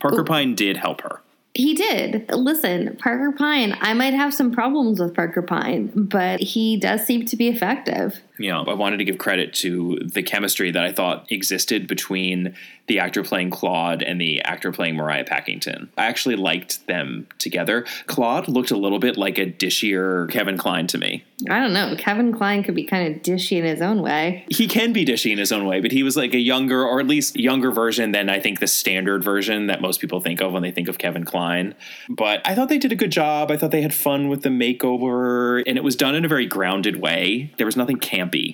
Parker 0.00 0.24
Pyne 0.24 0.54
did 0.54 0.76
help 0.76 1.00
her. 1.02 1.20
He 1.54 1.74
did. 1.74 2.30
Listen, 2.32 2.96
Parker 2.96 3.32
Pyne, 3.32 3.76
I 3.80 3.94
might 3.94 4.14
have 4.14 4.32
some 4.34 4.52
problems 4.52 5.00
with 5.00 5.14
Parker 5.14 5.42
Pyne, 5.42 5.90
but 5.94 6.40
he 6.40 6.76
does 6.76 7.04
seem 7.04 7.24
to 7.26 7.36
be 7.36 7.48
effective. 7.48 8.20
You 8.38 8.50
know, 8.50 8.64
I 8.64 8.74
wanted 8.74 8.98
to 8.98 9.04
give 9.04 9.18
credit 9.18 9.54
to 9.54 9.98
the 10.02 10.22
chemistry 10.22 10.70
that 10.70 10.84
I 10.84 10.92
thought 10.92 11.30
existed 11.30 11.86
between 11.86 12.54
the 12.86 13.00
actor 13.00 13.22
playing 13.22 13.50
Claude 13.50 14.02
and 14.02 14.20
the 14.20 14.40
actor 14.42 14.72
playing 14.72 14.96
Mariah 14.96 15.24
Packington. 15.24 15.90
I 15.96 16.06
actually 16.06 16.36
liked 16.36 16.86
them 16.86 17.26
together. 17.38 17.84
Claude 18.06 18.48
looked 18.48 18.70
a 18.70 18.76
little 18.76 18.98
bit 18.98 19.16
like 19.16 19.38
a 19.38 19.46
dishier 19.46 20.30
Kevin 20.30 20.56
Kline 20.56 20.86
to 20.88 20.98
me. 20.98 21.24
I 21.48 21.60
don't 21.60 21.72
know. 21.72 21.94
Kevin 21.96 22.32
Kline 22.32 22.62
could 22.62 22.74
be 22.74 22.84
kind 22.84 23.14
of 23.14 23.22
dishy 23.22 23.58
in 23.58 23.64
his 23.64 23.80
own 23.80 24.02
way. 24.02 24.44
He 24.48 24.66
can 24.66 24.92
be 24.92 25.04
dishy 25.04 25.30
in 25.30 25.38
his 25.38 25.52
own 25.52 25.66
way, 25.66 25.80
but 25.80 25.92
he 25.92 26.02
was 26.02 26.16
like 26.16 26.34
a 26.34 26.38
younger, 26.38 26.82
or 26.82 26.98
at 26.98 27.06
least 27.06 27.36
younger 27.36 27.70
version 27.70 28.10
than 28.10 28.28
I 28.28 28.40
think 28.40 28.58
the 28.58 28.66
standard 28.66 29.22
version 29.22 29.66
that 29.68 29.80
most 29.80 30.00
people 30.00 30.20
think 30.20 30.40
of 30.40 30.52
when 30.52 30.62
they 30.62 30.72
think 30.72 30.88
of 30.88 30.98
Kevin 30.98 31.24
Kline. 31.24 31.74
But 32.08 32.40
I 32.44 32.54
thought 32.54 32.68
they 32.68 32.78
did 32.78 32.90
a 32.90 32.96
good 32.96 33.12
job. 33.12 33.50
I 33.50 33.56
thought 33.56 33.70
they 33.70 33.82
had 33.82 33.94
fun 33.94 34.28
with 34.28 34.42
the 34.42 34.48
makeover, 34.48 35.62
and 35.66 35.76
it 35.76 35.84
was 35.84 35.94
done 35.94 36.14
in 36.14 36.24
a 36.24 36.28
very 36.28 36.46
grounded 36.46 37.00
way. 37.00 37.52
There 37.58 37.66
was 37.66 37.76
nothing 37.76 37.98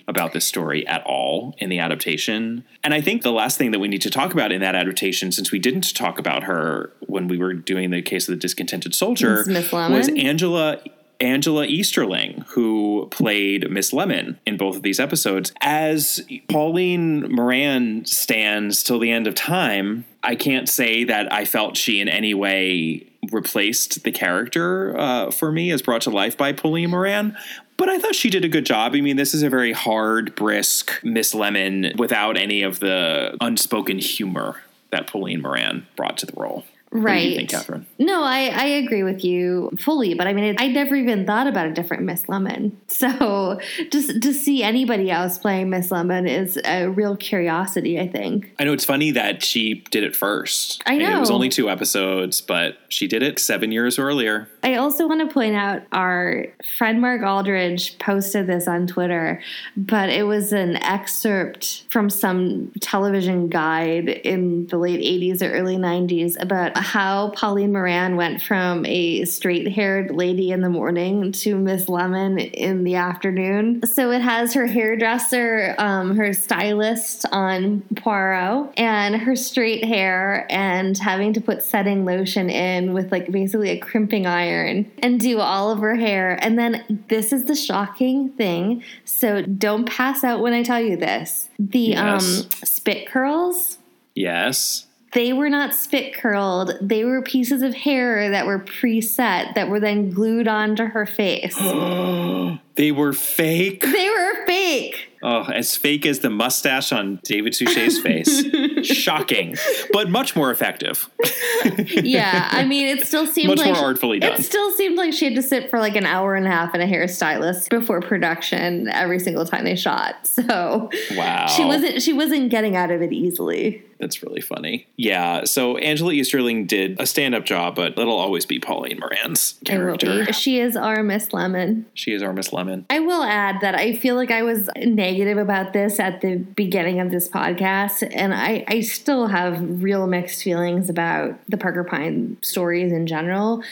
about 0.08 0.32
this 0.32 0.44
story 0.44 0.86
at 0.86 1.02
all 1.04 1.54
in 1.58 1.68
the 1.70 1.78
adaptation. 1.78 2.64
And 2.82 2.94
I 2.94 3.00
think 3.00 3.22
the 3.22 3.32
last 3.32 3.58
thing 3.58 3.70
that 3.72 3.78
we 3.78 3.88
need 3.88 4.02
to 4.02 4.10
talk 4.10 4.32
about 4.32 4.52
in 4.52 4.60
that 4.60 4.74
adaptation, 4.74 5.32
since 5.32 5.50
we 5.52 5.58
didn't 5.58 5.94
talk 5.94 6.18
about 6.18 6.44
her 6.44 6.92
when 7.00 7.28
we 7.28 7.38
were 7.38 7.54
doing 7.54 7.90
the 7.90 8.02
case 8.02 8.28
of 8.28 8.34
the 8.34 8.40
discontented 8.40 8.94
soldier, 8.94 9.40
It's 9.40 9.48
Miss 9.48 9.72
Lemon? 9.72 9.96
was 9.96 10.08
Angela 10.08 10.78
Angela 11.20 11.64
Easterling, 11.64 12.44
who 12.48 13.08
played 13.10 13.70
Miss 13.70 13.92
Lemon 13.92 14.38
in 14.46 14.56
both 14.56 14.76
of 14.76 14.82
these 14.82 14.98
episodes. 14.98 15.52
As 15.60 16.26
Pauline 16.48 17.32
Moran 17.32 18.04
stands 18.04 18.82
till 18.82 18.98
the 18.98 19.10
end 19.10 19.26
of 19.26 19.34
time, 19.34 20.04
I 20.22 20.34
can't 20.34 20.68
say 20.68 21.04
that 21.04 21.32
I 21.32 21.44
felt 21.44 21.76
she 21.76 22.00
in 22.00 22.08
any 22.08 22.34
way 22.34 23.06
replaced 23.30 24.04
the 24.04 24.12
character 24.12 24.98
uh, 24.98 25.30
for 25.30 25.52
me 25.52 25.70
as 25.70 25.82
brought 25.82 26.02
to 26.02 26.10
life 26.10 26.36
by 26.36 26.52
Pauline 26.52 26.90
Moran. 26.90 27.36
But 27.76 27.88
I 27.88 27.98
thought 27.98 28.14
she 28.14 28.30
did 28.30 28.44
a 28.44 28.48
good 28.48 28.66
job. 28.66 28.94
I 28.94 29.00
mean, 29.00 29.16
this 29.16 29.34
is 29.34 29.42
a 29.42 29.50
very 29.50 29.72
hard, 29.72 30.34
brisk 30.34 31.00
Miss 31.02 31.34
Lemon 31.34 31.92
without 31.96 32.36
any 32.36 32.62
of 32.62 32.78
the 32.80 33.36
unspoken 33.40 33.98
humor 33.98 34.62
that 34.90 35.06
Pauline 35.08 35.42
Moran 35.42 35.86
brought 35.96 36.18
to 36.18 36.26
the 36.26 36.34
role. 36.36 36.64
Right. 36.94 37.36
think, 37.36 37.50
Catherine? 37.50 37.86
No, 37.98 38.22
I, 38.22 38.46
I 38.46 38.64
agree 38.66 39.02
with 39.02 39.24
you 39.24 39.70
fully, 39.80 40.14
but 40.14 40.28
I 40.28 40.32
mean, 40.32 40.54
I 40.58 40.68
never 40.68 40.94
even 40.94 41.26
thought 41.26 41.48
about 41.48 41.66
a 41.66 41.72
different 41.72 42.04
Miss 42.04 42.28
Lemon. 42.28 42.80
So 42.94 43.58
just 43.90 44.22
to 44.22 44.32
see 44.32 44.62
anybody 44.62 45.10
else 45.10 45.36
playing 45.36 45.68
Miss 45.68 45.90
Lemon 45.90 46.28
is 46.28 46.58
a 46.64 46.86
real 46.86 47.16
curiosity, 47.16 47.98
I 47.98 48.06
think. 48.06 48.52
I 48.58 48.64
know 48.64 48.72
it's 48.72 48.84
funny 48.84 49.10
that 49.10 49.42
she 49.42 49.82
did 49.90 50.04
it 50.04 50.14
first. 50.14 50.80
I 50.86 50.94
And 50.94 51.02
It 51.02 51.18
was 51.18 51.30
only 51.30 51.48
two 51.48 51.68
episodes, 51.68 52.40
but 52.40 52.78
she 52.88 53.08
did 53.08 53.22
it 53.24 53.40
seven 53.40 53.72
years 53.72 53.98
earlier. 53.98 54.48
I 54.62 54.76
also 54.76 55.08
want 55.08 55.28
to 55.28 55.34
point 55.34 55.56
out 55.56 55.82
our 55.90 56.46
friend 56.78 57.00
Mark 57.00 57.22
Aldridge 57.22 57.98
posted 57.98 58.46
this 58.46 58.68
on 58.68 58.86
Twitter, 58.86 59.42
but 59.76 60.08
it 60.08 60.22
was 60.22 60.52
an 60.52 60.76
excerpt 60.76 61.84
from 61.90 62.08
some 62.08 62.70
television 62.80 63.48
guide 63.48 64.08
in 64.08 64.68
the 64.68 64.78
late 64.78 65.00
80s 65.00 65.42
or 65.42 65.52
early 65.52 65.76
90s 65.76 66.40
about 66.40 66.76
how 66.84 67.30
Pauline 67.30 67.72
Moran 67.72 68.16
went 68.16 68.42
from 68.42 68.84
a 68.86 69.24
straight 69.24 69.72
haired 69.72 70.10
lady 70.10 70.50
in 70.52 70.60
the 70.60 70.68
morning 70.68 71.32
to 71.32 71.56
Miss 71.56 71.88
Lemon 71.88 72.38
in 72.38 72.84
the 72.84 72.94
afternoon. 72.96 73.84
So 73.86 74.10
it 74.10 74.20
has 74.20 74.54
her 74.54 74.66
hairdresser, 74.66 75.74
um, 75.78 76.16
her 76.16 76.32
stylist 76.32 77.24
on 77.32 77.80
Poirot, 77.96 78.72
and 78.76 79.16
her 79.16 79.34
straight 79.36 79.84
hair, 79.84 80.46
and 80.50 80.96
having 80.98 81.32
to 81.32 81.40
put 81.40 81.62
setting 81.62 82.04
lotion 82.04 82.50
in 82.50 82.92
with 82.92 83.10
like 83.10 83.30
basically 83.30 83.70
a 83.70 83.78
crimping 83.78 84.26
iron 84.26 84.90
and 84.98 85.18
do 85.20 85.40
all 85.40 85.70
of 85.70 85.80
her 85.80 85.94
hair. 85.94 86.38
And 86.42 86.58
then 86.58 87.04
this 87.08 87.32
is 87.32 87.46
the 87.46 87.56
shocking 87.56 88.30
thing. 88.30 88.82
So 89.04 89.42
don't 89.42 89.88
pass 89.88 90.22
out 90.24 90.40
when 90.40 90.52
I 90.52 90.62
tell 90.62 90.80
you 90.80 90.96
this. 90.96 91.48
The 91.58 91.78
Yes. 91.78 92.40
um, 92.42 92.50
spit 92.64 93.06
curls 93.06 93.78
Yes. 94.14 94.83
They 95.14 95.32
were 95.32 95.48
not 95.48 95.74
spit 95.74 96.14
curled. 96.14 96.72
They 96.80 97.04
were 97.04 97.22
pieces 97.22 97.62
of 97.62 97.74
hair 97.74 98.30
that 98.30 98.46
were 98.46 98.58
preset 98.58 99.54
that 99.54 99.68
were 99.68 99.80
then 99.80 100.10
glued 100.10 100.48
onto 100.48 100.84
her 100.84 101.06
face. 101.06 101.58
They 102.76 102.92
were 102.92 103.12
fake. 103.12 103.80
they 103.82 104.08
were 104.08 104.46
fake. 104.46 105.08
Oh, 105.26 105.44
as 105.44 105.74
fake 105.74 106.04
as 106.04 106.18
the 106.18 106.28
mustache 106.28 106.92
on 106.92 107.18
David 107.22 107.54
Suchet's 107.54 107.98
face. 107.98 108.44
Shocking, 108.86 109.56
but 109.90 110.10
much 110.10 110.36
more 110.36 110.50
effective. 110.50 111.08
yeah, 111.88 112.48
I 112.52 112.64
mean, 112.66 112.86
it 112.88 113.06
still 113.06 113.26
seemed 113.26 113.48
Much 113.48 113.60
like 113.60 113.72
more 113.74 113.76
artfully 113.86 114.18
done. 114.20 114.34
It 114.34 114.44
still 114.44 114.70
seemed 114.72 114.98
like 114.98 115.14
she 115.14 115.24
had 115.24 115.34
to 115.36 115.42
sit 115.42 115.70
for 115.70 115.78
like 115.78 115.96
an 115.96 116.04
hour 116.04 116.34
and 116.34 116.46
a 116.46 116.50
half 116.50 116.74
in 116.74 116.82
a 116.82 116.86
hairstylist 116.86 117.70
before 117.70 118.02
production 118.02 118.88
every 118.88 119.18
single 119.18 119.46
time 119.46 119.64
they 119.64 119.76
shot. 119.76 120.26
So 120.26 120.90
Wow. 121.16 121.46
she 121.46 121.64
wasn't 121.64 122.02
she 122.02 122.12
wasn't 122.12 122.50
getting 122.50 122.76
out 122.76 122.90
of 122.90 123.00
it 123.00 123.12
easily. 123.12 123.82
That's 123.98 124.22
really 124.22 124.42
funny. 124.42 124.86
Yeah, 124.96 125.44
so 125.44 125.78
Angela 125.78 126.12
Easterling 126.12 126.66
did 126.66 127.00
a 127.00 127.06
stand 127.06 127.34
up 127.34 127.46
job, 127.46 127.76
but 127.76 127.96
that'll 127.96 128.18
always 128.18 128.44
be 128.44 128.58
Pauline 128.58 128.98
Moran's 128.98 129.54
character. 129.64 130.30
She 130.32 130.58
is 130.58 130.76
our 130.76 131.02
Miss 131.02 131.32
Lemon. 131.32 131.86
She 131.94 132.12
is 132.12 132.22
our 132.22 132.34
Miss 132.34 132.52
Lemon. 132.52 132.63
I 132.90 133.00
will 133.00 133.22
add 133.22 133.60
that 133.60 133.74
I 133.74 133.94
feel 133.94 134.14
like 134.16 134.30
I 134.30 134.42
was 134.42 134.68
negative 134.76 135.38
about 135.38 135.72
this 135.72 135.98
at 136.00 136.20
the 136.20 136.36
beginning 136.36 137.00
of 137.00 137.10
this 137.10 137.28
podcast, 137.28 138.06
and 138.14 138.34
I, 138.34 138.64
I 138.68 138.80
still 138.80 139.26
have 139.28 139.82
real 139.82 140.06
mixed 140.06 140.42
feelings 140.42 140.88
about 140.88 141.38
the 141.48 141.56
Parker 141.56 141.84
Pyne 141.84 142.36
stories 142.42 142.92
in 142.92 143.06
general. 143.06 143.62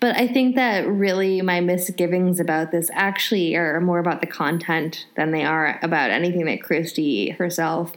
But 0.00 0.16
I 0.16 0.26
think 0.28 0.54
that 0.56 0.86
really 0.86 1.42
my 1.42 1.60
misgivings 1.60 2.40
about 2.40 2.70
this 2.70 2.90
actually 2.92 3.54
are 3.56 3.80
more 3.80 3.98
about 3.98 4.20
the 4.20 4.26
content 4.26 5.06
than 5.16 5.30
they 5.30 5.44
are 5.44 5.78
about 5.82 6.10
anything 6.10 6.44
that 6.46 6.62
Christie 6.62 7.30
herself 7.30 7.92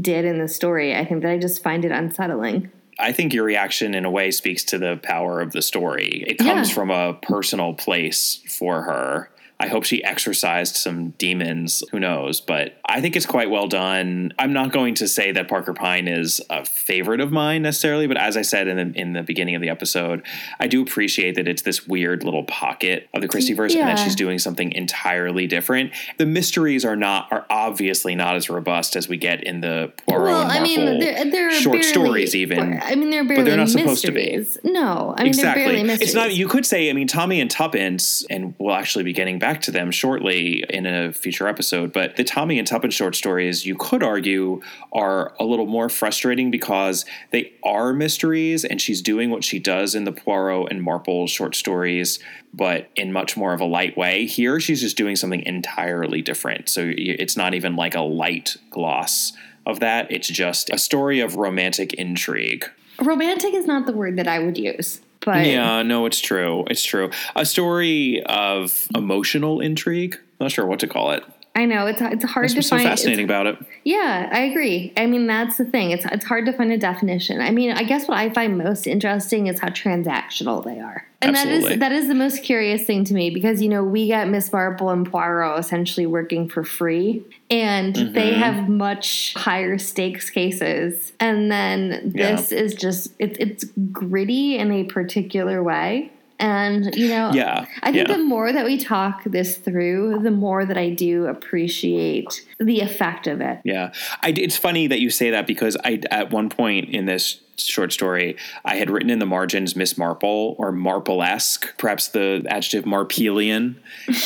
did 0.00 0.24
in 0.24 0.38
the 0.38 0.48
story. 0.48 0.94
I 0.94 1.04
think 1.04 1.22
that 1.22 1.30
I 1.32 1.38
just 1.38 1.62
find 1.62 1.84
it 1.84 1.90
unsettling. 1.90 2.70
I 2.98 3.12
think 3.12 3.32
your 3.32 3.44
reaction, 3.44 3.94
in 3.94 4.04
a 4.04 4.10
way, 4.10 4.30
speaks 4.30 4.62
to 4.64 4.78
the 4.78 5.00
power 5.02 5.40
of 5.40 5.52
the 5.52 5.62
story. 5.62 6.22
It 6.26 6.36
comes 6.36 6.68
Yeah. 6.68 6.74
from 6.74 6.90
a 6.90 7.14
personal 7.14 7.72
place 7.72 8.42
for 8.46 8.82
her. 8.82 9.30
I 9.60 9.66
hope 9.66 9.84
she 9.84 10.02
exorcised 10.02 10.74
some 10.74 11.10
demons. 11.10 11.84
Who 11.90 12.00
knows? 12.00 12.40
But 12.40 12.80
I 12.86 13.02
think 13.02 13.14
it's 13.14 13.26
quite 13.26 13.50
well 13.50 13.68
done. 13.68 14.32
I'm 14.38 14.54
not 14.54 14.72
going 14.72 14.94
to 14.96 15.06
say 15.06 15.32
that 15.32 15.48
Parker 15.48 15.74
Pyne 15.74 16.08
is 16.08 16.40
a 16.48 16.64
favorite 16.64 17.20
of 17.20 17.30
mine 17.30 17.60
necessarily, 17.60 18.06
but 18.06 18.16
as 18.16 18.38
I 18.38 18.42
said 18.42 18.68
in 18.68 18.76
the 18.76 18.98
in 18.98 19.12
the 19.12 19.22
beginning 19.22 19.54
of 19.54 19.60
the 19.60 19.68
episode, 19.68 20.22
I 20.58 20.66
do 20.66 20.80
appreciate 20.80 21.34
that 21.34 21.46
it's 21.46 21.60
this 21.60 21.86
weird 21.86 22.24
little 22.24 22.44
pocket 22.44 23.10
of 23.12 23.20
the 23.20 23.28
Christieverse 23.28 23.76
and 23.76 23.86
that 23.86 23.98
she's 23.98 24.16
doing 24.16 24.38
something 24.38 24.72
entirely 24.72 25.46
different. 25.46 25.92
The 26.16 26.24
mysteries 26.24 26.86
are 26.86 26.96
not 26.96 27.30
are 27.30 27.44
obviously 27.50 28.14
not 28.14 28.36
as 28.36 28.48
robust 28.48 28.96
as 28.96 29.10
we 29.10 29.18
get 29.18 29.44
in 29.44 29.60
the 29.60 29.92
Poirot 30.06 30.32
well, 30.32 30.42
and 30.42 30.52
I 30.52 30.62
mean, 30.62 30.84
Marple 30.84 31.00
they're, 31.00 31.30
they're 31.30 31.50
short 31.52 31.82
barely, 31.82 31.86
stories 31.86 32.34
even. 32.34 32.80
I 32.82 32.94
mean, 32.94 33.10
they're 33.10 33.24
barely 33.24 33.42
but 33.42 33.48
they're 33.50 33.58
not 33.58 33.68
supposed 33.68 34.06
to 34.06 34.12
be. 34.12 34.46
No, 34.64 35.14
I 35.18 35.24
mean, 35.24 35.32
they're 35.32 35.54
barely 35.54 35.82
mysteries. 35.82 36.08
It's 36.08 36.14
not. 36.14 36.34
You 36.34 36.48
could 36.48 36.64
say. 36.64 36.88
I 36.88 36.94
mean, 36.94 37.08
Tommy 37.08 37.42
and 37.42 37.50
Tuppence, 37.50 38.24
and 38.30 38.54
we'll 38.58 38.74
actually 38.74 39.04
be 39.04 39.12
getting 39.12 39.38
back 39.38 39.49
to 39.62 39.70
them 39.70 39.90
shortly 39.90 40.64
in 40.68 40.86
a 40.86 41.12
future 41.12 41.48
episode. 41.48 41.92
But 41.92 42.16
the 42.16 42.24
Tommy 42.24 42.58
and 42.58 42.66
Tuppence 42.66 42.94
short 42.94 43.16
stories, 43.16 43.66
you 43.66 43.74
could 43.74 44.02
argue, 44.02 44.60
are 44.92 45.34
a 45.40 45.44
little 45.44 45.66
more 45.66 45.88
frustrating 45.88 46.50
because 46.50 47.04
they 47.30 47.52
are 47.64 47.92
mysteries, 47.92 48.64
and 48.64 48.80
she's 48.80 49.02
doing 49.02 49.30
what 49.30 49.44
she 49.44 49.58
does 49.58 49.94
in 49.94 50.04
the 50.04 50.12
Poirot 50.12 50.70
and 50.70 50.82
Marple 50.82 51.26
short 51.26 51.54
stories, 51.54 52.18
but 52.54 52.90
in 52.96 53.12
much 53.12 53.36
more 53.36 53.52
of 53.52 53.60
a 53.60 53.64
light 53.64 53.96
way. 53.96 54.26
Here, 54.26 54.60
she's 54.60 54.80
just 54.80 54.96
doing 54.96 55.16
something 55.16 55.42
entirely 55.42 56.22
different. 56.22 56.68
So 56.68 56.92
it's 56.96 57.36
not 57.36 57.54
even 57.54 57.76
like 57.76 57.94
a 57.94 58.00
light 58.00 58.56
gloss 58.70 59.32
of 59.66 59.80
that. 59.80 60.10
It's 60.10 60.28
just 60.28 60.70
a 60.70 60.78
story 60.78 61.20
of 61.20 61.36
romantic 61.36 61.92
intrigue. 61.94 62.64
romantic 63.00 63.54
is 63.54 63.66
not 63.66 63.86
the 63.86 63.92
word 63.92 64.16
that 64.16 64.28
I 64.28 64.38
would 64.38 64.58
use, 64.58 65.00
but 65.24 65.46
yeah, 65.46 65.82
no, 65.82 66.06
it's 66.06 66.20
true. 66.20 66.64
It's 66.68 66.82
true. 66.82 67.10
A 67.36 67.44
story 67.44 68.22
of 68.24 68.88
emotional 68.94 69.60
intrigue. 69.60 70.18
Not 70.40 70.52
sure 70.52 70.66
what 70.66 70.80
to 70.80 70.86
call 70.86 71.12
it. 71.12 71.24
I 71.54 71.64
know 71.66 71.86
it's 71.86 72.00
it's 72.00 72.24
hard 72.24 72.44
That's 72.44 72.54
to 72.54 72.62
find. 72.62 72.82
so 72.82 72.88
fascinating 72.88 73.24
about 73.24 73.46
it. 73.46 73.58
Yeah, 73.84 74.28
I 74.32 74.40
agree. 74.42 74.92
I 74.96 75.06
mean, 75.06 75.26
that's 75.26 75.56
the 75.58 75.64
thing. 75.64 75.90
It's 75.90 76.04
it's 76.06 76.24
hard 76.24 76.46
to 76.46 76.52
find 76.52 76.70
a 76.72 76.78
definition. 76.78 77.40
I 77.40 77.50
mean, 77.50 77.72
I 77.72 77.82
guess 77.82 78.06
what 78.06 78.18
I 78.18 78.30
find 78.30 78.56
most 78.56 78.86
interesting 78.86 79.48
is 79.48 79.58
how 79.58 79.68
transactional 79.68 80.64
they 80.64 80.78
are. 80.80 81.06
And 81.22 81.34
that 81.34 81.48
Absolutely. 81.48 81.72
is 81.74 81.78
that 81.80 81.92
is 81.92 82.08
the 82.08 82.14
most 82.14 82.44
curious 82.44 82.84
thing 82.84 83.04
to 83.04 83.14
me 83.14 83.30
because 83.30 83.60
you 83.60 83.68
know 83.68 83.82
we 83.84 84.08
got 84.08 84.28
Miss 84.28 84.52
Marple 84.52 84.90
and 84.90 85.10
Poirot 85.10 85.58
essentially 85.58 86.06
working 86.06 86.48
for 86.48 86.62
free, 86.62 87.22
and 87.50 87.94
they 87.96 88.32
Mhm. 88.32 88.36
have 88.38 88.68
much 88.68 89.34
higher 89.34 89.76
stakes 89.76 90.30
cases. 90.30 91.12
And 91.18 91.50
then 91.50 92.12
Yeah. 92.14 92.30
this 92.36 92.52
is 92.52 92.74
just 92.74 93.12
it's 93.18 93.36
it's 93.38 93.64
gritty 93.92 94.56
in 94.56 94.70
a 94.70 94.84
particular 94.84 95.62
way. 95.62 96.10
And 96.40 96.94
you 96.96 97.08
know, 97.08 97.30
Yeah, 97.32 97.66
I 97.82 97.92
think 97.92 98.08
yeah. 98.08 98.16
the 98.16 98.22
more 98.22 98.52
that 98.52 98.64
we 98.64 98.78
talk 98.78 99.22
this 99.24 99.56
through, 99.56 100.20
the 100.22 100.30
more 100.30 100.64
that 100.64 100.78
I 100.78 100.90
do 100.90 101.26
appreciate 101.26 102.46
the 102.60 102.80
effect 102.80 103.26
of 103.26 103.40
it. 103.40 103.60
Yeah, 103.64 103.92
I, 104.22 104.34
it's 104.36 104.56
funny 104.56 104.86
that 104.86 105.00
you 105.00 105.10
say 105.10 105.30
that 105.30 105.46
because 105.46 105.76
I 105.82 106.00
at 106.10 106.30
one 106.30 106.50
point 106.50 106.90
in 106.90 107.06
this 107.06 107.40
short 107.56 107.92
story 107.92 108.36
I 108.64 108.76
had 108.76 108.90
written 108.90 109.10
in 109.10 109.18
the 109.18 109.26
margins 109.26 109.76
Miss 109.76 109.98
Marple 109.98 110.54
or 110.58 110.72
Marple-esque, 110.72 111.76
perhaps 111.76 112.08
the 112.08 112.44
adjective 112.48 112.84
Marpelian, 112.84 113.76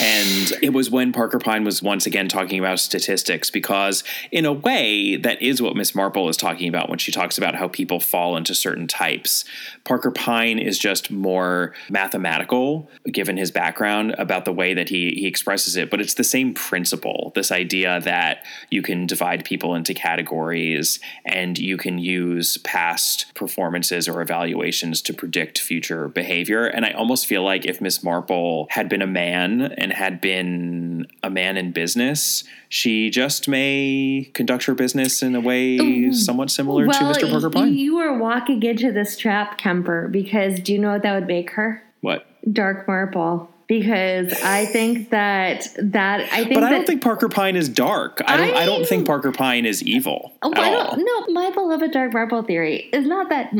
and 0.01 0.53
it 0.63 0.73
was 0.73 0.91
when 0.91 1.13
Parker 1.13 1.39
Pyne 1.39 1.65
was 1.65 1.83
once 1.83 2.07
again 2.07 2.29
talking 2.29 2.59
about 2.59 2.79
statistics 2.79 3.51
because 3.51 4.05
in 4.31 4.45
a 4.45 4.53
way 4.53 5.17
that 5.17 5.41
is 5.43 5.61
what 5.61 5.77
Miss 5.77 5.95
Marple 5.95 6.29
is 6.29 6.37
talking 6.37 6.69
about 6.69 6.89
when 6.89 6.99
she 6.99 7.13
talks 7.13 7.39
about 7.39 7.55
how 7.55 7.69
people 7.69 8.01
fall 8.01 8.37
into 8.37 8.55
certain 8.55 8.87
types. 8.87 9.45
Parker 9.85 10.11
Pyne 10.11 10.59
is 10.59 10.79
just 10.79 11.11
more 11.11 11.75
mathematical 11.91 12.89
given 13.11 13.37
his 13.37 13.51
background 13.51 14.15
about 14.19 14.45
the 14.45 14.53
way 14.53 14.75
that 14.75 14.89
he 14.89 15.11
he 15.17 15.27
expresses 15.27 15.77
it, 15.77 15.91
but 15.91 16.01
it's 16.01 16.15
the 16.15 16.25
same 16.25 16.55
principle. 16.55 17.33
This 17.35 17.51
idea 17.51 18.01
that 18.01 18.24
you 18.71 18.83
can 18.83 19.07
divide 19.07 19.45
people 19.45 19.75
into 19.75 19.95
categories 19.95 21.01
and 21.25 21.59
you 21.59 21.77
can 21.77 21.99
use 21.99 22.59
past 22.59 23.33
performances 23.35 24.09
or 24.09 24.21
evaluations 24.21 25.01
to 25.03 25.15
predict 25.15 25.59
future 25.59 26.09
behavior. 26.09 26.67
And 26.67 26.85
I 26.85 26.93
almost 26.93 27.27
feel 27.27 27.43
like 27.43 27.65
if 27.65 27.81
Miss 27.81 28.03
Marple 28.03 28.67
had 28.71 28.89
been 28.89 29.03
a 29.03 29.07
man 29.07 29.63
and 29.63 29.93
had 29.93 30.21
been 30.21 31.07
a 31.23 31.31
man 31.31 31.57
in 31.57 31.73
business, 31.73 32.45
she 32.69 33.11
just 33.11 33.49
may 33.49 34.31
conduct 34.35 34.65
her 34.65 34.75
business 34.75 35.23
in 35.23 35.35
a 35.35 35.41
way 35.41 36.11
somewhat 36.13 36.51
similar 36.51 36.87
to 36.87 36.91
Mr. 36.91 37.31
Parker 37.31 37.51
Pyne. 37.51 37.75
You 37.75 37.99
are 37.99 38.19
walking 38.19 38.63
into 38.63 38.93
this 38.93 39.17
trap, 39.17 39.59
Kemper, 39.59 40.09
because 40.09 40.61
do 40.61 40.73
you 40.73 40.79
know 40.79 40.93
what 40.93 41.03
that 41.03 41.15
would 41.15 41.29
make 41.29 41.51
her? 41.51 41.83
what? 42.05 42.27
Dark 42.53 42.87
Marple. 42.87 43.49
Because 43.67 44.33
I 44.43 44.67
think 44.67 45.11
that 45.11 45.69
that 45.79 46.21
I 46.33 46.43
think 46.45 46.55
But 46.55 46.65
I 46.65 46.71
don't 46.71 46.87
think 46.87 47.03
Parker 47.03 47.29
Pyne 47.29 47.57
is 47.57 47.69
dark. 47.69 48.21
I 48.27 48.37
don't. 48.37 48.55
I, 48.55 48.63
I- 48.63 48.67
don't 48.67 48.87
think 48.87 49.07
Parker 49.07 49.33
Pyne 49.33 49.65
is 49.65 49.83
evil 49.83 50.33
Oh, 50.43 50.53
at 50.53 50.59
I 50.59 50.75
all. 50.75 50.97
don't, 50.97 51.05
no, 51.29 51.33
my 51.35 51.51
beloved 51.51 51.91
Dark 51.93 52.13
Marple 52.13 52.43
theory 52.43 52.91
is 52.93 53.07
not 53.07 53.31
that 53.31 53.53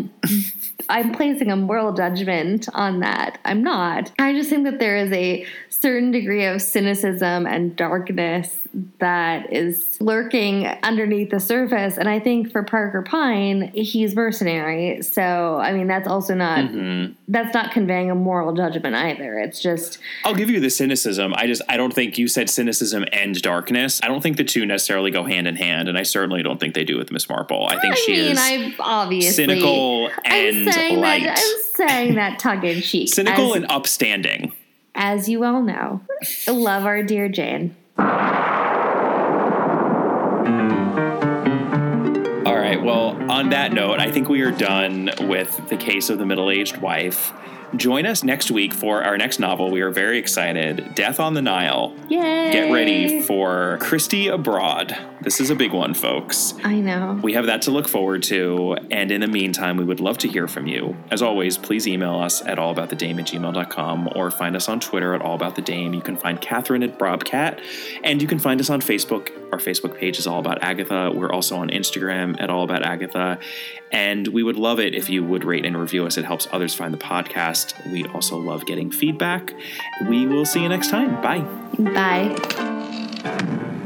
I'm 0.89 1.13
placing 1.15 1.51
a 1.51 1.57
moral 1.57 1.93
judgment 1.95 2.69
on 2.75 3.01
that. 3.01 3.39
I'm 3.45 3.63
not. 3.63 4.13
I 4.19 4.35
just 4.35 4.51
think 4.51 4.65
that 4.65 4.79
there 4.79 4.97
is 4.97 5.11
a 5.13 5.47
certain 5.71 6.11
degree 6.11 6.45
of 6.45 6.61
cynicism 6.61 7.47
and 7.47 7.75
darkness 7.77 8.59
that 8.99 9.53
is 9.53 10.01
lurking 10.01 10.67
underneath 10.83 11.31
the 11.31 11.39
surface. 11.41 11.97
And 11.97 12.09
I 12.09 12.19
think 12.19 12.51
for 12.51 12.63
Parker 12.63 13.03
Pyne, 13.03 13.71
he's 13.75 14.17
mercenary. 14.17 15.03
So, 15.03 15.59
I 15.61 15.73
mean, 15.73 15.87
that's 15.87 16.09
also 16.09 16.35
not, 16.35 16.65
Mm-hmm. 16.65 17.13
that's 17.29 17.55
not 17.55 17.71
conveying 17.73 18.11
a 18.11 18.15
moral 18.15 18.53
judgment 18.55 18.95
either. 18.97 19.39
It's 19.39 19.61
just, 19.61 19.99
I'll 20.25 20.35
give 20.35 20.51
you 20.51 20.59
the 20.61 20.71
cynicism. 20.71 21.35
I 21.37 21.47
just 21.47 21.63
I 21.69 21.77
don't 21.77 21.93
think 21.95 22.19
you 22.19 22.27
said 22.29 22.51
cynicism 22.51 23.05
and 23.13 23.41
darkness. 23.43 24.01
I 24.03 24.09
don't 24.09 24.23
think 24.23 24.37
the 24.37 24.45
two 24.45 24.67
necessarily 24.67 25.11
go 25.11 25.25
hand 25.25 25.47
in 25.47 25.57
hand, 25.57 25.89
and 25.89 25.97
I 25.97 26.03
certainly 26.03 26.43
don't 26.43 26.59
think 26.59 26.75
they 26.75 26.85
do 26.85 26.97
with 26.99 27.13
Miss 27.13 27.29
Marple. 27.29 27.67
I 27.69 27.81
think 27.81 27.95
I 27.95 27.97
she 27.99 28.13
mean, 28.13 28.33
is 28.33 28.39
I 28.41 28.75
obviously. 28.81 29.31
cynical 29.33 30.11
I'm 30.25 30.33
and 30.33 31.01
light. 31.01 31.23
that 31.25 31.39
I'm 31.39 31.89
saying 31.89 32.15
that 32.17 32.39
tongue 32.39 32.65
in 32.65 32.81
cheek. 32.83 33.09
cynical 33.13 33.51
as, 33.51 33.57
and 33.63 33.71
upstanding. 33.71 34.53
as 34.95 35.29
you 35.29 35.45
all 35.45 35.63
know, 35.63 36.01
love 36.49 36.85
our 36.87 37.03
dear 37.03 37.29
Jane. 37.29 37.77
Well, 42.85 43.31
on 43.31 43.49
that 43.49 43.73
note, 43.73 43.99
I 43.99 44.13
think 44.13 44.29
we 44.29 44.43
are 44.43 44.51
done 44.51 45.09
with 45.23 45.71
the 45.71 45.77
case 45.79 46.11
of 46.11 46.19
the 46.19 46.27
middle-aged 46.27 46.77
wife. 46.77 47.33
Join 47.77 48.05
us 48.05 48.23
next 48.23 48.51
week 48.51 48.75
for 48.75 49.03
our 49.03 49.17
next 49.17 49.39
novel. 49.39 49.71
We 49.71 49.81
are 49.81 49.91
very 49.91 50.19
excited. 50.19 50.95
Death 50.95 51.19
on 51.19 51.33
the 51.33 51.41
Nile. 51.41 51.97
Yay! 52.11 52.53
Get 52.53 52.71
ready 52.71 53.23
for 53.23 53.79
Christie 53.81 54.29
Abroad. 54.29 54.95
This 55.25 55.41
is 55.41 55.49
a 55.49 55.55
big 55.55 55.73
one, 55.73 55.95
folks. 55.95 56.53
I 56.63 56.81
know. 56.81 57.19
We 57.23 57.33
have 57.33 57.47
that 57.47 57.63
to 57.63 57.71
look 57.71 57.89
forward 57.89 58.23
to. 58.25 58.77
And 58.91 59.11
in 59.11 59.23
the 59.23 59.27
meantime, 59.27 59.79
we 59.79 59.85
would 59.85 59.99
love 59.99 60.19
to 60.19 60.29
hear 60.29 60.47
from 60.47 60.67
you. 60.67 60.95
As 61.11 61.23
always, 61.23 61.57
please 61.57 61.89
email 61.89 62.17
us 62.17 62.43
at 62.43 62.59
allaboutthedame 62.59 63.19
at 63.19 63.27
gmail.com 63.27 64.11
or 64.15 64.31
find 64.31 64.55
us 64.55 64.69
on 64.69 64.81
Twitter 64.81 65.15
at 65.15 65.23
allaboutthedame. 65.23 65.95
You 65.95 66.03
can 66.03 66.17
find 66.17 66.39
Catherine 66.41 66.83
at 66.83 66.99
Brobcat. 66.99 67.61
And 68.05 68.21
you 68.21 68.29
can 68.29 68.39
find 68.39 68.61
us 68.61 68.69
on 68.69 68.83
Facebook. 68.83 69.31
Our 69.51 69.59
Facebook 69.59 69.99
page 69.99 70.19
is 70.19 70.27
All 70.27 70.41
About 70.41 70.63
Agatha. 70.63 71.11
We're 71.11 71.33
also 71.33 71.57
on 71.57 71.71
Instagram 71.71 72.39
at 72.39 72.51
All 72.51 72.65
About 72.65 72.83
Agatha. 72.83 73.39
And 73.91 74.29
we 74.29 74.43
would 74.43 74.57
love 74.57 74.79
it 74.79 74.95
if 74.95 75.09
you 75.09 75.25
would 75.25 75.45
rate 75.45 75.65
and 75.65 75.79
review 75.79 76.05
us. 76.05 76.19
It 76.19 76.27
helps 76.27 76.47
others 76.53 76.75
find 76.75 76.93
the 76.93 76.99
podcast. 76.99 77.91
We 77.91 78.05
also 78.09 78.37
love 78.37 78.67
getting 78.67 78.91
feedback. 78.91 79.55
We 80.07 80.27
will 80.27 80.45
see 80.45 80.63
you 80.63 80.69
next 80.69 80.91
time. 80.91 81.23
Bye. 81.23 81.41
Bye. 81.79 83.81